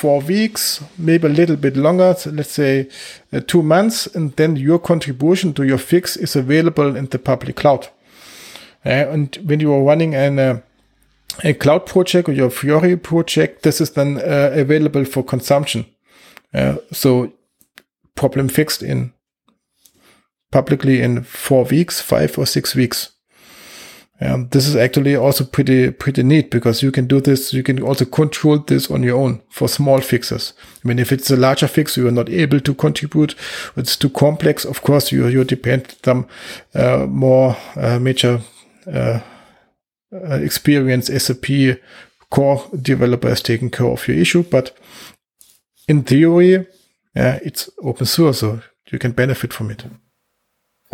four 0.05 0.21
weeks, 0.21 0.85
maybe 0.99 1.27
a 1.27 1.31
little 1.31 1.57
bit 1.57 1.79
longer, 1.79 2.15
let's 2.27 2.51
say 2.51 2.87
uh, 3.33 3.41
two 3.47 3.63
months, 3.63 4.07
and 4.15 4.37
then 4.37 4.55
your 4.55 4.79
contribution 4.79 5.55
to 5.55 5.63
your 5.63 5.79
fix 5.79 6.15
is 6.15 6.37
available 6.37 6.95
in 6.95 7.07
the 7.07 7.19
public 7.19 7.57
cloud. 7.57 7.89
Uh, 8.85 9.09
and 9.15 9.39
when 9.47 9.61
you 9.61 9.73
are 9.73 9.83
running 9.83 10.15
an, 10.15 10.39
uh, 10.39 10.61
a 11.43 11.55
cloud 11.55 11.87
project 11.87 12.29
or 12.29 12.33
your 12.33 12.51
Fiori 12.51 12.97
project, 12.99 13.63
this 13.63 13.81
is 13.81 13.93
then 13.93 14.19
uh, 14.19 14.51
available 14.53 15.07
for 15.07 15.25
consumption. 15.25 15.87
Uh, 16.53 16.77
so 16.93 17.33
problem 18.15 18.49
fixed 18.49 18.83
in 18.83 19.11
publicly 20.53 21.01
in 21.01 21.23
four 21.23 21.65
weeks, 21.65 22.03
five 22.03 22.39
or 22.39 22.45
six 22.45 22.75
weeks. 22.75 23.14
Um, 24.21 24.49
this 24.51 24.69
is 24.69 24.77
actually 24.77 25.17
also 25.17 25.45
pretty 25.45 25.91
pretty 25.91 26.23
neat 26.23 26.51
because 26.51 26.83
you 26.83 26.93
can 26.93 27.07
do 27.07 27.21
this. 27.21 27.53
You 27.53 27.65
can 27.65 27.83
also 27.83 28.05
control 28.05 28.59
this 28.59 28.89
on 28.91 29.03
your 29.03 29.19
own 29.19 29.43
for 29.51 29.69
small 29.69 30.01
fixes. 30.01 30.53
I 30.85 30.89
mean, 30.89 31.01
if 31.01 31.11
it's 31.11 31.31
a 31.31 31.37
larger 31.37 31.67
fix, 31.67 31.97
you 31.97 32.07
are 32.07 32.13
not 32.13 32.31
able 32.31 32.61
to 32.61 32.75
contribute. 32.75 33.35
It's 33.77 33.97
too 33.97 34.11
complex. 34.11 34.65
Of 34.65 34.83
course, 34.83 35.11
you 35.11 35.27
you 35.27 35.43
depend 35.43 35.97
some 36.05 36.29
uh, 36.75 37.07
more 37.09 37.57
uh, 37.77 37.99
major 37.99 38.41
uh, 38.87 39.21
uh 40.13 40.37
experience 40.37 41.09
SAP 41.09 41.81
core 42.31 42.65
developers 42.81 43.43
taking 43.43 43.71
care 43.71 43.89
of 43.89 44.07
your 44.07 44.17
issue. 44.17 44.45
But 44.45 44.77
in 45.89 46.05
theory, 46.05 46.67
it's 47.17 47.69
open 47.83 48.07
source, 48.07 48.39
so 48.39 48.61
you 48.93 49.01
can 49.01 49.11
benefit 49.13 49.53
from 49.53 49.71
it. 49.71 49.85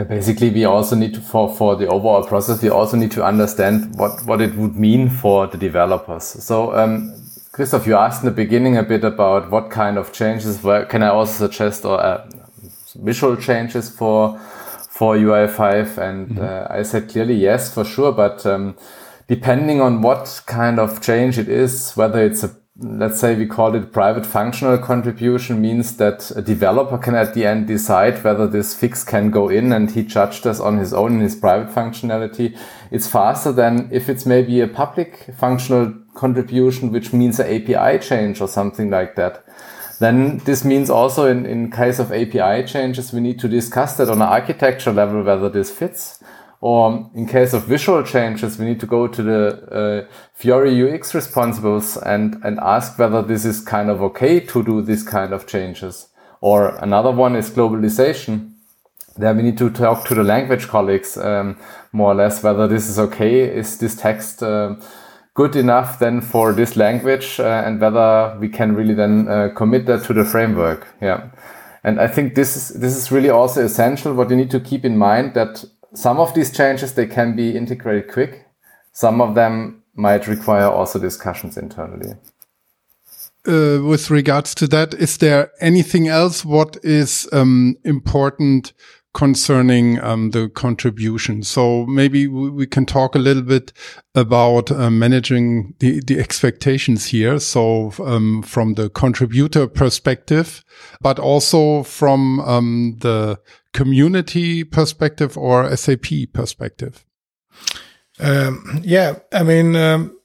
Basically, 0.04 0.50
we 0.50 0.64
also 0.64 0.96
need 0.96 1.14
to, 1.14 1.20
for, 1.20 1.54
for 1.54 1.76
the 1.76 1.86
overall 1.86 2.22
process, 2.22 2.62
we 2.62 2.68
also 2.68 2.96
need 2.96 3.10
to 3.12 3.24
understand 3.24 3.96
what, 3.98 4.24
what 4.24 4.40
it 4.40 4.54
would 4.54 4.76
mean 4.76 5.08
for 5.10 5.46
the 5.46 5.58
developers. 5.58 6.24
So, 6.24 6.74
um, 6.76 7.14
Christoph, 7.52 7.86
you 7.86 7.96
asked 7.96 8.22
in 8.22 8.26
the 8.26 8.34
beginning 8.34 8.76
a 8.76 8.82
bit 8.82 9.04
about 9.04 9.50
what 9.50 9.70
kind 9.70 9.98
of 9.98 10.12
changes, 10.12 10.62
where 10.62 10.84
can 10.84 11.02
I 11.02 11.08
also 11.08 11.48
suggest 11.48 11.84
or 11.84 12.00
uh, 12.00 12.30
visual 12.94 13.36
changes 13.36 13.90
for, 13.90 14.38
for 14.88 15.16
UI5? 15.16 15.98
And 15.98 16.28
mm 16.28 16.36
-hmm. 16.36 16.72
uh, 16.72 16.80
I 16.80 16.84
said 16.84 17.10
clearly 17.12 17.34
yes, 17.34 17.74
for 17.74 17.84
sure. 17.84 18.12
But 18.12 18.46
um, 18.46 18.74
depending 19.26 19.80
on 19.80 20.02
what 20.02 20.42
kind 20.46 20.78
of 20.78 21.00
change 21.00 21.40
it 21.40 21.48
is, 21.48 21.96
whether 21.96 22.24
it's 22.24 22.44
a 22.44 22.59
let's 22.82 23.20
say 23.20 23.34
we 23.34 23.46
call 23.46 23.74
it 23.74 23.92
private 23.92 24.24
functional 24.24 24.78
contribution 24.78 25.60
means 25.60 25.96
that 25.98 26.30
a 26.34 26.40
developer 26.40 26.96
can 26.96 27.14
at 27.14 27.34
the 27.34 27.44
end 27.44 27.66
decide 27.66 28.24
whether 28.24 28.46
this 28.46 28.74
fix 28.74 29.04
can 29.04 29.30
go 29.30 29.50
in 29.50 29.72
and 29.72 29.90
he 29.90 30.02
judged 30.02 30.44
this 30.44 30.60
on 30.60 30.78
his 30.78 30.94
own 30.94 31.14
in 31.14 31.20
his 31.20 31.36
private 31.36 31.68
functionality. 31.68 32.58
It's 32.90 33.06
faster 33.06 33.52
than 33.52 33.90
if 33.92 34.08
it's 34.08 34.24
maybe 34.24 34.60
a 34.60 34.66
public 34.66 35.26
functional 35.36 35.94
contribution, 36.14 36.90
which 36.90 37.12
means 37.12 37.38
an 37.38 37.46
API 37.46 37.98
change 37.98 38.40
or 38.40 38.48
something 38.48 38.88
like 38.88 39.14
that. 39.16 39.44
Then 39.98 40.38
this 40.38 40.64
means 40.64 40.88
also 40.88 41.26
in, 41.26 41.44
in 41.44 41.70
case 41.70 41.98
of 41.98 42.10
API 42.10 42.66
changes, 42.66 43.12
we 43.12 43.20
need 43.20 43.38
to 43.40 43.48
discuss 43.48 43.98
that 43.98 44.08
on 44.08 44.22
an 44.22 44.28
architecture 44.28 44.92
level, 44.92 45.22
whether 45.22 45.50
this 45.50 45.70
fits. 45.70 46.24
Or 46.62 47.10
in 47.14 47.26
case 47.26 47.54
of 47.54 47.64
visual 47.64 48.02
changes, 48.02 48.58
we 48.58 48.66
need 48.66 48.80
to 48.80 48.86
go 48.86 49.06
to 49.06 49.22
the 49.22 50.06
uh, 50.08 50.12
Fiori 50.34 50.92
UX 50.92 51.12
responsibles 51.12 52.00
and, 52.04 52.36
and 52.44 52.58
ask 52.60 52.98
whether 52.98 53.22
this 53.22 53.46
is 53.46 53.60
kind 53.62 53.88
of 53.88 54.02
okay 54.02 54.40
to 54.40 54.62
do 54.62 54.82
this 54.82 55.02
kind 55.02 55.32
of 55.32 55.46
changes. 55.46 56.08
Or 56.42 56.76
another 56.76 57.10
one 57.10 57.34
is 57.34 57.50
globalization. 57.50 58.52
There 59.16 59.34
we 59.34 59.42
need 59.42 59.58
to 59.58 59.70
talk 59.70 60.06
to 60.06 60.14
the 60.14 60.22
language 60.22 60.68
colleagues 60.68 61.16
um, 61.16 61.58
more 61.92 62.12
or 62.12 62.14
less 62.14 62.42
whether 62.42 62.68
this 62.68 62.88
is 62.88 62.98
okay. 62.98 63.40
Is 63.40 63.78
this 63.78 63.96
text 63.96 64.42
uh, 64.42 64.76
good 65.34 65.56
enough 65.56 65.98
then 65.98 66.20
for 66.20 66.52
this 66.52 66.76
language 66.76 67.40
uh, 67.40 67.62
and 67.64 67.80
whether 67.80 68.36
we 68.38 68.48
can 68.48 68.74
really 68.74 68.94
then 68.94 69.28
uh, 69.28 69.48
commit 69.54 69.86
that 69.86 70.04
to 70.04 70.12
the 70.12 70.24
framework. 70.24 70.86
Yeah. 71.00 71.30
And 71.82 71.98
I 71.98 72.08
think 72.08 72.34
this 72.34 72.56
is, 72.56 72.68
this 72.80 72.94
is 72.94 73.10
really 73.10 73.30
also 73.30 73.64
essential. 73.64 74.12
What 74.12 74.28
you 74.28 74.36
need 74.36 74.50
to 74.50 74.60
keep 74.60 74.84
in 74.84 74.98
mind 74.98 75.32
that 75.34 75.64
some 75.94 76.18
of 76.18 76.34
these 76.34 76.54
changes, 76.56 76.94
they 76.94 77.06
can 77.06 77.34
be 77.34 77.56
integrated 77.56 78.10
quick. 78.10 78.46
Some 78.92 79.20
of 79.20 79.34
them 79.34 79.82
might 79.94 80.26
require 80.26 80.68
also 80.68 80.98
discussions 80.98 81.56
internally. 81.56 82.14
Uh, 83.48 83.80
with 83.82 84.10
regards 84.10 84.54
to 84.54 84.66
that, 84.66 84.92
is 84.94 85.16
there 85.16 85.50
anything 85.60 86.08
else 86.08 86.44
what 86.44 86.76
is 86.82 87.26
um, 87.32 87.74
important 87.84 88.74
concerning 89.14 89.98
um, 90.00 90.30
the 90.30 90.50
contribution? 90.50 91.42
So 91.42 91.86
maybe 91.86 92.26
we, 92.26 92.66
can 92.66 92.84
talk 92.84 93.14
a 93.14 93.18
little 93.18 93.42
bit 93.42 93.72
about 94.14 94.70
uh, 94.70 94.90
managing 94.90 95.74
the, 95.78 96.00
the 96.06 96.18
expectations 96.18 97.06
here. 97.06 97.40
So 97.40 97.94
um, 98.04 98.42
from 98.42 98.74
the 98.74 98.90
contributor 98.90 99.66
perspective, 99.66 100.62
but 101.00 101.18
also 101.18 101.82
from 101.82 102.40
um, 102.40 102.98
the 103.00 103.40
community 103.72 104.64
perspective 104.64 105.38
or 105.38 105.74
SAP 105.74 106.06
perspective? 106.34 107.06
Um, 108.18 108.82
yeah, 108.82 109.20
I 109.32 109.42
mean, 109.44 109.76
um, 109.76 110.19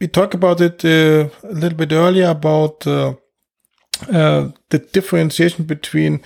we 0.00 0.08
talked 0.08 0.34
about 0.34 0.60
it 0.60 0.84
uh, 0.84 1.28
a 1.42 1.52
little 1.52 1.76
bit 1.76 1.92
earlier 1.92 2.28
about 2.28 2.86
uh, 2.86 3.14
uh, 4.10 4.50
the 4.70 4.78
differentiation 4.78 5.64
between 5.64 6.20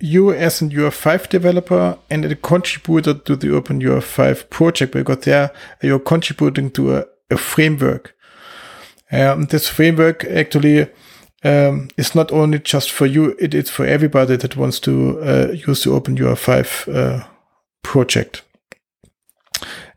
you 0.00 0.32
as 0.32 0.60
an 0.60 0.70
UI5 0.70 1.28
developer 1.28 1.98
and 2.10 2.24
a 2.24 2.36
contributor 2.36 3.14
to 3.14 3.36
the 3.36 3.54
Open 3.54 3.80
UI5 3.80 4.50
project 4.50 4.92
because 4.92 5.20
there 5.20 5.50
you're 5.82 5.98
contributing 5.98 6.70
to 6.72 6.96
a, 6.96 7.04
a 7.30 7.36
framework. 7.36 8.14
Um, 9.10 9.44
this 9.44 9.68
framework 9.68 10.24
actually 10.24 10.90
um, 11.44 11.88
is 11.96 12.14
not 12.14 12.32
only 12.32 12.58
just 12.58 12.90
for 12.90 13.06
you, 13.06 13.36
it 13.38 13.54
is 13.54 13.70
for 13.70 13.86
everybody 13.86 14.36
that 14.36 14.56
wants 14.56 14.80
to 14.80 15.20
uh, 15.20 15.52
use 15.52 15.84
the 15.84 15.90
OpenUI5 15.90 16.94
uh, 16.94 17.26
project. 17.82 18.42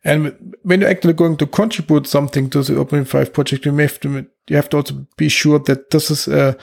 And 0.08 0.56
when 0.64 0.80
you're 0.80 0.90
actually 0.90 1.14
going 1.14 1.36
to 1.36 1.46
contribute 1.46 2.08
something 2.08 2.50
to 2.52 2.64
the 2.64 2.76
OpenUI5 2.76 3.34
project, 3.34 3.66
you 3.66 3.76
have 3.76 4.00
to 4.00 4.26
you 4.48 4.56
have 4.56 4.70
to 4.70 4.78
also 4.78 5.06
be 5.18 5.28
sure 5.28 5.60
that 5.60 5.90
this 5.90 6.10
is 6.10 6.30
a, 6.30 6.56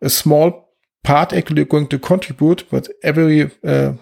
a 0.00 0.08
small 0.08 0.68
part 1.02 1.32
actually 1.32 1.64
going 1.64 1.88
to 1.88 1.98
contribute, 1.98 2.70
but 2.70 2.88
every 3.02 3.50
uh, 3.66 3.94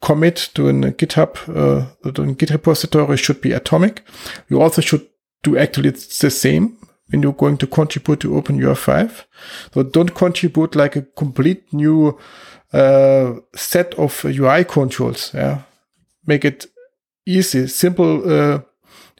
commit 0.00 0.36
to 0.54 0.70
a 0.70 0.72
GitHub 0.72 1.36
uh, 1.50 2.10
to 2.12 2.22
a 2.22 2.32
Git 2.32 2.48
repository 2.48 3.18
should 3.18 3.42
be 3.42 3.52
atomic. 3.52 4.02
You 4.48 4.62
also 4.62 4.80
should 4.80 5.06
do 5.42 5.58
actually 5.58 5.90
the 5.90 6.30
same 6.30 6.78
when 7.10 7.22
you're 7.22 7.34
going 7.34 7.58
to 7.58 7.66
contribute 7.66 8.20
to 8.20 8.30
OpenUI5. 8.30 9.24
So 9.74 9.82
don't 9.82 10.14
contribute 10.14 10.74
like 10.74 10.96
a 10.96 11.02
complete 11.02 11.70
new 11.74 12.18
uh, 12.72 13.34
set 13.54 13.94
of 13.96 14.24
UI 14.24 14.64
controls. 14.64 15.34
Yeah, 15.34 15.60
make 16.26 16.46
it 16.46 16.68
easy, 17.26 17.66
simple, 17.66 18.30
uh, 18.30 18.60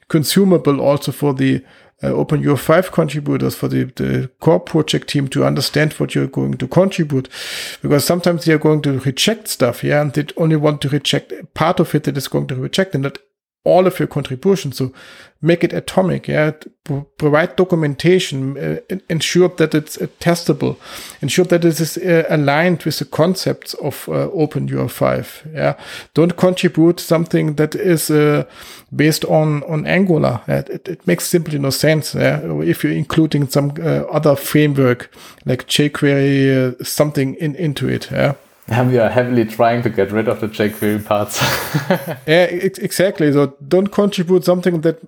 consumable 0.09 0.81
also 0.81 1.13
for 1.13 1.35
the 1.35 1.65
uh, 2.03 2.09
OpenUI5 2.09 2.93
contributors, 2.93 3.55
for 3.55 3.69
the, 3.69 3.85
the 3.85 4.31
core 4.41 4.61
project 4.61 5.09
team 5.09 5.29
to 5.29 5.45
understand 5.45 5.93
what 5.95 6.15
you're 6.15 6.27
going 6.27 6.55
to 6.55 6.69
contribute. 6.69 7.29
Because 7.81 8.05
sometimes 8.05 8.45
they 8.45 8.53
are 8.53 8.59
going 8.59 8.83
to 8.83 8.99
reject 9.01 9.49
stuff, 9.49 9.83
yeah, 9.83 10.03
and 10.03 10.13
they 10.13 10.27
only 10.37 10.57
want 10.57 10.81
to 10.83 10.89
reject 10.89 11.33
part 11.55 11.81
of 11.81 11.95
it 11.95 12.05
that 12.05 12.17
is 12.17 12.29
going 12.29 12.47
to 12.49 12.57
reject 12.57 12.95
and 12.95 13.05
not 13.05 13.19
all 13.65 13.87
of 13.87 13.99
your 13.99 14.09
contributions. 14.09 14.77
So 14.77 14.93
make 15.45 15.63
it 15.63 15.73
atomic. 15.73 16.29
Yeah, 16.29 16.53
provide 17.19 17.57
documentation, 17.57 18.59
uh, 18.59 18.97
ensure 19.09 19.49
that 19.49 19.75
it's 19.75 20.01
uh, 20.01 20.07
testable, 20.21 20.77
ensure 21.21 21.45
that 21.47 21.65
it 21.65 21.81
is 21.81 21.97
uh, 21.99 22.25
aligned 22.29 22.83
with 22.83 22.99
the 22.99 23.05
concepts 23.05 23.75
of 23.75 24.09
uh, 24.09 24.29
OpenUI5. 24.29 25.55
Yeah, 25.55 25.75
don't 26.15 26.37
contribute 26.37 27.01
something 27.01 27.55
that 27.55 27.75
is 27.75 28.11
uh, 28.11 28.45
based 28.95 29.25
on 29.25 29.63
on 29.65 29.87
Angular. 29.87 30.41
It, 30.47 30.89
it, 30.89 31.07
makes 31.07 31.27
simply 31.27 31.59
no 31.59 31.71
sense. 31.71 32.15
Yeah? 32.15 32.41
if 32.63 32.83
you're 32.83 32.93
including 32.93 33.49
some 33.49 33.73
uh, 33.81 34.05
other 34.11 34.37
framework 34.37 35.15
like 35.45 35.67
jQuery, 35.67 36.85
something 36.85 37.35
in 37.35 37.55
into 37.55 37.89
it. 37.89 38.11
Yeah. 38.11 38.35
And 38.69 38.91
we 38.93 38.99
are 38.99 39.11
heavily 39.11 39.45
trying 39.45 39.83
to 39.83 39.91
get 39.91 40.13
rid 40.13 40.29
of 40.29 40.41
the 40.41 40.49
jQuery 40.49 41.05
parts. 41.05 41.41
yeah, 42.27 42.45
exactly. 42.45 43.33
So 43.33 43.57
don't 43.67 43.89
contribute 43.89 44.45
something 44.45 44.81
that 44.83 44.99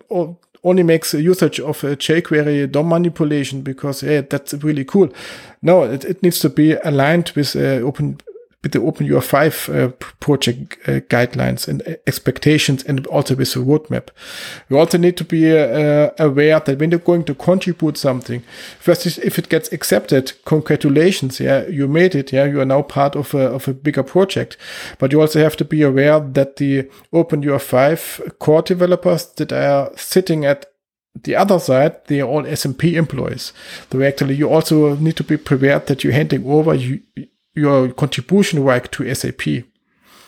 only 0.65 0.83
makes 0.83 1.15
usage 1.15 1.61
of 1.61 1.81
jQuery 1.81 2.71
DOM 2.71 2.89
manipulation 2.89 3.63
because 3.63 4.03
yeah, 4.03 4.23
that's 4.23 4.55
really 4.55 4.85
cool. 4.85 5.09
No, 5.63 5.85
it, 5.85 6.05
it 6.05 6.23
needs 6.23 6.41
to 6.41 6.49
be 6.49 6.73
aligned 6.73 7.33
with 7.35 7.57
uh, 7.57 7.81
open 7.87 8.19
with 8.63 8.73
the 8.73 8.79
OpenUI5 8.79 9.75
uh, 9.75 9.89
project 10.21 10.77
uh, 10.89 11.01
guidelines 11.09 11.69
and 11.69 11.83
expectations 12.07 12.83
and 12.85 13.07
also 13.07 13.35
with 13.35 13.53
the 13.53 13.61
roadmap. 13.61 14.09
You 14.69 14.79
also 14.79 14.99
need 14.99 15.17
to 15.19 15.25
be 15.25 15.57
uh, 15.57 16.11
aware 16.19 16.59
that 16.61 16.79
when 16.79 16.91
you're 16.91 17.01
going 17.01 17.25
to 17.25 17.35
contribute 17.35 17.97
something, 17.97 18.43
first 18.81 19.07
is 19.07 19.19
if 19.19 19.39
it 19.39 19.49
gets 19.49 19.73
accepted, 19.73 20.33
congratulations, 20.45 21.39
yeah, 21.39 21.67
you 21.69 21.87
made 21.87 22.15
it, 22.15 22.33
yeah, 22.33 22.45
you 22.45 22.61
are 22.61 22.67
now 22.67 22.83
part 22.83 23.15
of 23.15 23.35
a, 23.35 23.47
of 23.53 23.69
a 23.69 23.75
bigger 23.75 24.03
project. 24.03 24.57
But 24.99 25.13
you 25.13 25.21
also 25.21 25.41
have 25.41 25.57
to 25.59 25.65
be 25.65 25.83
aware 25.83 26.19
that 26.21 26.57
the 26.57 26.91
OpenUI5 27.13 28.39
core 28.39 28.63
developers 28.63 29.27
that 29.35 29.53
are 29.53 29.91
sitting 29.97 30.45
at 30.45 30.67
the 31.23 31.37
other 31.37 31.59
side, 31.59 32.05
they 32.07 32.21
are 32.21 32.29
all 32.29 32.57
SAP 32.57 32.85
employees. 32.85 33.53
So 33.91 34.03
actually, 34.03 34.35
you 34.35 34.49
also 34.49 34.97
need 34.97 35.17
to 35.17 35.25
be 35.25 35.37
prepared 35.37 35.87
that 35.87 36.05
you're 36.05 36.13
handing 36.13 36.47
over 36.47 36.75
you, 36.75 37.01
your 37.57 37.89
contribution 37.93 38.63
work 38.63 38.91
to 38.93 39.15
SAP. 39.15 39.65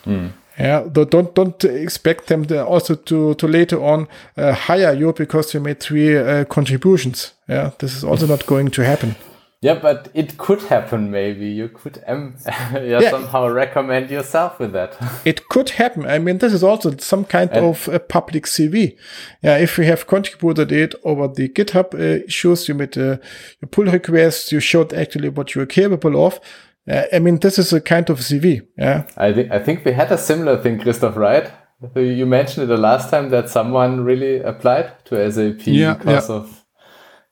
Mm. 0.04 0.32
Yeah, 0.58 0.88
don't 0.90 1.34
don't 1.34 1.64
expect 1.64 2.26
them 2.26 2.44
to 2.46 2.66
also 2.66 2.96
to 2.96 3.34
to 3.34 3.46
later 3.46 3.80
on 3.80 4.08
uh, 4.36 4.52
hire 4.52 4.92
you 4.92 5.12
because 5.12 5.54
you 5.54 5.60
made 5.60 5.78
three 5.78 6.16
uh, 6.16 6.44
contributions. 6.46 7.32
Yeah, 7.48 7.70
this 7.78 7.94
is 7.94 8.02
also 8.02 8.26
not 8.26 8.44
going 8.46 8.70
to 8.70 8.84
happen. 8.84 9.14
Yeah, 9.60 9.74
but 9.74 10.08
it 10.14 10.38
could 10.38 10.62
happen. 10.62 11.10
Maybe 11.10 11.46
you 11.46 11.68
could 11.68 12.02
um, 12.06 12.36
yeah, 12.46 12.78
yeah, 12.78 13.10
somehow 13.10 13.48
recommend 13.48 14.10
yourself 14.10 14.58
with 14.58 14.72
that. 14.72 14.96
it 15.24 15.48
could 15.48 15.70
happen. 15.70 16.06
I 16.06 16.18
mean, 16.18 16.38
this 16.38 16.52
is 16.52 16.62
also 16.62 16.96
some 16.98 17.24
kind 17.24 17.50
and 17.50 17.66
of 17.66 17.88
a 17.88 17.98
public 17.98 18.44
CV. 18.44 18.96
Yeah, 19.42 19.58
if 19.58 19.78
you 19.78 19.84
have 19.84 20.06
contributed 20.06 20.70
it 20.70 20.94
over 21.04 21.26
the 21.28 21.48
GitHub 21.48 21.94
uh, 21.94 22.24
issues, 22.24 22.68
you 22.68 22.74
made 22.74 22.96
a, 22.96 23.20
a 23.62 23.66
pull 23.66 23.86
request, 23.86 24.52
you 24.52 24.60
showed 24.60 24.92
actually 24.92 25.28
what 25.28 25.54
you 25.54 25.62
are 25.62 25.66
capable 25.66 26.24
of 26.24 26.40
uh, 26.88 27.04
I 27.12 27.18
mean, 27.18 27.38
this 27.38 27.58
is 27.58 27.72
a 27.72 27.80
kind 27.80 28.08
of 28.10 28.18
CV. 28.18 28.66
Yeah. 28.76 29.04
I 29.16 29.32
think 29.32 29.50
I 29.50 29.58
think 29.58 29.84
we 29.84 29.92
had 29.92 30.10
a 30.12 30.18
similar 30.18 30.56
thing, 30.62 30.78
Christoph. 30.78 31.16
Right? 31.16 31.50
You 31.94 32.26
mentioned 32.26 32.64
it 32.64 32.66
the 32.66 32.76
last 32.76 33.10
time 33.10 33.30
that 33.30 33.48
someone 33.48 34.04
really 34.04 34.40
applied 34.40 35.04
to 35.06 35.30
SAP 35.30 35.66
yeah, 35.66 35.94
because 35.94 36.28
yeah. 36.28 36.36
of 36.36 36.64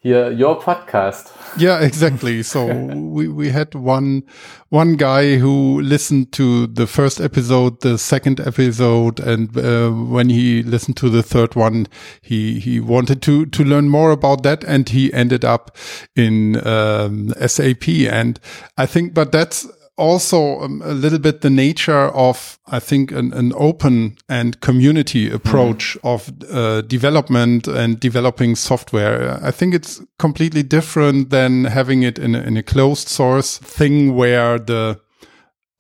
here 0.07 0.31
your 0.31 0.61
podcast. 0.61 1.33
Yeah, 1.59 1.81
exactly. 1.81 2.43
So 2.43 2.67
we, 2.67 3.29
we 3.29 3.49
had 3.49 3.75
one, 3.75 4.25
one 4.69 4.97
guy 4.97 5.39
who 5.39 5.81
listened 5.81 6.33
to 6.33 6.67
the 6.67 6.87
first 6.87 7.19
episode, 7.19 7.81
the 7.81 7.97
second 7.97 8.41
episode. 8.41 9.21
And, 9.21 9.57
uh, 9.57 9.89
when 9.89 10.29
he 10.29 10.63
listened 10.63 10.99
to 10.99 11.09
the 11.09 11.23
third 11.23 11.57
one, 11.57 11.87
he, 12.21 12.61
he 12.61 12.79
wanted 12.79 13.23
to, 13.23 13.47
to 13.47 13.65
learn 13.65 13.89
more 13.89 14.11
about 14.11 14.43
that. 14.43 14.65
And 14.65 14.87
he 14.87 15.11
ended 15.15 15.47
up 15.47 15.75
in, 16.15 16.57
um, 16.67 17.33
SAP. 17.47 17.89
And 17.89 18.39
I 18.77 18.85
think, 18.85 19.15
but 19.15 19.33
that's, 19.33 19.67
also 19.97 20.61
um, 20.61 20.83
a 20.83 20.93
little 20.93 21.19
bit 21.19 21.41
the 21.41 21.51
nature 21.51 22.09
of, 22.09 22.59
I 22.67 22.79
think, 22.81 23.13
an, 23.13 23.33
an 23.33 23.53
open 23.57 24.19
and 24.29 24.61
community 24.61 25.31
approach 25.31 25.97
mm. 26.03 26.15
of 26.15 26.31
uh, 26.51 26.83
development 26.83 27.67
and 27.67 27.99
developing 27.99 28.57
software. 28.57 29.39
I 29.43 29.51
think 29.51 29.75
it's 29.75 30.03
completely 30.19 30.63
different 30.63 31.31
than 31.31 31.65
having 31.65 32.03
it 32.03 32.19
in 32.19 32.35
a, 32.35 32.41
in 32.41 32.57
a 32.57 32.63
closed 32.63 33.09
source 33.09 33.59
thing 33.59 34.15
where 34.15 34.59
the 34.59 35.01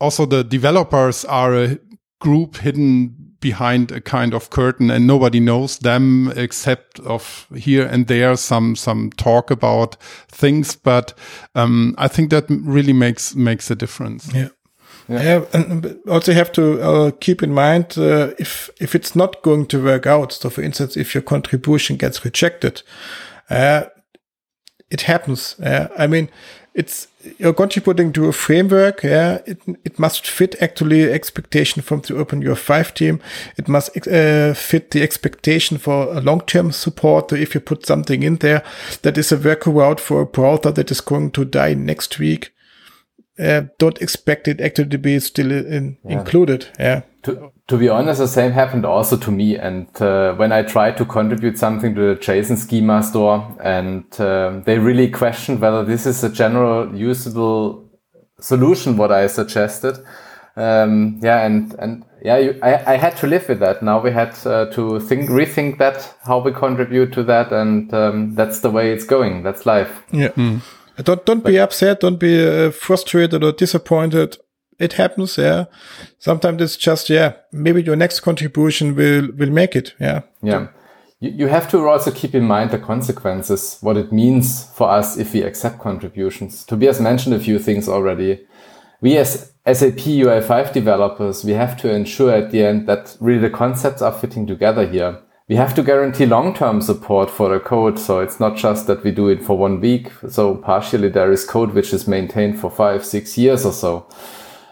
also 0.00 0.26
the 0.26 0.44
developers 0.44 1.24
are 1.24 1.54
a 1.54 1.78
group 2.20 2.56
hidden 2.56 3.25
behind 3.41 3.93
a 3.93 4.01
kind 4.01 4.34
of 4.34 4.51
curtain 4.51 4.91
and 4.91 5.07
nobody 5.07 5.41
knows 5.41 5.78
them 5.78 6.32
except 6.37 6.99
of 7.01 7.47
here 7.55 7.87
and 7.87 8.07
there 8.07 8.37
some 8.37 8.74
some 8.76 9.11
talk 9.16 9.51
about 9.51 9.97
things 10.28 10.76
but 10.76 11.12
um, 11.55 11.95
i 11.99 12.09
think 12.09 12.30
that 12.30 12.45
really 12.49 12.93
makes 12.93 13.34
makes 13.34 13.70
a 13.70 13.74
difference 13.74 14.32
yeah 14.34 14.49
yeah, 15.09 15.45
and 15.53 15.99
also 16.09 16.32
have 16.32 16.51
to 16.53 16.82
uh, 16.82 17.11
keep 17.20 17.41
in 17.43 17.55
mind 17.55 17.97
uh, 17.97 18.32
if 18.39 18.70
if 18.80 18.95
it's 18.95 19.14
not 19.14 19.43
going 19.43 19.66
to 19.66 19.82
work 19.82 20.05
out. 20.05 20.32
So, 20.32 20.51
for 20.51 20.62
instance, 20.62 20.97
if 20.97 21.14
your 21.14 21.22
contribution 21.22 21.97
gets 21.97 22.24
rejected, 22.24 22.82
uh, 23.49 23.84
it 24.91 25.03
happens. 25.03 25.55
I 25.62 26.09
mean, 26.09 26.28
it's 26.74 27.07
you're 27.38 27.52
contributing 27.54 28.12
to 28.12 28.26
a 28.26 28.32
framework. 28.32 29.02
Yeah, 29.02 29.40
it 29.46 29.60
it 29.84 29.98
must 29.98 30.26
fit 30.26 30.54
actually 30.60 31.12
expectation 31.12 31.82
from 31.82 32.00
the 32.00 32.14
OpenUI5 32.14 32.94
team. 32.94 33.20
It 33.56 33.68
must 33.68 33.96
uh, 34.08 34.54
fit 34.54 34.90
the 34.90 35.02
expectation 35.02 35.78
for 35.78 36.12
a 36.14 36.20
long-term 36.20 36.72
support. 36.72 37.30
So 37.30 37.36
if 37.36 37.54
you 37.54 37.60
put 37.60 37.86
something 37.86 38.22
in 38.22 38.36
there 38.36 38.62
that 39.02 39.18
is 39.18 39.32
a 39.32 39.36
workaround 39.36 40.00
for 40.00 40.22
a 40.22 40.26
browser 40.26 40.72
that 40.72 40.90
is 40.90 41.00
going 41.00 41.30
to 41.32 41.44
die 41.44 41.74
next 41.74 42.18
week, 42.18 42.52
uh, 43.38 43.62
don't 43.78 44.00
expect 44.00 44.48
it 44.48 44.60
actually 44.60 44.88
to 44.88 44.98
be 44.98 45.18
still 45.20 45.52
in, 45.52 45.98
yeah. 46.04 46.18
included. 46.18 46.68
Yeah. 46.78 47.02
To, 47.26 47.50
to 47.66 47.76
be 47.76 47.88
honest, 47.88 48.20
the 48.20 48.28
same 48.28 48.52
happened 48.52 48.86
also 48.86 49.16
to 49.16 49.32
me. 49.32 49.56
And 49.56 49.88
uh, 50.00 50.34
when 50.34 50.52
I 50.52 50.62
tried 50.62 50.96
to 50.98 51.04
contribute 51.04 51.58
something 51.58 51.92
to 51.96 52.14
the 52.14 52.20
JSON 52.20 52.56
schema 52.56 53.02
store, 53.02 53.44
and 53.60 54.04
uh, 54.20 54.60
they 54.64 54.78
really 54.78 55.10
questioned 55.10 55.60
whether 55.60 55.84
this 55.84 56.06
is 56.06 56.22
a 56.22 56.28
general 56.28 56.94
usable 56.94 57.90
solution, 58.38 58.96
what 58.96 59.10
I 59.10 59.26
suggested. 59.26 59.98
Um, 60.54 61.18
yeah, 61.20 61.44
and 61.44 61.74
and 61.80 62.04
yeah, 62.22 62.38
you, 62.38 62.60
I, 62.62 62.94
I 62.94 62.96
had 62.96 63.16
to 63.16 63.26
live 63.26 63.48
with 63.48 63.58
that. 63.58 63.82
Now 63.82 64.00
we 64.00 64.12
had 64.12 64.34
uh, 64.46 64.66
to 64.66 65.00
think, 65.00 65.28
rethink 65.28 65.78
that, 65.78 66.14
how 66.24 66.38
we 66.38 66.52
contribute 66.52 67.12
to 67.14 67.24
that, 67.24 67.52
and 67.52 67.92
um, 67.92 68.36
that's 68.36 68.60
the 68.60 68.70
way 68.70 68.92
it's 68.92 69.04
going. 69.04 69.42
That's 69.42 69.66
life. 69.66 70.04
Yeah. 70.12 70.28
Mm. 70.28 70.60
Don't 71.02 71.26
don't 71.26 71.44
be 71.44 71.58
upset. 71.58 72.00
Don't 72.00 72.20
be 72.20 72.46
uh, 72.46 72.70
frustrated 72.70 73.42
or 73.42 73.50
disappointed. 73.50 74.38
It 74.78 74.94
happens. 74.94 75.38
Yeah. 75.38 75.64
Sometimes 76.18 76.62
it's 76.62 76.76
just 76.76 77.08
yeah. 77.08 77.34
Maybe 77.52 77.82
your 77.82 77.96
next 77.96 78.20
contribution 78.20 78.94
will 78.94 79.28
will 79.36 79.50
make 79.50 79.76
it. 79.76 79.94
Yeah. 79.98 80.22
Yeah. 80.42 80.68
You, 81.20 81.30
you 81.30 81.46
have 81.48 81.70
to 81.70 81.88
also 81.88 82.10
keep 82.10 82.34
in 82.34 82.44
mind 82.44 82.70
the 82.70 82.78
consequences, 82.78 83.78
what 83.80 83.96
it 83.96 84.12
means 84.12 84.64
for 84.74 84.90
us 84.90 85.16
if 85.16 85.32
we 85.32 85.42
accept 85.42 85.78
contributions. 85.78 86.64
Tobias 86.64 87.00
mentioned 87.00 87.34
a 87.34 87.40
few 87.40 87.58
things 87.58 87.88
already. 87.88 88.46
We 89.00 89.16
as 89.16 89.52
SAP 89.66 90.04
UI5 90.04 90.72
developers, 90.72 91.44
we 91.44 91.52
have 91.52 91.76
to 91.78 91.90
ensure 91.90 92.32
at 92.32 92.50
the 92.50 92.64
end 92.64 92.86
that 92.86 93.16
really 93.20 93.40
the 93.40 93.50
concepts 93.50 94.02
are 94.02 94.12
fitting 94.12 94.46
together 94.46 94.86
here. 94.86 95.22
we 95.48 95.54
have 95.54 95.74
to 95.74 95.82
guarantee 95.82 96.26
long-term 96.26 96.80
support 96.80 97.30
for 97.30 97.48
the 97.48 97.60
code. 97.60 97.98
So 97.98 98.20
it's 98.20 98.40
not 98.40 98.56
just 98.56 98.86
that 98.88 99.04
we 99.04 99.12
do 99.12 99.28
it 99.28 99.44
for 99.44 99.56
one 99.56 99.80
week. 99.80 100.10
So 100.28 100.56
partially 100.56 101.08
there 101.08 101.30
is 101.30 101.44
code 101.44 101.72
which 101.72 101.92
is 101.92 102.08
maintained 102.08 102.58
for 102.58 102.70
five, 102.70 103.04
six 103.04 103.38
years 103.38 103.64
or 103.64 103.72
so 103.72 104.08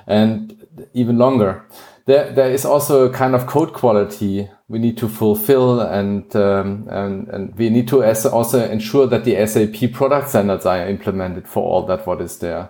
and 0.06 0.66
even 0.92 1.18
longer. 1.18 1.64
There, 2.06 2.30
there 2.30 2.50
is 2.50 2.66
also 2.66 3.06
a 3.06 3.12
kind 3.12 3.34
of 3.34 3.46
code 3.46 3.72
quality 3.72 4.50
we 4.68 4.78
need 4.78 4.98
to 4.98 5.08
fulfill 5.08 5.80
and, 5.80 6.34
um, 6.36 6.86
and, 6.90 7.28
and 7.28 7.54
we 7.56 7.70
need 7.70 7.88
to 7.88 8.04
also 8.30 8.68
ensure 8.68 9.06
that 9.06 9.24
the 9.24 9.46
SAP 9.46 9.92
product 9.92 10.28
standards 10.28 10.66
are 10.66 10.86
implemented 10.86 11.48
for 11.48 11.62
all 11.62 11.86
that 11.86 12.06
what 12.06 12.20
is 12.20 12.38
there. 12.38 12.68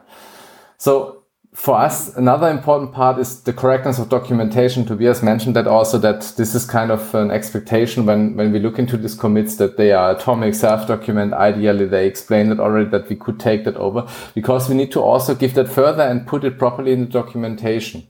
So 0.78 1.23
for 1.54 1.76
us, 1.76 2.14
another 2.16 2.48
important 2.48 2.92
part 2.92 3.16
is 3.20 3.40
the 3.42 3.52
correctness 3.52 4.00
of 4.00 4.08
documentation. 4.08 4.84
Tobias 4.84 5.22
mentioned 5.22 5.54
that 5.54 5.68
also 5.68 5.98
that 5.98 6.34
this 6.36 6.52
is 6.52 6.66
kind 6.66 6.90
of 6.90 7.14
an 7.14 7.30
expectation 7.30 8.04
when, 8.04 8.36
when 8.36 8.50
we 8.50 8.58
look 8.58 8.80
into 8.80 8.96
these 8.96 9.14
commits 9.14 9.54
that 9.56 9.76
they 9.76 9.92
are 9.92 10.16
atomic 10.16 10.56
self-document. 10.56 11.32
Ideally, 11.32 11.86
they 11.86 12.08
explained 12.08 12.50
it 12.50 12.58
already 12.58 12.90
that 12.90 13.08
we 13.08 13.14
could 13.14 13.38
take 13.38 13.64
that 13.64 13.76
over 13.76 14.08
because 14.34 14.68
we 14.68 14.74
need 14.74 14.90
to 14.92 15.00
also 15.00 15.32
give 15.32 15.54
that 15.54 15.68
further 15.68 16.02
and 16.02 16.26
put 16.26 16.42
it 16.42 16.58
properly 16.58 16.90
in 16.90 17.02
the 17.02 17.10
documentation. 17.10 18.08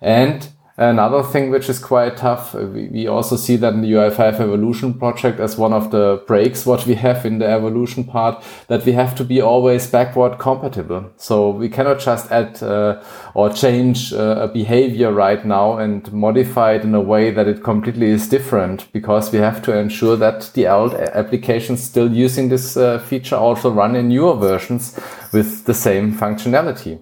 And 0.00 0.48
Another 0.78 1.22
thing 1.22 1.50
which 1.50 1.70
is 1.70 1.78
quite 1.78 2.18
tough, 2.18 2.54
uh, 2.54 2.66
we, 2.66 3.06
also 3.06 3.36
see 3.36 3.56
that 3.56 3.72
in 3.72 3.80
the 3.80 3.92
UI5 3.92 4.40
evolution 4.40 4.92
project 4.92 5.40
as 5.40 5.56
one 5.56 5.72
of 5.72 5.90
the 5.90 6.22
breaks 6.26 6.66
what 6.66 6.86
we 6.86 6.94
have 6.96 7.24
in 7.24 7.38
the 7.38 7.46
evolution 7.46 8.04
part, 8.04 8.44
that 8.68 8.84
we 8.84 8.92
have 8.92 9.14
to 9.14 9.24
be 9.24 9.40
always 9.40 9.86
backward 9.86 10.38
compatible. 10.38 11.10
So 11.16 11.48
we 11.48 11.70
cannot 11.70 12.00
just 12.00 12.30
add 12.30 12.62
uh, 12.62 13.02
or 13.32 13.48
change 13.48 14.12
uh, 14.12 14.36
a 14.40 14.48
behavior 14.48 15.12
right 15.12 15.42
now 15.46 15.78
and 15.78 16.12
modify 16.12 16.72
it 16.72 16.84
in 16.84 16.94
a 16.94 17.00
way 17.00 17.30
that 17.30 17.48
it 17.48 17.64
completely 17.64 18.10
is 18.10 18.28
different 18.28 18.92
because 18.92 19.32
we 19.32 19.38
have 19.38 19.62
to 19.62 19.78
ensure 19.78 20.16
that 20.16 20.50
the 20.52 20.68
old 20.68 20.92
applications 20.92 21.82
still 21.82 22.12
using 22.12 22.50
this 22.50 22.76
uh, 22.76 22.98
feature 22.98 23.36
also 23.36 23.70
run 23.70 23.96
in 23.96 24.08
newer 24.08 24.34
versions 24.34 25.00
with 25.32 25.64
the 25.64 25.74
same 25.74 26.12
functionality. 26.12 27.00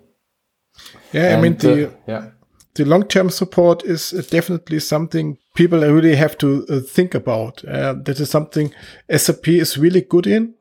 Yeah, 1.13 1.29
and, 1.29 1.37
I 1.37 1.41
mean 1.41 1.57
the 1.57 1.89
uh, 1.89 1.91
yeah 2.09 2.31
the 2.75 2.85
long-term 2.85 3.31
support 3.31 3.85
is 3.85 4.13
uh, 4.13 4.23
definitely 4.31 4.81
something 4.81 5.39
people 5.55 5.81
really 5.81 6.17
have 6.17 6.37
to 6.39 6.67
uh, 6.69 6.81
think 6.81 7.15
about. 7.15 7.65
Uh, 7.65 7.95
that 7.95 8.21
is 8.21 8.31
something 8.31 8.73
SAP 9.15 9.49
is 9.49 9.79
really 9.79 10.01
good 10.01 10.27
in, 10.27 10.55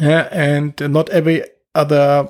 uh, 0.00 0.28
and 0.32 0.80
not 0.80 1.08
every 1.10 1.44
other 1.74 2.28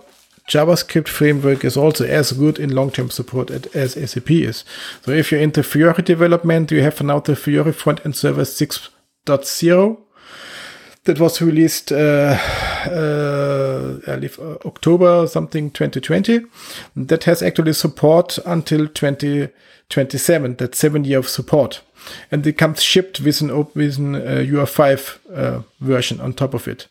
JavaScript 0.48 1.08
framework 1.08 1.64
is 1.64 1.76
also 1.76 2.04
as 2.04 2.32
good 2.32 2.58
in 2.58 2.74
long-term 2.74 3.10
support 3.10 3.50
as 3.74 3.92
SAP 3.92 4.30
is. 4.30 4.64
So 5.02 5.12
if 5.12 5.30
you're 5.30 5.40
into 5.40 5.62
Fiori 5.62 6.02
development, 6.02 6.70
you 6.70 6.82
have 6.82 7.00
now 7.02 7.20
the 7.20 7.36
Fiori 7.36 7.72
front-end 7.72 8.16
server 8.16 8.42
6.0 8.42 9.98
that 11.04 11.20
was 11.20 11.40
released 11.40 11.92
uh, 11.92 12.36
uh, 12.86 14.00
uh, 14.06 14.56
October 14.64 15.26
something 15.26 15.70
2020. 15.70 16.40
That 16.96 17.24
has 17.24 17.42
actually 17.42 17.72
support 17.72 18.38
until 18.46 18.86
2027. 18.86 20.56
That's 20.56 20.78
seven 20.78 21.04
year 21.04 21.18
of 21.18 21.28
support, 21.28 21.82
and 22.30 22.46
it 22.46 22.58
comes 22.58 22.82
shipped 22.82 23.20
with 23.20 23.40
an 23.40 23.50
with 23.74 23.98
an 23.98 24.14
uh, 24.16 24.44
UI5 24.46 25.18
uh, 25.34 25.62
version 25.80 26.20
on 26.20 26.32
top 26.32 26.54
of 26.54 26.68
it. 26.68 26.86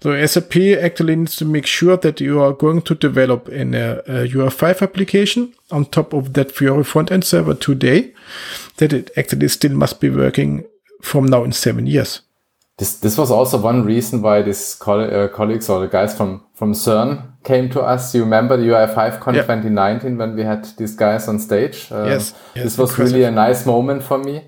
So 0.00 0.26
SAP 0.26 0.56
actually 0.82 1.16
needs 1.16 1.36
to 1.36 1.44
make 1.44 1.66
sure 1.66 1.96
that 1.96 2.20
you 2.20 2.40
are 2.40 2.52
going 2.52 2.82
to 2.82 2.94
develop 2.94 3.48
in 3.48 3.74
a, 3.74 4.02
a 4.06 4.28
UI5 4.28 4.82
application 4.82 5.54
on 5.70 5.86
top 5.86 6.12
of 6.12 6.34
that 6.34 6.52
Fiori 6.52 6.84
front-end 6.84 7.24
server 7.24 7.54
today, 7.54 8.12
that 8.76 8.92
it 8.92 9.10
actually 9.16 9.48
still 9.48 9.72
must 9.72 10.00
be 10.00 10.10
working 10.10 10.64
from 11.02 11.26
now 11.26 11.42
in 11.42 11.52
seven 11.52 11.86
years. 11.86 12.20
This 12.76 12.98
this 12.98 13.16
was 13.16 13.30
also 13.30 13.58
one 13.58 13.84
reason 13.84 14.20
why 14.20 14.42
these 14.42 14.76
uh, 14.86 15.28
colleagues 15.32 15.68
or 15.68 15.80
the 15.80 15.86
guys 15.86 16.16
from 16.16 16.42
from 16.54 16.72
CERN 16.72 17.22
came 17.44 17.68
to 17.70 17.80
us. 17.80 18.14
You 18.14 18.24
remember 18.24 18.56
the 18.56 18.64
UI5Con 18.64 19.34
yep. 19.34 19.46
2019 19.46 20.18
when 20.18 20.34
we 20.34 20.42
had 20.42 20.64
these 20.76 20.96
guys 20.96 21.28
on 21.28 21.38
stage? 21.38 21.86
Uh, 21.92 22.04
yes, 22.04 22.34
yes, 22.56 22.64
This 22.64 22.78
was 22.78 22.90
impressive. 22.90 23.14
really 23.14 23.24
a 23.24 23.30
nice 23.30 23.64
moment 23.64 24.02
for 24.02 24.18
me, 24.18 24.42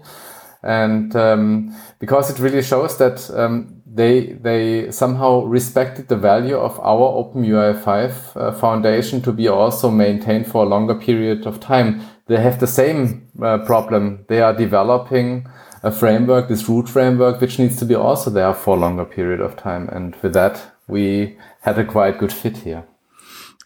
and 0.65 1.15
um, 1.15 1.77
because 2.01 2.29
it 2.29 2.41
really 2.41 2.63
shows 2.63 2.99
that 2.99 3.31
um, 3.31 3.83
they 3.87 4.33
they 4.43 4.91
somehow 4.91 5.45
respected 5.45 6.09
the 6.09 6.17
value 6.17 6.57
of 6.57 6.81
our 6.81 7.17
Open 7.19 7.45
UI5 7.45 8.13
uh, 8.37 8.53
foundation 8.53 9.23
to 9.23 9.33
be 9.33 9.47
also 9.47 9.89
maintained 9.89 10.47
for 10.49 10.65
a 10.65 10.69
longer 10.69 10.97
period 10.97 11.47
of 11.47 11.61
time. 11.61 12.01
They 12.27 12.41
have 12.41 12.59
the 12.59 12.67
same 12.67 13.29
uh, 13.41 13.59
problem. 13.59 14.25
They 14.29 14.41
are 14.41 14.53
developing 14.53 15.47
a 15.87 15.93
framework, 15.93 16.49
this 16.49 16.69
root 16.69 16.89
framework, 16.89 17.41
which 17.41 17.61
needs 17.61 17.77
to 17.77 17.85
be 17.85 17.95
also 17.95 18.29
there 18.29 18.53
for 18.53 18.77
a 18.77 18.81
longer 18.81 19.05
period 19.05 19.41
of 19.41 19.57
time. 19.57 19.89
And 19.91 20.17
with 20.17 20.33
that, 20.35 20.61
we 20.89 21.39
had 21.61 21.79
a 21.79 21.85
quite 21.85 22.19
good 22.19 22.33
fit 22.33 22.59
here. 22.59 22.85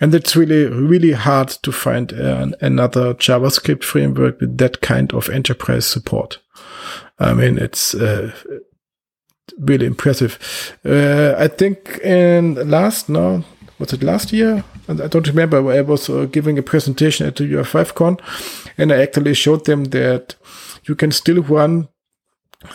And 0.02 0.14
it's 0.14 0.36
really, 0.36 0.66
really 0.66 1.12
hard 1.12 1.48
to 1.48 1.72
find 1.72 2.12
uh, 2.12 2.48
another 2.60 3.14
JavaScript 3.14 3.84
framework 3.84 4.38
with 4.38 4.58
that 4.58 4.82
kind 4.82 5.12
of 5.14 5.30
enterprise 5.30 5.86
support. 5.86 6.38
I 7.18 7.32
mean, 7.32 7.56
it's 7.56 7.94
uh, 7.94 8.32
really 9.58 9.86
impressive. 9.86 10.78
Uh, 10.84 11.34
I 11.38 11.48
think 11.48 12.00
in 12.04 12.54
last, 12.68 13.08
no, 13.08 13.44
was 13.78 13.94
it 13.94 14.02
last 14.02 14.30
year? 14.30 14.62
I 14.88 15.06
don't 15.06 15.26
remember. 15.26 15.70
I 15.70 15.80
was 15.80 16.10
uh, 16.10 16.26
giving 16.26 16.58
a 16.58 16.62
presentation 16.62 17.26
at 17.26 17.36
the 17.36 17.44
UI5Con 17.44 18.20
and 18.76 18.92
I 18.92 19.02
actually 19.02 19.34
showed 19.34 19.64
them 19.64 19.84
that 19.84 20.34
you 20.84 20.94
can 20.94 21.12
still 21.12 21.42
run 21.42 21.88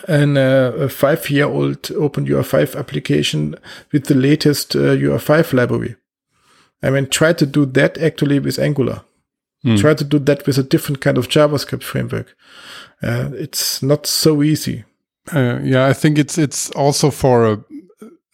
an, 0.08 0.36
uh, 0.36 0.72
a 0.78 0.88
five 0.88 1.28
year 1.30 1.46
old 1.46 1.82
OpenUI5 1.82 2.76
application 2.76 3.54
with 3.92 4.06
the 4.06 4.14
latest 4.14 4.74
uh, 4.74 4.96
UI5 4.96 5.52
library. 5.52 5.96
I 6.82 6.90
mean, 6.90 7.08
try 7.08 7.32
to 7.32 7.46
do 7.46 7.66
that 7.66 7.98
actually 7.98 8.38
with 8.38 8.58
Angular. 8.58 9.02
Mm. 9.64 9.80
Try 9.80 9.94
to 9.94 10.04
do 10.04 10.18
that 10.20 10.46
with 10.46 10.58
a 10.58 10.62
different 10.62 11.00
kind 11.00 11.18
of 11.18 11.28
JavaScript 11.28 11.82
framework. 11.82 12.36
Uh, 13.02 13.30
it's 13.34 13.82
not 13.82 14.06
so 14.06 14.42
easy. 14.42 14.84
Uh, 15.32 15.58
yeah, 15.62 15.86
I 15.86 15.92
think 15.92 16.18
it's 16.18 16.38
it's 16.38 16.70
also 16.70 17.10
for 17.10 17.46
a 17.46 17.64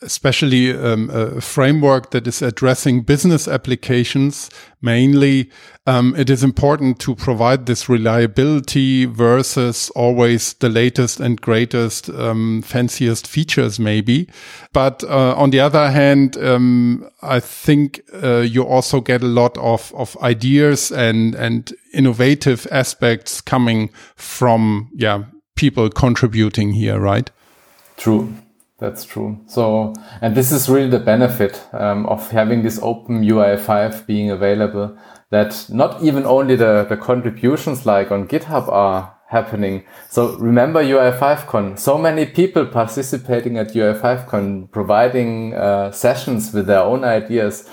especially 0.02 0.76
um, 0.76 1.10
a 1.10 1.40
framework 1.40 2.10
that 2.10 2.26
is 2.26 2.42
addressing 2.42 3.02
business 3.02 3.48
applications 3.48 4.50
mainly, 4.82 5.48
um, 5.86 6.14
it 6.16 6.28
is 6.28 6.44
important 6.44 6.98
to 7.00 7.14
provide 7.14 7.66
this 7.66 7.88
reliability 7.88 9.04
versus 9.04 9.90
always 9.90 10.54
the 10.54 10.68
latest 10.68 11.20
and 11.20 11.40
greatest, 11.40 12.08
um, 12.10 12.62
fanciest 12.62 13.26
features, 13.26 13.78
maybe. 13.78 14.28
But 14.72 15.02
uh, 15.04 15.34
on 15.36 15.50
the 15.50 15.60
other 15.60 15.90
hand, 15.90 16.36
um, 16.36 17.08
I 17.22 17.40
think 17.40 18.00
uh, 18.22 18.38
you 18.38 18.64
also 18.64 19.00
get 19.00 19.22
a 19.22 19.26
lot 19.26 19.56
of, 19.58 19.92
of 19.94 20.16
ideas 20.20 20.90
and 20.90 21.34
and 21.34 21.72
innovative 21.94 22.66
aspects 22.70 23.40
coming 23.40 23.90
from 24.16 24.90
yeah 24.94 25.24
people 25.54 25.90
contributing 25.90 26.72
here, 26.72 26.98
right? 26.98 27.30
True. 27.96 28.34
That's 28.82 29.04
true. 29.04 29.38
So, 29.46 29.94
and 30.20 30.34
this 30.34 30.50
is 30.50 30.68
really 30.68 30.90
the 30.90 30.98
benefit 30.98 31.62
um, 31.72 32.04
of 32.06 32.32
having 32.32 32.62
this 32.62 32.80
open 32.82 33.22
UI5 33.22 34.06
being 34.06 34.28
available 34.28 34.98
that 35.30 35.66
not 35.68 36.02
even 36.02 36.26
only 36.26 36.56
the, 36.56 36.84
the 36.88 36.96
contributions 36.96 37.86
like 37.86 38.10
on 38.10 38.26
GitHub 38.26 38.66
are 38.66 39.14
happening. 39.28 39.84
So 40.08 40.36
remember 40.36 40.82
UI5Con, 40.82 41.78
so 41.78 41.96
many 41.96 42.26
people 42.26 42.66
participating 42.66 43.56
at 43.56 43.68
UI5Con, 43.68 44.72
providing 44.72 45.54
uh, 45.54 45.92
sessions 45.92 46.52
with 46.52 46.66
their 46.66 46.82
own 46.82 47.04
ideas. 47.04 47.70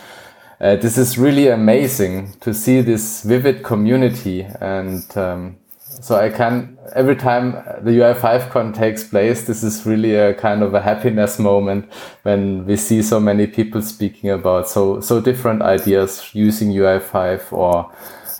Uh, 0.61 0.75
this 0.75 0.95
is 0.95 1.17
really 1.17 1.47
amazing 1.47 2.33
to 2.41 2.53
see 2.53 2.81
this 2.81 3.23
vivid 3.23 3.63
community 3.63 4.43
and 4.61 5.17
um, 5.17 5.57
so 6.01 6.15
I 6.15 6.29
can 6.29 6.77
every 6.95 7.15
time 7.15 7.51
the 7.81 7.91
UI5 7.91 8.49
con 8.49 8.73
takes 8.73 9.03
place, 9.03 9.45
this 9.45 9.63
is 9.63 9.85
really 9.85 10.15
a 10.15 10.33
kind 10.33 10.63
of 10.63 10.73
a 10.73 10.81
happiness 10.81 11.39
moment 11.39 11.91
when 12.23 12.65
we 12.65 12.75
see 12.75 13.01
so 13.01 13.19
many 13.19 13.47
people 13.47 13.81
speaking 13.81 14.29
about 14.29 14.67
so 14.67 15.01
so 15.01 15.21
different 15.21 15.61
ideas 15.61 16.29
using 16.33 16.69
UI5 16.69 17.51
or 17.53 17.91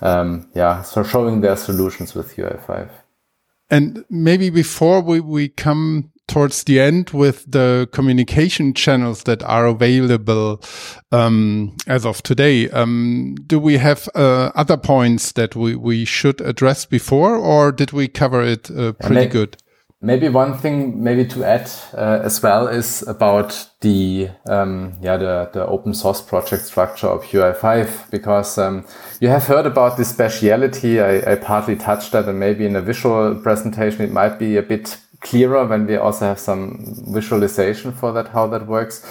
um, 0.02 0.48
yeah, 0.54 0.82
so 0.82 1.02
showing 1.02 1.40
their 1.40 1.56
solutions 1.56 2.14
with 2.14 2.34
UI5. 2.36 2.88
And 3.70 4.04
maybe 4.10 4.50
before 4.50 5.00
we, 5.00 5.20
we 5.20 5.48
come 5.48 6.10
towards 6.30 6.62
the 6.64 6.80
end 6.80 7.10
with 7.10 7.44
the 7.50 7.88
communication 7.92 8.72
channels 8.72 9.24
that 9.24 9.42
are 9.42 9.66
available 9.66 10.62
um, 11.10 11.76
as 11.88 12.06
of 12.06 12.22
today. 12.22 12.70
Um, 12.70 13.34
do 13.46 13.58
we 13.58 13.76
have 13.78 14.08
uh, 14.14 14.52
other 14.54 14.76
points 14.76 15.32
that 15.32 15.56
we, 15.56 15.74
we 15.74 16.04
should 16.04 16.40
address 16.40 16.86
before, 16.86 17.36
or 17.36 17.72
did 17.72 17.92
we 17.92 18.06
cover 18.06 18.42
it 18.42 18.70
uh, 18.70 18.92
pretty 18.92 19.14
maybe, 19.14 19.32
good? 19.32 19.56
Maybe 20.00 20.28
one 20.28 20.56
thing, 20.56 21.02
maybe 21.02 21.26
to 21.26 21.44
add 21.44 21.70
uh, 21.94 22.20
as 22.22 22.40
well, 22.42 22.68
is 22.68 23.02
about 23.06 23.68
the 23.80 24.30
um, 24.48 24.94
yeah 25.02 25.16
the 25.18 25.50
the 25.52 25.66
open 25.66 25.94
source 25.94 26.22
project 26.22 26.62
structure 26.62 27.08
of 27.08 27.24
UI5 27.24 28.10
because 28.10 28.56
um, 28.56 28.86
you 29.20 29.28
have 29.28 29.44
heard 29.44 29.66
about 29.66 29.98
this 29.98 30.08
speciality. 30.08 31.00
I, 31.00 31.32
I 31.32 31.34
partly 31.34 31.76
touched 31.76 32.12
that, 32.12 32.28
and 32.28 32.38
maybe 32.38 32.64
in 32.64 32.76
a 32.76 32.80
visual 32.80 33.34
presentation 33.34 34.02
it 34.02 34.12
might 34.12 34.38
be 34.38 34.56
a 34.56 34.62
bit 34.62 34.96
clearer 35.20 35.66
when 35.66 35.86
we 35.86 35.96
also 35.96 36.26
have 36.26 36.38
some 36.38 36.94
visualization 37.08 37.92
for 37.92 38.12
that, 38.12 38.28
how 38.28 38.46
that 38.48 38.66
works. 38.66 39.04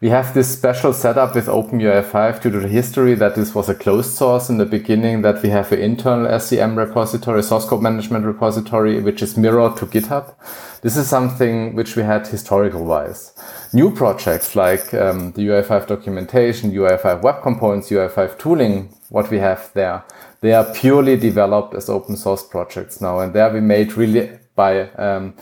We 0.00 0.10
have 0.10 0.34
this 0.34 0.52
special 0.52 0.92
setup 0.92 1.34
with 1.34 1.46
OpenUI5 1.46 2.42
due 2.42 2.50
to 2.50 2.60
the 2.60 2.68
history 2.68 3.14
that 3.14 3.36
this 3.36 3.54
was 3.54 3.70
a 3.70 3.74
closed 3.74 4.12
source 4.12 4.50
in 4.50 4.58
the 4.58 4.66
beginning, 4.66 5.22
that 5.22 5.42
we 5.42 5.48
have 5.48 5.72
an 5.72 5.80
internal 5.80 6.26
SCM 6.26 6.76
repository, 6.76 7.42
source 7.42 7.64
code 7.64 7.80
management 7.80 8.26
repository, 8.26 9.00
which 9.00 9.22
is 9.22 9.38
mirrored 9.38 9.78
to 9.78 9.86
GitHub. 9.86 10.34
This 10.82 10.98
is 10.98 11.08
something 11.08 11.74
which 11.74 11.96
we 11.96 12.02
had 12.02 12.26
historical 12.26 12.84
wise. 12.84 13.32
New 13.72 13.94
projects 13.94 14.54
like 14.54 14.92
um, 14.92 15.32
the 15.32 15.46
UI5 15.46 15.86
documentation, 15.86 16.72
UI5 16.72 17.22
web 17.22 17.42
components, 17.42 17.88
UI5 17.88 18.38
tooling, 18.38 18.94
what 19.08 19.30
we 19.30 19.38
have 19.38 19.72
there, 19.72 20.04
they 20.42 20.52
are 20.52 20.70
purely 20.74 21.16
developed 21.16 21.74
as 21.74 21.88
open 21.88 22.16
source 22.16 22.42
projects 22.42 23.00
now. 23.00 23.20
And 23.20 23.32
there 23.32 23.50
we 23.50 23.60
made 23.60 23.94
really 23.94 24.38
by, 24.54 24.90
um, 24.92 25.34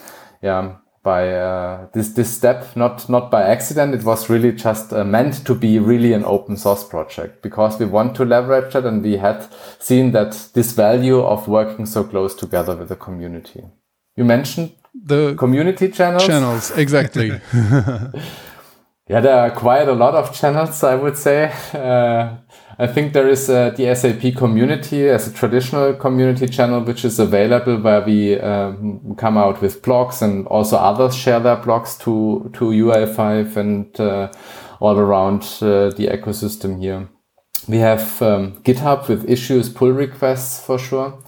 yeah, 0.42 0.76
by 1.02 1.34
uh, 1.34 1.88
this 1.92 2.10
this 2.10 2.32
step 2.32 2.76
not 2.76 3.08
not 3.08 3.30
by 3.30 3.42
accident. 3.42 3.94
It 3.94 4.04
was 4.04 4.30
really 4.30 4.52
just 4.52 4.92
uh, 4.92 5.04
meant 5.04 5.44
to 5.46 5.54
be 5.54 5.78
really 5.78 6.12
an 6.12 6.24
open 6.24 6.56
source 6.56 6.84
project 6.84 7.42
because 7.42 7.78
we 7.78 7.86
want 7.86 8.14
to 8.16 8.24
leverage 8.24 8.74
it 8.74 8.84
and 8.84 9.02
we 9.02 9.16
had 9.16 9.48
seen 9.80 10.12
that 10.12 10.50
this 10.54 10.72
value 10.72 11.20
of 11.20 11.48
working 11.48 11.86
so 11.86 12.04
close 12.04 12.34
together 12.34 12.76
with 12.76 12.88
the 12.88 12.96
community. 12.96 13.64
You 14.16 14.24
mentioned 14.24 14.72
the 14.94 15.34
community 15.34 15.88
channels? 15.88 16.26
Channels 16.26 16.70
exactly. 16.76 17.40
Yeah 19.08 19.20
there 19.20 19.36
are 19.36 19.50
quite 19.50 19.88
a 19.88 19.92
lot 19.92 20.14
of 20.14 20.32
channels 20.32 20.82
i 20.84 20.94
would 20.94 21.16
say. 21.16 21.52
Uh, 21.74 22.36
I 22.79 22.87
think 22.87 23.12
there 23.12 23.29
is 23.29 23.51
uh, 23.51 23.70
the 23.70 23.95
SAP 23.95 24.35
community 24.35 25.09
as 25.09 25.29
a 25.29 25.33
traditional 25.33 25.95
community 25.95 26.49
channel, 26.49 26.81
which 26.81 27.05
is 27.05 27.18
available 27.18 27.79
where 27.79 28.01
we 28.01 28.41
um, 28.41 29.14
come 29.16 29.37
out 29.37 29.61
with 29.61 29.83
blogs 29.83 30.23
and 30.23 30.47
also 30.47 30.77
others 30.77 31.14
share 31.14 31.41
their 31.41 31.57
blogs 31.57 31.99
to, 32.01 32.51
to 32.55 32.64
UI5 32.64 33.57
and 33.57 34.01
uh, 34.01 34.33
all 34.81 34.99
around 34.99 35.43
uh, 35.61 35.91
the 35.91 36.09
ecosystem 36.11 36.81
here. 36.81 37.09
We 37.68 37.77
have 37.79 38.20
um, 38.23 38.62
GitHub 38.62 39.09
with 39.09 39.29
issues, 39.31 39.68
pull 39.68 39.93
requests 39.93 40.64
for 40.64 40.79
sure. 40.79 41.23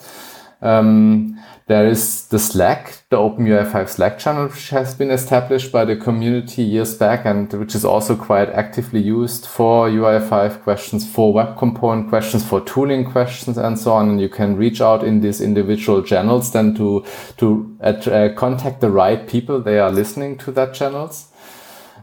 Um, 0.63 1.39
there 1.67 1.87
is 1.87 2.29
the 2.29 2.39
Slack, 2.39 3.05
the 3.09 3.17
OpenUI5 3.17 3.89
Slack 3.89 4.19
channel, 4.19 4.49
which 4.49 4.69
has 4.69 4.95
been 4.95 5.11
established 5.11 5.73
by 5.73 5.87
the 5.87 5.97
community 5.97 6.63
years 6.63 6.95
back 6.95 7.25
and 7.25 7.51
which 7.55 7.75
is 7.75 7.87
also 7.87 8.15
quite 8.15 8.51
actively 8.51 9.01
used 9.01 9.47
for 9.47 9.89
UI5 9.89 10.63
questions, 10.63 11.11
for 11.11 11.33
web 11.33 11.57
component 11.57 12.11
questions, 12.11 12.47
for 12.47 12.61
tooling 12.61 13.11
questions, 13.11 13.57
and 13.57 13.79
so 13.79 13.95
on. 13.95 14.11
And 14.11 14.21
you 14.21 14.29
can 14.29 14.57
reach 14.57 14.83
out 14.83 15.03
in 15.03 15.23
these 15.23 15.41
individual 15.41 16.03
channels 16.03 16.53
then 16.53 16.75
to, 16.75 17.03
to 17.39 17.79
uh, 17.83 18.29
contact 18.37 18.83
the 18.83 18.91
right 18.91 19.27
people. 19.27 19.59
They 19.59 19.79
are 19.79 19.91
listening 19.91 20.37
to 20.39 20.53
that 20.53 20.75
channels. 20.75 21.29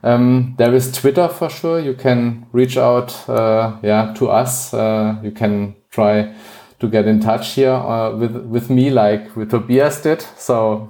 Um, 0.01 0.55
there 0.57 0.73
is 0.73 0.91
Twitter 0.91 1.27
for 1.27 1.51
sure. 1.51 1.79
You 1.79 1.93
can 1.93 2.47
reach 2.51 2.77
out, 2.77 3.29
uh, 3.29 3.77
yeah, 3.83 4.11
to 4.15 4.29
us. 4.29 4.73
Uh, 4.73 5.19
you 5.21 5.29
can 5.29 5.75
try 5.91 6.33
to 6.81 6.89
get 6.89 7.07
in 7.07 7.19
touch 7.19 7.53
here 7.53 7.71
uh, 7.71 8.15
with 8.17 8.35
with 8.35 8.69
me 8.69 8.89
like 8.89 9.35
with 9.35 9.51
Tobias 9.51 10.01
did. 10.01 10.21
So 10.37 10.89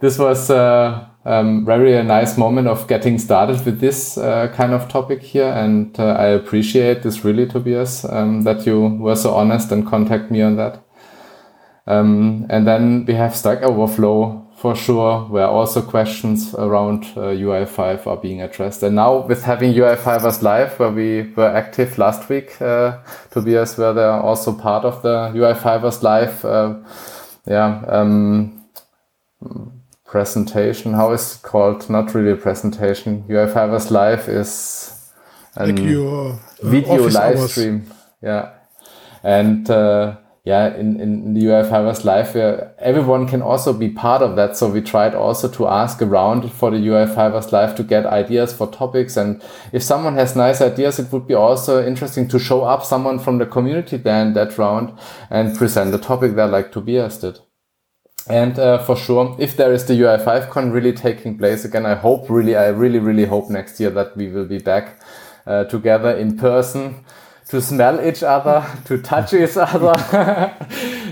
this 0.00 0.18
was 0.18 0.50
uh, 0.50 1.06
um, 1.24 1.64
very 1.64 1.96
a 1.96 2.02
nice 2.02 2.38
moment 2.38 2.68
of 2.68 2.86
getting 2.86 3.18
started 3.18 3.64
with 3.64 3.80
this 3.80 4.18
uh, 4.18 4.48
kind 4.54 4.72
of 4.72 4.88
topic 4.88 5.22
here, 5.22 5.50
and 5.50 5.98
uh, 5.98 6.12
I 6.12 6.26
appreciate 6.26 7.02
this 7.02 7.24
really, 7.24 7.46
Tobias, 7.46 8.04
um, 8.04 8.42
that 8.42 8.66
you 8.66 8.80
were 8.80 9.16
so 9.16 9.34
honest 9.34 9.72
and 9.72 9.86
contact 9.86 10.30
me 10.30 10.42
on 10.42 10.56
that. 10.56 10.84
Um, 11.86 12.46
and 12.50 12.66
then 12.66 13.04
we 13.06 13.14
have 13.14 13.36
Stack 13.36 13.62
Overflow 13.62 14.43
for 14.64 14.74
sure, 14.74 15.26
where 15.28 15.46
also 15.46 15.82
questions 15.82 16.54
around 16.54 17.04
uh, 17.18 17.36
UI5 17.36 18.06
are 18.06 18.16
being 18.16 18.40
addressed. 18.40 18.82
And 18.82 18.96
now 18.96 19.18
with 19.18 19.42
having 19.42 19.74
UI5ers 19.74 20.40
live, 20.40 20.78
where 20.78 20.90
we 20.90 21.34
were 21.36 21.54
active 21.54 21.98
last 21.98 22.30
week, 22.30 22.62
uh, 22.62 22.96
Tobias, 23.30 23.76
where 23.76 23.92
they're 23.92 24.22
also 24.28 24.54
part 24.54 24.86
of 24.86 25.02
the 25.02 25.32
UI5ers 25.34 26.02
live, 26.02 26.42
uh, 26.46 26.76
yeah, 27.46 27.84
um, 27.88 28.64
presentation. 30.06 30.94
How 30.94 31.12
is 31.12 31.36
it 31.36 31.42
called? 31.42 31.90
Not 31.90 32.14
really 32.14 32.30
a 32.30 32.36
presentation. 32.36 33.24
UI5ers 33.28 33.90
live 33.90 34.30
is 34.30 35.12
a 35.58 35.66
like 35.66 35.78
your 35.78 36.40
video 36.62 37.06
live 37.08 37.36
hours. 37.36 37.52
stream. 37.52 37.84
Yeah. 38.22 38.52
And, 39.22 39.68
uh, 39.68 40.16
yeah, 40.44 40.76
in, 40.76 41.00
in 41.00 41.32
the 41.32 41.40
UI5ers 41.40 42.04
live, 42.04 42.34
where 42.34 42.74
everyone 42.78 43.26
can 43.26 43.40
also 43.40 43.72
be 43.72 43.88
part 43.88 44.20
of 44.20 44.36
that. 44.36 44.58
So 44.58 44.68
we 44.68 44.82
tried 44.82 45.14
also 45.14 45.48
to 45.48 45.66
ask 45.66 46.02
around 46.02 46.52
for 46.52 46.70
the 46.70 46.76
UI5ers 46.76 47.50
live 47.50 47.74
to 47.76 47.82
get 47.82 48.04
ideas 48.04 48.52
for 48.52 48.70
topics. 48.70 49.16
And 49.16 49.42
if 49.72 49.82
someone 49.82 50.16
has 50.16 50.36
nice 50.36 50.60
ideas, 50.60 50.98
it 50.98 51.10
would 51.12 51.26
be 51.26 51.32
also 51.32 51.82
interesting 51.82 52.28
to 52.28 52.38
show 52.38 52.62
up 52.62 52.84
someone 52.84 53.18
from 53.18 53.38
the 53.38 53.46
community 53.46 53.96
then 53.96 54.34
that 54.34 54.58
round 54.58 54.92
and 55.30 55.56
present 55.56 55.92
the 55.92 55.98
topic 55.98 56.34
there 56.34 56.46
like 56.46 56.72
Tobias 56.72 57.16
did. 57.16 57.38
And 58.28 58.58
uh, 58.58 58.84
for 58.84 58.96
sure, 58.96 59.34
if 59.38 59.56
there 59.56 59.72
is 59.72 59.86
the 59.86 59.94
UI5 59.94 60.50
con 60.50 60.72
really 60.72 60.92
taking 60.92 61.38
place 61.38 61.64
again, 61.64 61.86
I 61.86 61.94
hope 61.94 62.28
really, 62.28 62.54
I 62.54 62.68
really, 62.68 62.98
really 62.98 63.24
hope 63.24 63.48
next 63.48 63.80
year 63.80 63.90
that 63.90 64.14
we 64.14 64.28
will 64.28 64.46
be 64.46 64.58
back 64.58 65.00
uh, 65.46 65.64
together 65.64 66.10
in 66.10 66.36
person 66.36 67.02
to 67.48 67.60
smell 67.60 68.06
each 68.06 68.22
other, 68.22 68.64
to 68.86 68.98
touch 68.98 69.34
each 69.34 69.56
other, 69.56 69.94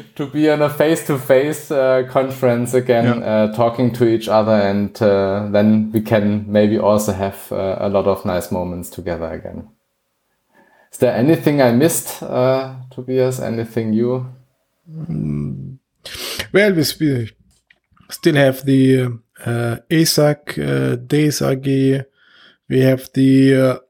to 0.15 0.27
be 0.27 0.49
in 0.49 0.63
a 0.63 0.71
face-to-face 0.71 1.71
uh, 1.71 2.05
conference 2.09 2.75
again, 2.75 3.21
yeah. 3.21 3.27
uh, 3.27 3.55
talking 3.55 3.93
to 3.93 4.09
each 4.09 4.29
other, 4.29 4.53
and 4.53 5.01
uh, 5.03 5.47
then 5.51 5.93
we 5.93 6.01
can 6.01 6.51
maybe 6.51 6.79
also 6.79 7.13
have 7.13 7.53
uh, 7.53 7.77
a 7.81 7.89
lot 7.89 8.07
of 8.07 8.25
nice 8.25 8.51
moments 8.51 8.89
together 8.89 9.31
again. 9.31 9.69
Is 10.91 10.99
there 10.99 11.15
anything 11.15 11.61
I 11.61 11.73
missed, 11.73 12.23
uh, 12.23 12.77
Tobias? 12.91 13.41
Anything 13.41 13.93
you? 13.93 14.27
Mm. 14.91 15.79
Well, 16.53 16.75
we 16.75 16.85
still 18.11 18.35
have 18.35 18.65
the 18.65 19.19
uh, 19.45 19.77
ESAC, 19.91 20.59
uh, 20.59 20.97
DSAG, 20.97 22.05
we 22.69 22.81
have 22.81 23.11
the 23.15 23.81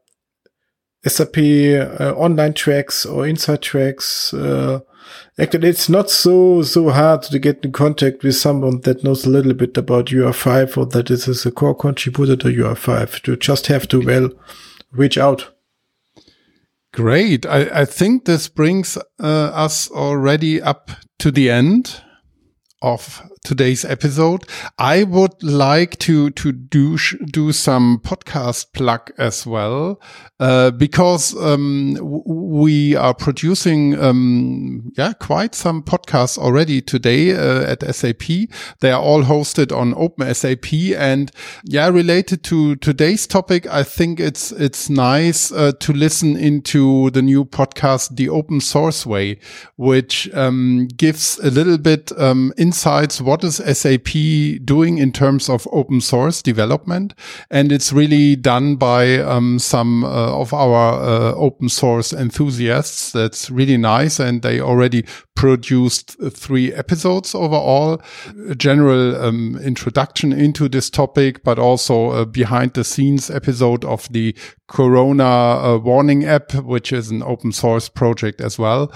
SAP 1.05 1.37
uh, 1.37 2.13
online 2.15 2.53
tracks 2.53 3.05
or 3.05 3.27
inside 3.27 3.61
tracks. 3.61 4.33
Uh, 4.33 4.79
actually, 5.37 5.69
it's 5.69 5.89
not 5.89 6.09
so 6.09 6.61
so 6.61 6.89
hard 6.89 7.23
to 7.23 7.39
get 7.39 7.63
in 7.65 7.71
contact 7.71 8.23
with 8.23 8.35
someone 8.35 8.81
that 8.81 9.03
knows 9.03 9.25
a 9.25 9.29
little 9.29 9.53
bit 9.53 9.77
about 9.77 10.07
UI5 10.07 10.77
or 10.77 10.85
that 10.87 11.11
is 11.11 11.45
a 11.45 11.51
core 11.51 11.75
contributor 11.75 12.35
to 12.37 12.47
UI5. 12.47 13.27
You 13.27 13.35
just 13.35 13.67
have 13.67 13.87
to 13.89 14.01
well 14.01 14.29
reach 14.91 15.17
out. 15.17 15.53
Great. 16.93 17.45
I, 17.47 17.81
I 17.81 17.85
think 17.85 18.25
this 18.25 18.47
brings 18.47 18.97
uh, 18.97 19.03
us 19.19 19.89
already 19.89 20.61
up 20.61 20.91
to 21.17 21.31
the 21.31 21.49
end 21.49 22.01
of 22.83 23.27
today's 23.43 23.83
episode. 23.83 24.45
I 24.77 25.03
would 25.03 25.43
like 25.43 25.99
to 25.99 26.29
to 26.31 26.51
do 26.51 26.97
do 27.25 27.51
some 27.51 27.99
podcast 27.99 28.73
plug 28.73 29.11
as 29.17 29.45
well 29.45 30.01
uh, 30.39 30.71
because 30.71 31.35
um, 31.37 31.97
we 32.01 32.95
are 32.95 33.13
producing 33.13 33.99
um, 33.99 34.91
yeah 34.97 35.13
quite 35.13 35.55
some 35.55 35.83
podcasts 35.83 36.37
already 36.37 36.81
today 36.81 37.31
uh, 37.31 37.63
at 37.63 37.95
SAP. 37.95 38.23
They 38.79 38.91
are 38.91 39.01
all 39.01 39.23
hosted 39.23 39.75
on 39.75 39.93
OpenSAP 39.93 40.95
and 40.97 41.31
yeah 41.65 41.89
related 41.89 42.43
to 42.45 42.75
today's 42.77 43.27
topic. 43.27 43.67
I 43.67 43.83
think 43.83 44.19
it's 44.19 44.51
it's 44.51 44.89
nice 44.89 45.51
uh, 45.51 45.73
to 45.79 45.93
listen 45.93 46.37
into 46.37 47.09
the 47.11 47.21
new 47.21 47.45
podcast, 47.45 48.15
the 48.15 48.29
Open 48.29 48.61
Source 48.61 49.05
Way, 49.05 49.39
which 49.75 50.33
um, 50.33 50.87
gives 50.95 51.39
a 51.39 51.51
little 51.51 51.77
bit 51.77 52.11
um, 52.17 52.53
insights. 52.57 53.21
What 53.33 53.43
is 53.43 53.55
SAP 53.55 54.13
doing 54.63 54.99
in 54.99 55.11
terms 55.11 55.49
of 55.49 55.67
open 55.71 56.01
source 56.01 56.43
development? 56.43 57.15
And 57.49 57.71
it's 57.71 57.91
really 57.91 58.35
done 58.35 58.75
by 58.75 59.17
um, 59.17 59.57
some 59.57 60.03
uh, 60.03 60.39
of 60.39 60.53
our 60.53 61.01
uh, 61.01 61.33
open 61.33 61.69
source 61.69 62.13
enthusiasts. 62.13 63.11
That's 63.11 63.49
really 63.49 63.77
nice. 63.77 64.19
And 64.19 64.43
they 64.43 64.61
already 64.61 65.03
produced 65.35 66.15
three 66.29 66.71
episodes 66.73 67.33
overall, 67.33 68.03
a 68.47 68.53
general 68.53 69.15
um, 69.15 69.57
introduction 69.63 70.31
into 70.31 70.69
this 70.69 70.91
topic, 70.91 71.43
but 71.43 71.57
also 71.57 72.11
a 72.11 72.27
behind 72.27 72.75
the 72.75 72.83
scenes 72.83 73.31
episode 73.31 73.83
of 73.83 74.07
the 74.13 74.35
Corona 74.67 75.23
uh, 75.23 75.77
warning 75.77 76.23
app, 76.23 76.53
which 76.53 76.93
is 76.93 77.11
an 77.11 77.21
open 77.21 77.51
source 77.51 77.89
project 77.89 78.39
as 78.39 78.57
well. 78.57 78.91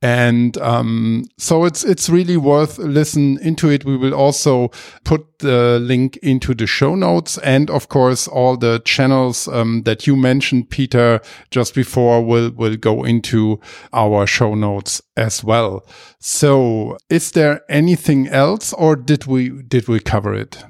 And 0.00 0.58
um, 0.58 1.24
so 1.38 1.64
it's 1.64 1.84
it's 1.84 2.08
really 2.08 2.36
worth 2.36 2.78
listen 2.78 3.38
into 3.40 3.70
it. 3.70 3.84
We 3.84 3.96
will 3.96 4.14
also 4.14 4.70
put 5.04 5.38
the 5.38 5.78
link 5.80 6.16
into 6.18 6.54
the 6.54 6.66
show 6.66 6.94
notes, 6.94 7.38
and 7.38 7.70
of 7.70 7.88
course, 7.88 8.26
all 8.26 8.56
the 8.56 8.80
channels 8.84 9.46
um, 9.48 9.82
that 9.84 10.06
you 10.06 10.16
mentioned, 10.16 10.70
Peter, 10.70 11.20
just 11.50 11.74
before 11.74 12.24
will 12.24 12.50
will 12.50 12.76
go 12.76 13.04
into 13.04 13.60
our 13.92 14.26
show 14.26 14.54
notes 14.54 15.00
as 15.16 15.44
well. 15.44 15.86
So, 16.18 16.98
is 17.08 17.30
there 17.30 17.62
anything 17.68 18.28
else, 18.28 18.72
or 18.72 18.96
did 18.96 19.26
we 19.26 19.50
did 19.62 19.86
we 19.86 20.00
cover 20.00 20.34
it? 20.34 20.64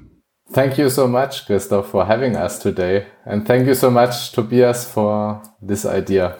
Thank 0.53 0.77
you 0.77 0.87
so 0.91 1.07
much, 1.07 1.47
Christoph, 1.47 1.89
for 1.89 2.05
having 2.05 2.35
us 2.35 2.59
today. 2.59 3.07
And 3.25 3.43
thank 3.43 3.65
you 3.65 3.73
so 3.73 3.89
much, 3.89 4.33
Tobias, 4.33 4.87
for 4.87 5.41
this 5.59 5.83
idea. 5.83 6.35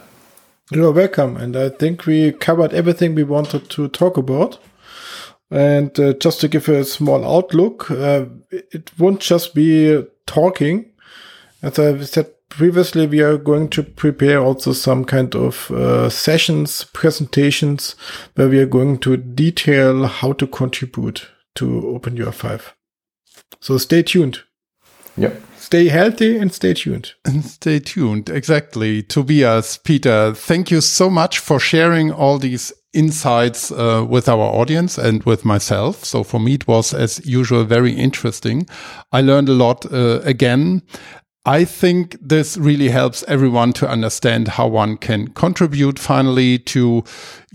You're 0.71 0.91
welcome. 0.91 1.35
And 1.35 1.55
I 1.55 1.69
think 1.69 2.05
we 2.05 2.31
covered 2.31 2.73
everything 2.73 3.15
we 3.15 3.23
wanted 3.23 3.71
to 3.71 3.87
talk 3.87 4.17
about. 4.17 4.59
And 5.49 5.99
uh, 5.99 6.13
just 6.13 6.41
to 6.41 6.47
give 6.47 6.69
a 6.69 6.83
small 6.83 7.25
outlook, 7.25 7.89
uh, 7.89 8.25
it 8.51 8.91
won't 8.99 9.19
just 9.19 9.55
be 9.55 10.03
talking. 10.27 10.91
As 11.63 11.79
I 11.79 11.99
said 12.01 12.27
previously, 12.49 13.07
we 13.07 13.21
are 13.21 13.37
going 13.39 13.67
to 13.69 13.81
prepare 13.81 14.39
also 14.39 14.73
some 14.73 15.05
kind 15.05 15.35
of 15.35 15.71
uh, 15.71 16.07
sessions, 16.11 16.83
presentations, 16.93 17.95
where 18.35 18.47
we 18.47 18.59
are 18.59 18.67
going 18.67 18.99
to 18.99 19.17
detail 19.17 20.05
how 20.05 20.33
to 20.33 20.45
contribute 20.45 21.27
to 21.55 21.65
OpenUI5. 21.65 22.73
So 23.59 23.77
stay 23.77 24.03
tuned. 24.03 24.41
Yep. 25.17 25.41
Stay 25.57 25.87
healthy 25.87 26.37
and 26.37 26.53
stay 26.53 26.73
tuned. 26.73 27.13
And 27.25 27.45
stay 27.45 27.79
tuned. 27.79 28.29
Exactly. 28.29 29.01
Tobias, 29.03 29.77
Peter, 29.77 30.33
thank 30.33 30.69
you 30.71 30.81
so 30.81 31.09
much 31.09 31.39
for 31.39 31.59
sharing 31.59 32.11
all 32.11 32.37
these 32.37 32.73
insights 32.93 33.71
uh, 33.71 34.05
with 34.07 34.29
our 34.29 34.43
audience 34.43 34.97
and 34.97 35.23
with 35.23 35.45
myself. 35.45 36.03
So 36.03 36.23
for 36.23 36.39
me, 36.39 36.55
it 36.55 36.67
was 36.67 36.93
as 36.93 37.25
usual 37.25 37.63
very 37.63 37.93
interesting. 37.93 38.67
I 39.11 39.21
learned 39.21 39.49
a 39.49 39.53
lot 39.53 39.91
uh, 39.91 40.19
again. 40.21 40.83
I 41.45 41.65
think 41.65 42.17
this 42.21 42.55
really 42.55 42.89
helps 42.89 43.23
everyone 43.27 43.73
to 43.73 43.89
understand 43.89 44.47
how 44.47 44.67
one 44.67 44.95
can 44.95 45.27
contribute 45.29 45.99
finally 45.99 46.59
to, 46.59 47.03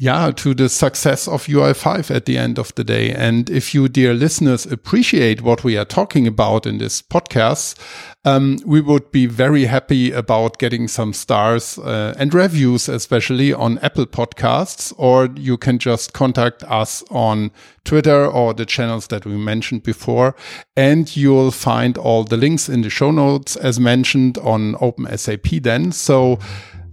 yeah, 0.01 0.31
to 0.31 0.55
the 0.55 0.69
success 0.69 1.27
of 1.27 1.47
UI5 1.47 2.15
at 2.15 2.25
the 2.25 2.39
end 2.39 2.57
of 2.57 2.73
the 2.77 2.85
day. 2.85 3.11
And 3.11 3.51
if 3.51 3.75
you, 3.75 3.89
dear 3.89 4.15
listeners, 4.15 4.65
appreciate 4.65 5.43
what 5.43 5.65
we 5.65 5.77
are 5.77 5.85
talking 5.85 6.25
about 6.29 6.67
in 6.67 6.79
this 6.79 7.03
podcast, 7.03 7.77
um, 8.25 8.59
we 8.65 8.81
would 8.81 9.11
be 9.11 9.27
very 9.27 9.65
happy 9.65 10.13
about 10.13 10.61
getting 10.61 10.87
some 10.87 11.13
stars 11.13 11.79
uh, 11.81 12.15
and 12.17 12.33
reviews, 12.33 12.89
especially 12.89 13.53
on 13.53 13.79
Apple 13.79 14.07
Podcasts, 14.07 14.95
or 14.99 15.31
you 15.35 15.57
can 15.57 15.81
just 15.81 16.13
contact 16.13 16.63
us 16.63 17.03
on 17.11 17.51
Twitter 17.85 18.25
or 18.25 18.55
the 18.55 18.67
channels 18.67 19.09
that 19.09 19.27
we 19.27 19.37
mentioned 19.37 19.83
before. 19.83 20.37
And 20.77 21.17
you'll 21.17 21.51
find 21.51 21.99
all 21.99 22.23
the 22.23 22.37
links 22.37 22.69
in 22.69 22.83
the 22.83 22.91
show 22.91 23.11
notes, 23.11 23.57
as 23.57 23.81
mentioned 23.81 24.39
on 24.39 24.75
OpenSAP 24.75 25.61
then. 25.65 25.91
So 25.91 26.39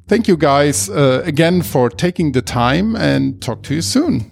thank 0.08 0.28
you 0.28 0.38
guys 0.38 0.90
uh, 0.90 1.22
again 1.26 1.62
for 1.62 1.90
taking 1.90 2.32
the 2.32 2.42
time 2.42 2.96
and 2.96 3.42
talk 3.42 3.62
to 3.64 3.76
you 3.76 3.82
soon. 3.82 4.32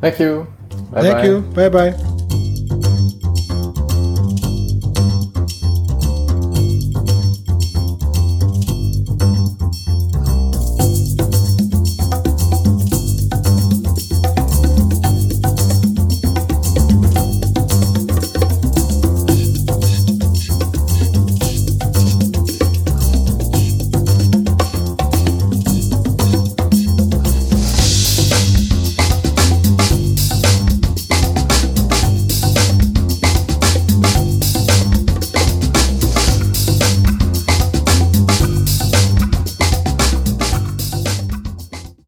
Thank 0.00 0.18
you. 0.20 0.46
Bye 0.92 1.02
Thank 1.02 1.16
bye. 1.16 1.24
you. 1.24 1.40
Bye 1.40 1.68
bye. 1.68 2.37